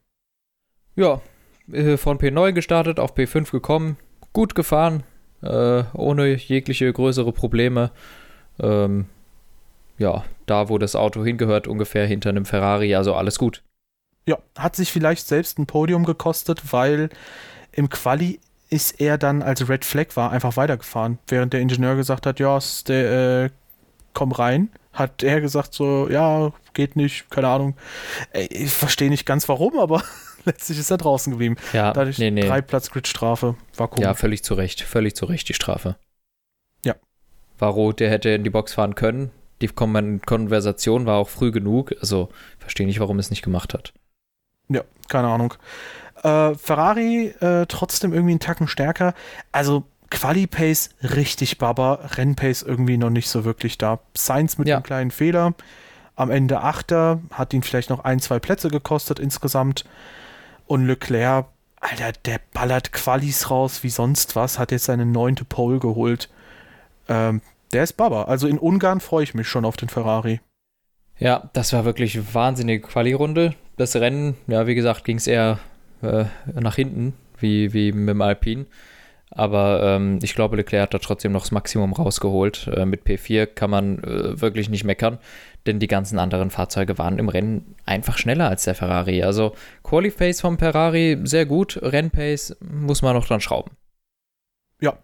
Ja, 0.95 1.21
äh, 1.71 1.97
von 1.97 2.17
P9 2.17 2.51
gestartet, 2.51 2.99
auf 2.99 3.15
P5 3.15 3.51
gekommen, 3.51 3.97
gut 4.33 4.55
gefahren, 4.55 5.03
äh, 5.41 5.83
ohne 5.93 6.35
jegliche 6.35 6.91
größere 6.91 7.31
Probleme. 7.31 7.91
Ähm, 8.59 9.05
ja, 9.97 10.25
da 10.45 10.67
wo 10.67 10.77
das 10.77 10.95
Auto 10.95 11.23
hingehört, 11.23 11.67
ungefähr 11.67 12.05
hinter 12.05 12.29
einem 12.29 12.45
Ferrari, 12.45 12.95
also 12.95 13.15
alles 13.15 13.37
gut. 13.37 13.63
Ja, 14.25 14.37
hat 14.57 14.75
sich 14.75 14.91
vielleicht 14.91 15.27
selbst 15.27 15.57
ein 15.57 15.65
Podium 15.65 16.05
gekostet, 16.05 16.71
weil 16.71 17.09
im 17.71 17.89
Quali 17.89 18.39
ist 18.69 19.01
er 19.01 19.17
dann, 19.17 19.41
als 19.41 19.67
Red 19.67 19.83
Flag 19.83 20.15
war, 20.15 20.31
einfach 20.31 20.55
weitergefahren. 20.57 21.19
Während 21.27 21.53
der 21.53 21.59
Ingenieur 21.59 21.95
gesagt 21.95 22.25
hat, 22.25 22.39
ja, 22.39 22.57
der, 22.87 23.43
äh, 23.43 23.49
komm 24.13 24.31
rein, 24.31 24.69
hat 24.93 25.23
er 25.23 25.41
gesagt 25.41 25.73
so, 25.73 26.09
ja, 26.09 26.53
geht 26.73 26.95
nicht, 26.95 27.29
keine 27.29 27.47
Ahnung. 27.47 27.75
Ich 28.33 28.71
verstehe 28.71 29.09
nicht 29.09 29.25
ganz 29.25 29.47
warum, 29.49 29.77
aber 29.77 30.03
letztlich 30.45 30.79
ist 30.79 30.91
er 30.91 30.97
draußen 30.97 31.31
geblieben. 31.31 31.57
Ja, 31.73 31.91
Dadurch 31.93 32.17
nee, 32.17 32.31
nee. 32.31 32.47
drei 32.47 32.61
Platz 32.61 32.91
Grid-Strafe. 32.91 33.55
War 33.75 33.91
cool. 33.93 34.03
Ja, 34.03 34.13
völlig 34.13 34.43
zu 34.43 34.53
Recht. 34.53 34.81
Völlig 34.81 35.15
zu 35.15 35.25
Recht 35.25 35.49
die 35.49 35.53
Strafe. 35.53 35.97
Ja. 36.85 36.95
Varro, 37.57 37.91
der 37.91 38.09
hätte 38.09 38.29
in 38.29 38.43
die 38.43 38.49
Box 38.49 38.73
fahren 38.73 38.95
können. 38.95 39.31
Die 39.61 39.67
Konversation 39.67 41.05
war 41.05 41.17
auch 41.17 41.29
früh 41.29 41.51
genug. 41.51 41.93
Also 41.99 42.29
verstehe 42.57 42.87
nicht, 42.87 42.99
warum 42.99 43.17
er 43.17 43.21
es 43.21 43.29
nicht 43.29 43.43
gemacht 43.43 43.73
hat. 43.73 43.93
Ja, 44.71 44.83
keine 45.07 45.27
Ahnung. 45.27 45.53
Äh, 46.23 46.55
Ferrari 46.55 47.27
äh, 47.39 47.65
trotzdem 47.67 48.13
irgendwie 48.13 48.31
einen 48.31 48.39
Tacken 48.39 48.67
stärker. 48.67 49.13
Also 49.51 49.83
Quali-Pace 50.09 50.89
richtig 51.01 51.57
baba, 51.57 52.09
Renn-Pace 52.15 52.63
irgendwie 52.63 52.97
noch 52.97 53.09
nicht 53.09 53.29
so 53.29 53.45
wirklich 53.45 53.77
da. 53.77 53.99
Sainz 54.15 54.57
mit 54.57 54.67
ja. 54.67 54.75
einem 54.75 54.83
kleinen 54.83 55.11
Fehler. 55.11 55.53
Am 56.15 56.29
Ende 56.29 56.61
Achter, 56.61 57.19
hat 57.31 57.53
ihn 57.53 57.63
vielleicht 57.63 57.89
noch 57.89 58.03
ein, 58.03 58.19
zwei 58.19 58.37
Plätze 58.37 58.69
gekostet 58.69 59.19
insgesamt. 59.19 59.85
Und 60.67 60.85
Leclerc, 60.85 61.47
Alter, 61.79 62.11
der 62.25 62.39
ballert 62.53 62.91
Qualis 62.91 63.49
raus 63.49 63.83
wie 63.83 63.89
sonst 63.89 64.35
was, 64.35 64.59
hat 64.59 64.71
jetzt 64.71 64.85
seine 64.85 65.05
neunte 65.05 65.45
Pole 65.45 65.79
geholt. 65.79 66.29
Ähm, 67.07 67.41
der 67.73 67.83
ist 67.83 67.93
Baba. 67.93 68.23
Also 68.23 68.47
in 68.47 68.59
Ungarn 68.59 68.99
freue 68.99 69.23
ich 69.23 69.33
mich 69.33 69.47
schon 69.47 69.65
auf 69.65 69.77
den 69.77 69.89
Ferrari. 69.89 70.41
Ja, 71.17 71.49
das 71.53 71.71
war 71.73 71.85
wirklich 71.85 72.33
wahnsinnige 72.33 72.85
Quali-Runde. 72.85 73.55
Das 73.81 73.95
Rennen, 73.95 74.35
ja, 74.45 74.67
wie 74.67 74.75
gesagt, 74.75 75.05
ging 75.05 75.17
es 75.17 75.25
eher 75.25 75.57
äh, 76.03 76.25
nach 76.53 76.75
hinten, 76.75 77.15
wie, 77.39 77.73
wie 77.73 77.91
mit 77.91 78.09
dem 78.09 78.21
Alpine. 78.21 78.67
Aber 79.31 79.81
ähm, 79.81 80.19
ich 80.21 80.35
glaube, 80.35 80.55
Leclerc 80.55 80.83
hat 80.83 80.93
da 80.93 80.99
trotzdem 80.99 81.31
noch 81.31 81.41
das 81.41 81.49
Maximum 81.49 81.91
rausgeholt. 81.91 82.67
Äh, 82.67 82.85
mit 82.85 83.07
P4 83.07 83.47
kann 83.47 83.71
man 83.71 84.03
äh, 84.03 84.39
wirklich 84.39 84.69
nicht 84.69 84.83
meckern, 84.83 85.17
denn 85.65 85.79
die 85.79 85.87
ganzen 85.87 86.19
anderen 86.19 86.51
Fahrzeuge 86.51 86.99
waren 86.99 87.17
im 87.17 87.27
Rennen 87.27 87.73
einfach 87.83 88.19
schneller 88.19 88.49
als 88.49 88.65
der 88.65 88.75
Ferrari. 88.75 89.23
Also 89.23 89.55
Qualiface 89.81 90.41
vom 90.41 90.59
Ferrari 90.59 91.17
sehr 91.23 91.47
gut, 91.47 91.79
Rennpace 91.81 92.57
muss 92.59 93.01
man 93.01 93.15
noch 93.15 93.25
dran 93.25 93.41
schrauben. 93.41 93.71
Ja, 94.81 94.97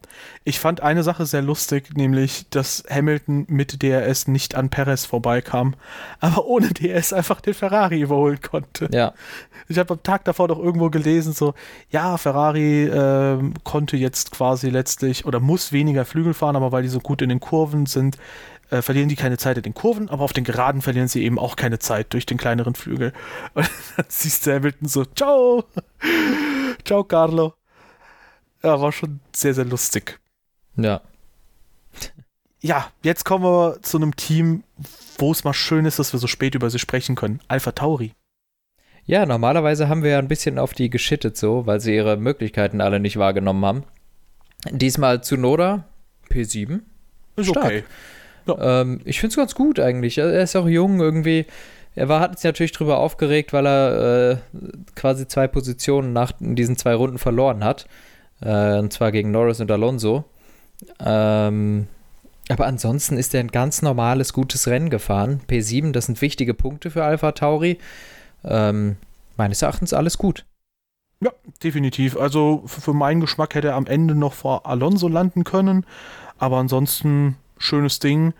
ich 0.43 0.59
fand 0.59 0.81
eine 0.81 1.03
Sache 1.03 1.27
sehr 1.27 1.43
lustig, 1.43 1.95
nämlich, 1.95 2.49
dass 2.49 2.83
Hamilton 2.89 3.45
mit 3.47 3.83
DRS 3.83 4.27
nicht 4.27 4.55
an 4.55 4.69
Perez 4.69 5.05
vorbeikam, 5.05 5.75
aber 6.19 6.47
ohne 6.47 6.69
DRS 6.69 7.13
einfach 7.13 7.41
den 7.41 7.53
Ferrari 7.53 8.01
überholen 8.01 8.41
konnte. 8.41 8.89
Ja. 8.91 9.13
Ich 9.67 9.77
habe 9.77 9.93
am 9.93 10.01
Tag 10.01 10.25
davor 10.25 10.47
doch 10.47 10.57
irgendwo 10.57 10.89
gelesen, 10.89 11.31
so, 11.31 11.53
ja, 11.91 12.17
Ferrari 12.17 12.85
äh, 12.85 13.37
konnte 13.63 13.97
jetzt 13.97 14.31
quasi 14.31 14.71
letztlich 14.71 15.25
oder 15.25 15.39
muss 15.39 15.71
weniger 15.71 16.05
Flügel 16.05 16.33
fahren, 16.33 16.55
aber 16.55 16.71
weil 16.71 16.81
die 16.81 16.89
so 16.89 16.99
gut 16.99 17.21
in 17.21 17.29
den 17.29 17.39
Kurven 17.39 17.85
sind, 17.85 18.17
äh, 18.71 18.81
verlieren 18.81 19.09
die 19.09 19.15
keine 19.15 19.37
Zeit 19.37 19.57
in 19.57 19.63
den 19.63 19.75
Kurven, 19.75 20.09
aber 20.09 20.23
auf 20.23 20.33
den 20.33 20.43
Geraden 20.43 20.81
verlieren 20.81 21.07
sie 21.07 21.23
eben 21.23 21.37
auch 21.37 21.55
keine 21.55 21.77
Zeit 21.77 22.13
durch 22.13 22.25
den 22.25 22.39
kleineren 22.39 22.73
Flügel. 22.73 23.13
Und 23.53 23.69
dann 23.95 24.05
siehst 24.09 24.47
du 24.47 24.55
Hamilton 24.55 24.87
so, 24.87 25.05
ciao, 25.05 25.65
ciao 26.83 27.03
Carlo. 27.03 27.53
Ja, 28.67 28.81
war 28.81 28.91
schon 28.91 29.21
sehr, 29.33 29.53
sehr 29.53 29.63
lustig. 29.63 30.19
Ja. 30.75 30.99
Ja, 32.59 32.91
jetzt 33.01 33.23
kommen 33.23 33.45
wir 33.45 33.81
zu 33.81 33.95
einem 33.95 34.17
Team, 34.17 34.65
wo 35.17 35.31
es 35.31 35.45
mal 35.45 35.53
schön 35.53 35.85
ist, 35.85 35.99
dass 35.99 36.11
wir 36.11 36.19
so 36.19 36.27
spät 36.27 36.53
über 36.53 36.69
sie 36.69 36.77
sprechen 36.77 37.15
können. 37.15 37.39
Alpha 37.47 37.71
Tauri. 37.71 38.11
Ja, 39.05 39.25
normalerweise 39.25 39.87
haben 39.87 40.03
wir 40.03 40.11
ja 40.11 40.19
ein 40.19 40.27
bisschen 40.27 40.59
auf 40.59 40.73
die 40.73 40.89
geschittet 40.89 41.37
so, 41.37 41.65
weil 41.65 41.79
sie 41.79 41.95
ihre 41.95 42.17
Möglichkeiten 42.17 42.81
alle 42.81 42.99
nicht 42.99 43.15
wahrgenommen 43.15 43.63
haben. 43.63 43.83
Diesmal 44.69 45.23
zu 45.23 45.37
Noda, 45.37 45.85
P7. 46.29 46.81
Ist 47.37 47.47
Stark. 47.47 47.65
okay. 47.65 47.83
Ja. 48.47 48.81
Ähm, 48.81 48.99
ich 49.05 49.21
finde 49.21 49.31
es 49.31 49.37
ganz 49.37 49.55
gut 49.55 49.79
eigentlich. 49.79 50.17
Er 50.17 50.41
ist 50.41 50.57
auch 50.57 50.67
jung 50.67 50.99
irgendwie. 50.99 51.45
Er 51.95 52.09
war, 52.09 52.19
hat 52.19 52.37
sich 52.37 52.43
natürlich 52.43 52.73
drüber 52.73 52.97
aufgeregt, 52.97 53.53
weil 53.53 53.65
er 53.65 54.31
äh, 54.31 54.37
quasi 54.95 55.25
zwei 55.25 55.47
Positionen 55.47 56.11
nach 56.11 56.33
diesen 56.41 56.75
zwei 56.75 56.95
Runden 56.95 57.17
verloren 57.17 57.63
hat. 57.63 57.87
Äh, 58.41 58.79
und 58.79 58.93
zwar 58.93 59.11
gegen 59.11 59.31
Norris 59.31 59.59
und 59.59 59.71
Alonso. 59.71 60.25
Ähm, 60.99 61.87
aber 62.49 62.67
ansonsten 62.67 63.17
ist 63.17 63.33
er 63.33 63.41
ein 63.41 63.49
ganz 63.49 63.81
normales, 63.81 64.33
gutes 64.33 64.67
Rennen 64.67 64.89
gefahren. 64.89 65.41
P7, 65.49 65.91
das 65.91 66.05
sind 66.05 66.21
wichtige 66.21 66.53
Punkte 66.53 66.91
für 66.91 67.03
Alpha 67.03 67.31
Tauri. 67.33 67.77
Ähm, 68.43 68.97
meines 69.35 69.61
Erachtens 69.61 69.93
alles 69.93 70.17
gut. 70.17 70.45
Ja, 71.19 71.31
definitiv. 71.63 72.15
Also 72.15 72.63
für 72.67 72.93
meinen 72.93 73.21
Geschmack 73.21 73.55
hätte 73.55 73.69
er 73.69 73.75
am 73.75 73.87
Ende 73.87 74.15
noch 74.15 74.33
vor 74.33 74.65
Alonso 74.67 75.07
landen 75.07 75.43
können. 75.43 75.85
Aber 76.37 76.57
ansonsten 76.57 77.37
schönes 77.57 77.99
Ding. 77.99 78.33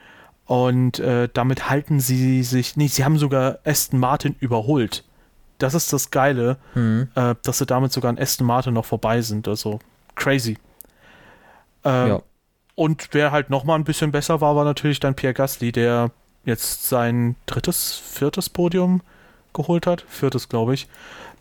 Und 0.45 0.99
äh, 0.99 1.27
damit 1.33 1.69
halten 1.69 1.99
sie 1.99 2.43
sich 2.43 2.77
nicht. 2.77 2.93
Sie 2.93 3.03
haben 3.03 3.17
sogar 3.17 3.59
Aston 3.65 3.99
Martin 3.99 4.35
überholt 4.39 5.03
das 5.57 5.73
ist 5.73 5.91
das 5.93 6.11
Geile, 6.11 6.57
mhm. 6.75 7.09
äh, 7.15 7.35
dass 7.43 7.57
sie 7.57 7.65
damit 7.65 7.91
sogar 7.91 8.09
an 8.09 8.19
Aston 8.19 8.45
Martin 8.45 8.73
noch 8.73 8.85
vorbei 8.85 9.21
sind. 9.21 9.47
Also 9.47 9.79
crazy. 10.17 10.57
Ähm, 11.85 12.07
ja. 12.07 12.21
Und 12.75 13.09
wer 13.13 13.31
halt 13.31 13.49
noch 13.49 13.63
mal 13.63 13.75
ein 13.75 13.85
bisschen 13.85 14.11
besser 14.11 14.41
war, 14.41 14.55
war 14.55 14.65
natürlich 14.65 14.99
dann 14.99 15.15
Pierre 15.15 15.33
Gasly, 15.33 15.71
der 15.71 16.11
jetzt 16.43 16.87
sein 16.89 17.35
drittes, 17.45 17.93
viertes 17.93 18.49
Podium 18.49 19.01
geholt 19.53 19.87
hat. 19.87 20.05
Viertes, 20.07 20.49
glaube 20.49 20.73
ich. 20.73 20.87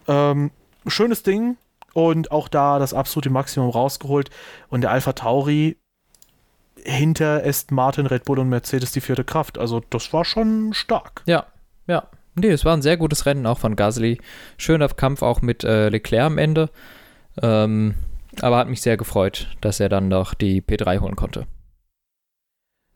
Ähm, 0.07 0.51
schönes 0.87 1.23
Ding 1.23 1.57
und 1.93 2.31
auch 2.31 2.49
da 2.49 2.79
das 2.79 2.95
absolute 2.95 3.31
Maximum 3.31 3.71
rausgeholt. 3.71 4.31
Und 4.69 4.83
der 4.83 4.91
Alpha 4.91 5.13
Tauri, 5.13 5.77
hinter 6.85 7.43
Aston 7.45 7.75
Martin, 7.75 8.07
Red 8.07 8.25
Bull 8.25 8.39
und 8.39 8.49
Mercedes 8.49 8.93
die 8.93 9.01
vierte 9.01 9.25
Kraft. 9.25 9.59
Also 9.59 9.83
das 9.91 10.13
war 10.13 10.25
schon 10.25 10.73
stark. 10.73 11.23
Ja, 11.27 11.47
ja. 11.87 12.09
Nee, 12.35 12.51
es 12.51 12.65
war 12.65 12.77
ein 12.77 12.83
sehr 12.83 12.99
gutes 12.99 13.25
Rennen 13.27 13.47
auch 13.47 13.59
von 13.59 13.77
Gasly. 13.77 14.21
Schöner 14.59 14.89
Kampf 14.89 15.23
auch 15.23 15.41
mit 15.41 15.65
äh, 15.65 15.89
Leclerc 15.89 16.27
am 16.27 16.39
Ende. 16.39 16.69
Ähm, 17.43 17.95
aber 18.43 18.59
hat 18.59 18.69
mich 18.69 18.81
sehr 18.81 18.97
gefreut, 18.97 19.49
dass 19.61 19.81
er 19.81 19.89
dann 19.89 20.09
noch 20.09 20.35
die 20.35 20.63
P3 20.63 21.01
holen 21.01 21.17
konnte. 21.17 21.47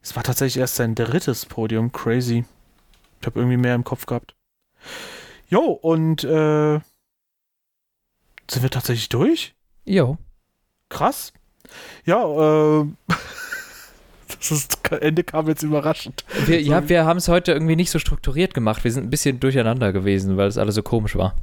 Es 0.02 0.16
war 0.16 0.22
tatsächlich 0.22 0.60
erst 0.60 0.76
sein 0.76 0.94
drittes 0.94 1.46
Podium. 1.46 1.92
Crazy. 1.92 2.44
Ich 3.20 3.26
habe 3.26 3.38
irgendwie 3.38 3.58
mehr 3.58 3.74
im 3.74 3.84
Kopf 3.84 4.06
gehabt. 4.06 4.34
Jo, 5.48 5.60
und 5.60 6.24
äh, 6.24 6.80
sind 8.50 8.62
wir 8.62 8.70
tatsächlich 8.70 9.08
durch? 9.08 9.54
Jo. 9.84 10.16
Krass. 10.88 11.32
Ja, 12.04 12.24
äh, 12.24 12.86
das 14.48 14.68
Ende 15.00 15.22
kam 15.22 15.48
jetzt 15.48 15.62
überraschend. 15.62 16.24
Wir, 16.46 16.62
ja, 16.62 16.88
wir 16.88 17.04
haben 17.04 17.18
es 17.18 17.28
heute 17.28 17.52
irgendwie 17.52 17.76
nicht 17.76 17.90
so 17.90 17.98
strukturiert 17.98 18.54
gemacht. 18.54 18.84
Wir 18.84 18.92
sind 18.92 19.04
ein 19.04 19.10
bisschen 19.10 19.38
durcheinander 19.38 19.92
gewesen, 19.92 20.36
weil 20.36 20.48
es 20.48 20.58
alles 20.58 20.74
so 20.74 20.82
komisch 20.82 21.16
war. 21.16 21.36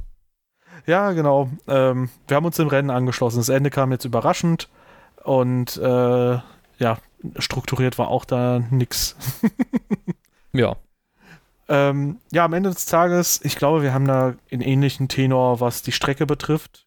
Ja, 0.88 1.12
genau. 1.12 1.50
Ähm, 1.66 2.08
wir 2.26 2.34
haben 2.34 2.46
uns 2.46 2.56
dem 2.56 2.68
Rennen 2.68 2.88
angeschlossen. 2.88 3.36
Das 3.36 3.50
Ende 3.50 3.68
kam 3.68 3.92
jetzt 3.92 4.06
überraschend 4.06 4.70
und 5.22 5.76
äh, 5.76 6.38
ja, 6.78 6.98
strukturiert 7.36 7.98
war 7.98 8.08
auch 8.08 8.24
da 8.24 8.62
nix. 8.70 9.14
ja. 10.54 10.76
Ähm, 11.68 12.16
ja, 12.32 12.46
am 12.46 12.54
Ende 12.54 12.70
des 12.70 12.86
Tages, 12.86 13.38
ich 13.44 13.56
glaube, 13.56 13.82
wir 13.82 13.92
haben 13.92 14.06
da 14.06 14.34
einen 14.50 14.62
ähnlichen 14.62 15.08
Tenor, 15.08 15.60
was 15.60 15.82
die 15.82 15.92
Strecke 15.92 16.24
betrifft. 16.24 16.86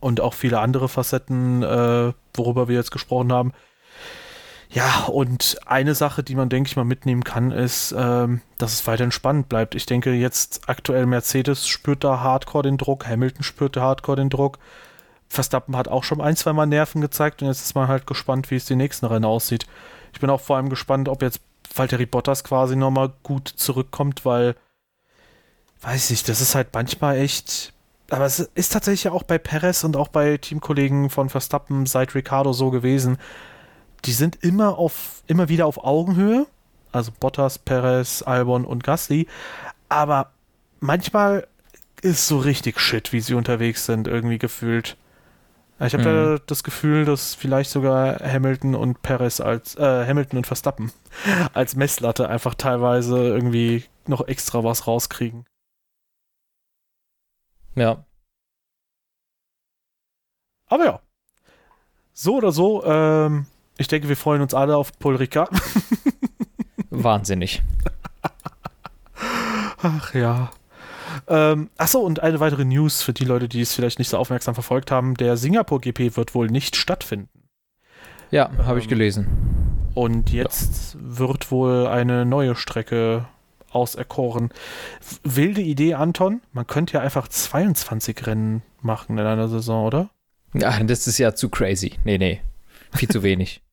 Und 0.00 0.22
auch 0.22 0.32
viele 0.32 0.60
andere 0.60 0.88
Facetten, 0.88 1.62
äh, 1.62 2.14
worüber 2.32 2.68
wir 2.68 2.76
jetzt 2.76 2.92
gesprochen 2.92 3.30
haben. 3.30 3.52
Ja, 4.72 5.06
und 5.06 5.58
eine 5.66 5.96
Sache, 5.96 6.22
die 6.22 6.36
man, 6.36 6.48
denke 6.48 6.68
ich 6.68 6.76
mal, 6.76 6.84
mitnehmen 6.84 7.24
kann, 7.24 7.50
ist, 7.50 7.92
ähm, 7.96 8.40
dass 8.56 8.72
es 8.74 8.86
weiterhin 8.86 9.10
spannend 9.10 9.48
bleibt. 9.48 9.74
Ich 9.74 9.84
denke, 9.84 10.12
jetzt 10.12 10.68
aktuell 10.68 11.06
Mercedes 11.06 11.66
spürt 11.66 12.04
da 12.04 12.20
hardcore 12.20 12.62
den 12.62 12.78
Druck, 12.78 13.04
Hamilton 13.06 13.42
spürt 13.42 13.74
da 13.74 13.80
hardcore 13.82 14.18
den 14.18 14.30
Druck. 14.30 14.58
Verstappen 15.28 15.76
hat 15.76 15.88
auch 15.88 16.04
schon 16.04 16.20
ein, 16.20 16.36
zwei 16.36 16.52
Mal 16.52 16.66
Nerven 16.66 17.00
gezeigt 17.00 17.42
und 17.42 17.48
jetzt 17.48 17.62
ist 17.62 17.74
man 17.74 17.88
halt 17.88 18.06
gespannt, 18.06 18.52
wie 18.52 18.56
es 18.56 18.64
die 18.64 18.76
nächsten 18.76 19.06
Rennen 19.06 19.24
aussieht. 19.24 19.66
Ich 20.12 20.20
bin 20.20 20.30
auch 20.30 20.40
vor 20.40 20.56
allem 20.56 20.68
gespannt, 20.68 21.08
ob 21.08 21.22
jetzt 21.22 21.40
Valtteri 21.74 22.06
Bottas 22.06 22.44
quasi 22.44 22.76
nochmal 22.76 23.12
gut 23.24 23.48
zurückkommt, 23.48 24.24
weil, 24.24 24.54
weiß 25.82 26.10
ich, 26.10 26.22
das 26.22 26.40
ist 26.40 26.54
halt 26.54 26.68
manchmal 26.74 27.16
echt. 27.16 27.72
Aber 28.08 28.24
es 28.24 28.38
ist 28.38 28.72
tatsächlich 28.72 29.12
auch 29.12 29.24
bei 29.24 29.38
Perez 29.38 29.82
und 29.82 29.96
auch 29.96 30.08
bei 30.08 30.36
Teamkollegen 30.36 31.10
von 31.10 31.28
Verstappen 31.28 31.86
seit 31.86 32.14
Ricardo 32.14 32.52
so 32.52 32.70
gewesen 32.70 33.18
die 34.04 34.12
sind 34.12 34.36
immer 34.42 34.78
auf, 34.78 35.22
immer 35.26 35.48
wieder 35.48 35.66
auf 35.66 35.84
Augenhöhe. 35.84 36.46
Also 36.92 37.12
Bottas, 37.18 37.58
Perez, 37.58 38.22
Albon 38.22 38.64
und 38.64 38.82
Gasly. 38.82 39.26
Aber 39.88 40.30
manchmal 40.80 41.46
ist 42.02 42.26
so 42.26 42.38
richtig 42.38 42.80
shit, 42.80 43.12
wie 43.12 43.20
sie 43.20 43.34
unterwegs 43.34 43.86
sind, 43.86 44.08
irgendwie 44.08 44.38
gefühlt. 44.38 44.96
Ich 45.78 45.94
habe 45.94 46.04
mhm. 46.04 46.32
ja 46.32 46.38
das 46.46 46.62
Gefühl, 46.62 47.06
dass 47.06 47.34
vielleicht 47.34 47.70
sogar 47.70 48.18
Hamilton 48.20 48.74
und 48.74 49.00
Perez 49.00 49.40
als 49.40 49.76
äh, 49.76 50.06
Hamilton 50.06 50.38
und 50.38 50.46
Verstappen 50.46 50.92
als 51.54 51.74
Messlatte 51.74 52.28
einfach 52.28 52.54
teilweise 52.54 53.16
irgendwie 53.16 53.84
noch 54.06 54.26
extra 54.28 54.62
was 54.62 54.86
rauskriegen. 54.86 55.46
Ja. 57.76 58.04
Aber 60.66 60.84
ja. 60.84 61.00
So 62.12 62.36
oder 62.36 62.52
so, 62.52 62.84
ähm, 62.84 63.46
ich 63.80 63.88
denke, 63.88 64.08
wir 64.10 64.16
freuen 64.16 64.42
uns 64.42 64.52
alle 64.52 64.76
auf 64.76 64.98
Polrika. 64.98 65.48
Wahnsinnig. 66.90 67.62
Ach 69.82 70.12
ja. 70.12 70.50
Ähm, 71.26 71.70
achso, 71.78 72.00
und 72.00 72.20
eine 72.20 72.40
weitere 72.40 72.66
News 72.66 73.00
für 73.00 73.14
die 73.14 73.24
Leute, 73.24 73.48
die 73.48 73.62
es 73.62 73.74
vielleicht 73.74 73.98
nicht 73.98 74.10
so 74.10 74.18
aufmerksam 74.18 74.52
verfolgt 74.54 74.90
haben. 74.90 75.14
Der 75.14 75.38
Singapur 75.38 75.80
GP 75.80 76.14
wird 76.16 76.34
wohl 76.34 76.48
nicht 76.48 76.76
stattfinden. 76.76 77.30
Ja, 78.30 78.50
habe 78.58 78.80
ich 78.80 78.84
ähm, 78.84 78.90
gelesen. 78.90 79.26
Und 79.94 80.30
jetzt 80.30 80.94
ja. 80.94 81.00
wird 81.02 81.50
wohl 81.50 81.86
eine 81.86 82.26
neue 82.26 82.56
Strecke 82.56 83.28
auserkoren. 83.70 84.50
Wilde 85.24 85.62
Idee, 85.62 85.94
Anton. 85.94 86.42
Man 86.52 86.66
könnte 86.66 86.94
ja 86.94 87.00
einfach 87.00 87.28
22 87.28 88.26
Rennen 88.26 88.62
machen 88.82 89.16
in 89.16 89.24
einer 89.24 89.48
Saison, 89.48 89.86
oder? 89.86 90.10
Ja, 90.52 90.78
das 90.82 91.06
ist 91.06 91.16
ja 91.16 91.34
zu 91.34 91.48
crazy. 91.48 91.94
Nee, 92.04 92.18
nee. 92.18 92.42
Viel 92.92 93.08
zu 93.08 93.22
wenig. 93.22 93.62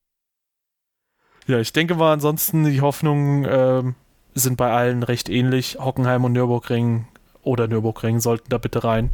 Ja, 1.48 1.60
ich 1.60 1.72
denke 1.72 1.96
mal, 1.96 2.12
ansonsten 2.12 2.66
die 2.66 2.82
Hoffnungen 2.82 3.48
ähm, 3.50 3.96
sind 4.36 4.58
bei 4.58 4.70
allen 4.70 5.04
recht 5.04 5.30
ähnlich. 5.30 5.78
Hockenheim 5.80 6.26
und 6.26 6.34
Nürburgring 6.34 7.08
oder 7.42 7.68
Nürburgring 7.68 8.20
sollten 8.20 8.50
da 8.50 8.58
bitte 8.58 8.84
rein. 8.84 9.12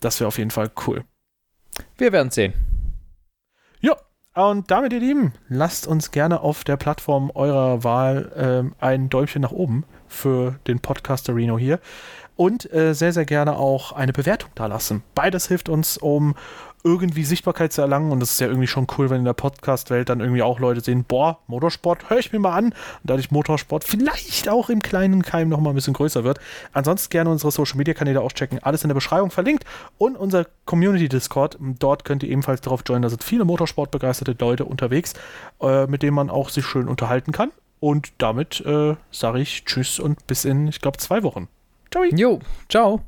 Das 0.00 0.20
wäre 0.20 0.28
auf 0.28 0.36
jeden 0.36 0.50
Fall 0.50 0.70
cool. 0.86 1.04
Wir 1.96 2.12
werden 2.12 2.30
sehen. 2.30 2.52
Ja, 3.80 3.96
und 4.34 4.70
damit, 4.70 4.92
ihr 4.92 5.00
Lieben, 5.00 5.32
lasst 5.48 5.86
uns 5.86 6.10
gerne 6.10 6.40
auf 6.40 6.62
der 6.62 6.76
Plattform 6.76 7.30
eurer 7.34 7.82
Wahl 7.84 8.30
ähm, 8.36 8.74
ein 8.78 9.08
Däumchen 9.08 9.40
nach 9.40 9.52
oben 9.52 9.84
für 10.08 10.58
den 10.66 10.80
Podcast 10.80 11.30
Reno 11.30 11.58
hier 11.58 11.80
und 12.36 12.70
äh, 12.72 12.94
sehr, 12.94 13.12
sehr 13.12 13.24
gerne 13.24 13.56
auch 13.56 13.92
eine 13.92 14.12
Bewertung 14.12 14.50
da 14.54 14.66
lassen. 14.66 15.02
Beides 15.14 15.48
hilft 15.48 15.68
uns, 15.68 15.96
um 15.96 16.34
irgendwie 16.84 17.24
Sichtbarkeit 17.24 17.72
zu 17.72 17.80
erlangen. 17.80 18.10
Und 18.10 18.20
das 18.20 18.32
ist 18.32 18.40
ja 18.40 18.46
irgendwie 18.46 18.66
schon 18.66 18.86
cool, 18.96 19.10
wenn 19.10 19.18
in 19.18 19.24
der 19.24 19.32
Podcast-Welt 19.32 20.08
dann 20.08 20.20
irgendwie 20.20 20.42
auch 20.42 20.58
Leute 20.58 20.80
sehen, 20.80 21.04
boah, 21.04 21.38
Motorsport, 21.46 22.10
höre 22.10 22.18
ich 22.18 22.32
mir 22.32 22.38
mal 22.38 22.56
an. 22.56 22.66
Und 22.66 22.74
dadurch 23.04 23.30
Motorsport 23.30 23.84
vielleicht 23.84 24.48
auch 24.48 24.68
im 24.68 24.82
kleinen 24.82 25.22
Keim 25.22 25.48
noch 25.48 25.60
mal 25.60 25.70
ein 25.70 25.74
bisschen 25.74 25.94
größer 25.94 26.24
wird. 26.24 26.40
Ansonsten 26.72 27.10
gerne 27.10 27.30
unsere 27.30 27.52
Social-Media-Kanäle 27.52 28.20
auch 28.20 28.32
checken. 28.32 28.58
Alles 28.62 28.82
in 28.82 28.88
der 28.88 28.94
Beschreibung 28.94 29.30
verlinkt. 29.30 29.64
Und 29.98 30.16
unser 30.16 30.46
Community-Discord. 30.64 31.58
Dort 31.78 32.04
könnt 32.04 32.22
ihr 32.22 32.30
ebenfalls 32.30 32.60
darauf 32.60 32.82
joinen. 32.86 33.02
Da 33.02 33.10
sind 33.10 33.22
viele 33.22 33.44
Motorsport-begeisterte 33.44 34.36
Leute 34.38 34.64
unterwegs, 34.64 35.14
äh, 35.60 35.86
mit 35.86 36.02
denen 36.02 36.14
man 36.14 36.30
auch 36.30 36.48
sich 36.48 36.66
schön 36.66 36.88
unterhalten 36.88 37.32
kann. 37.32 37.52
Und 37.80 38.12
damit 38.18 38.60
äh, 38.64 38.94
sage 39.10 39.40
ich 39.40 39.64
Tschüss 39.64 39.98
und 39.98 40.26
bis 40.26 40.44
in, 40.44 40.68
ich 40.68 40.80
glaube, 40.80 40.98
zwei 40.98 41.22
Wochen. 41.24 41.48
Ciao. 41.90 42.04
Jo, 42.04 42.38
ciao. 42.68 43.02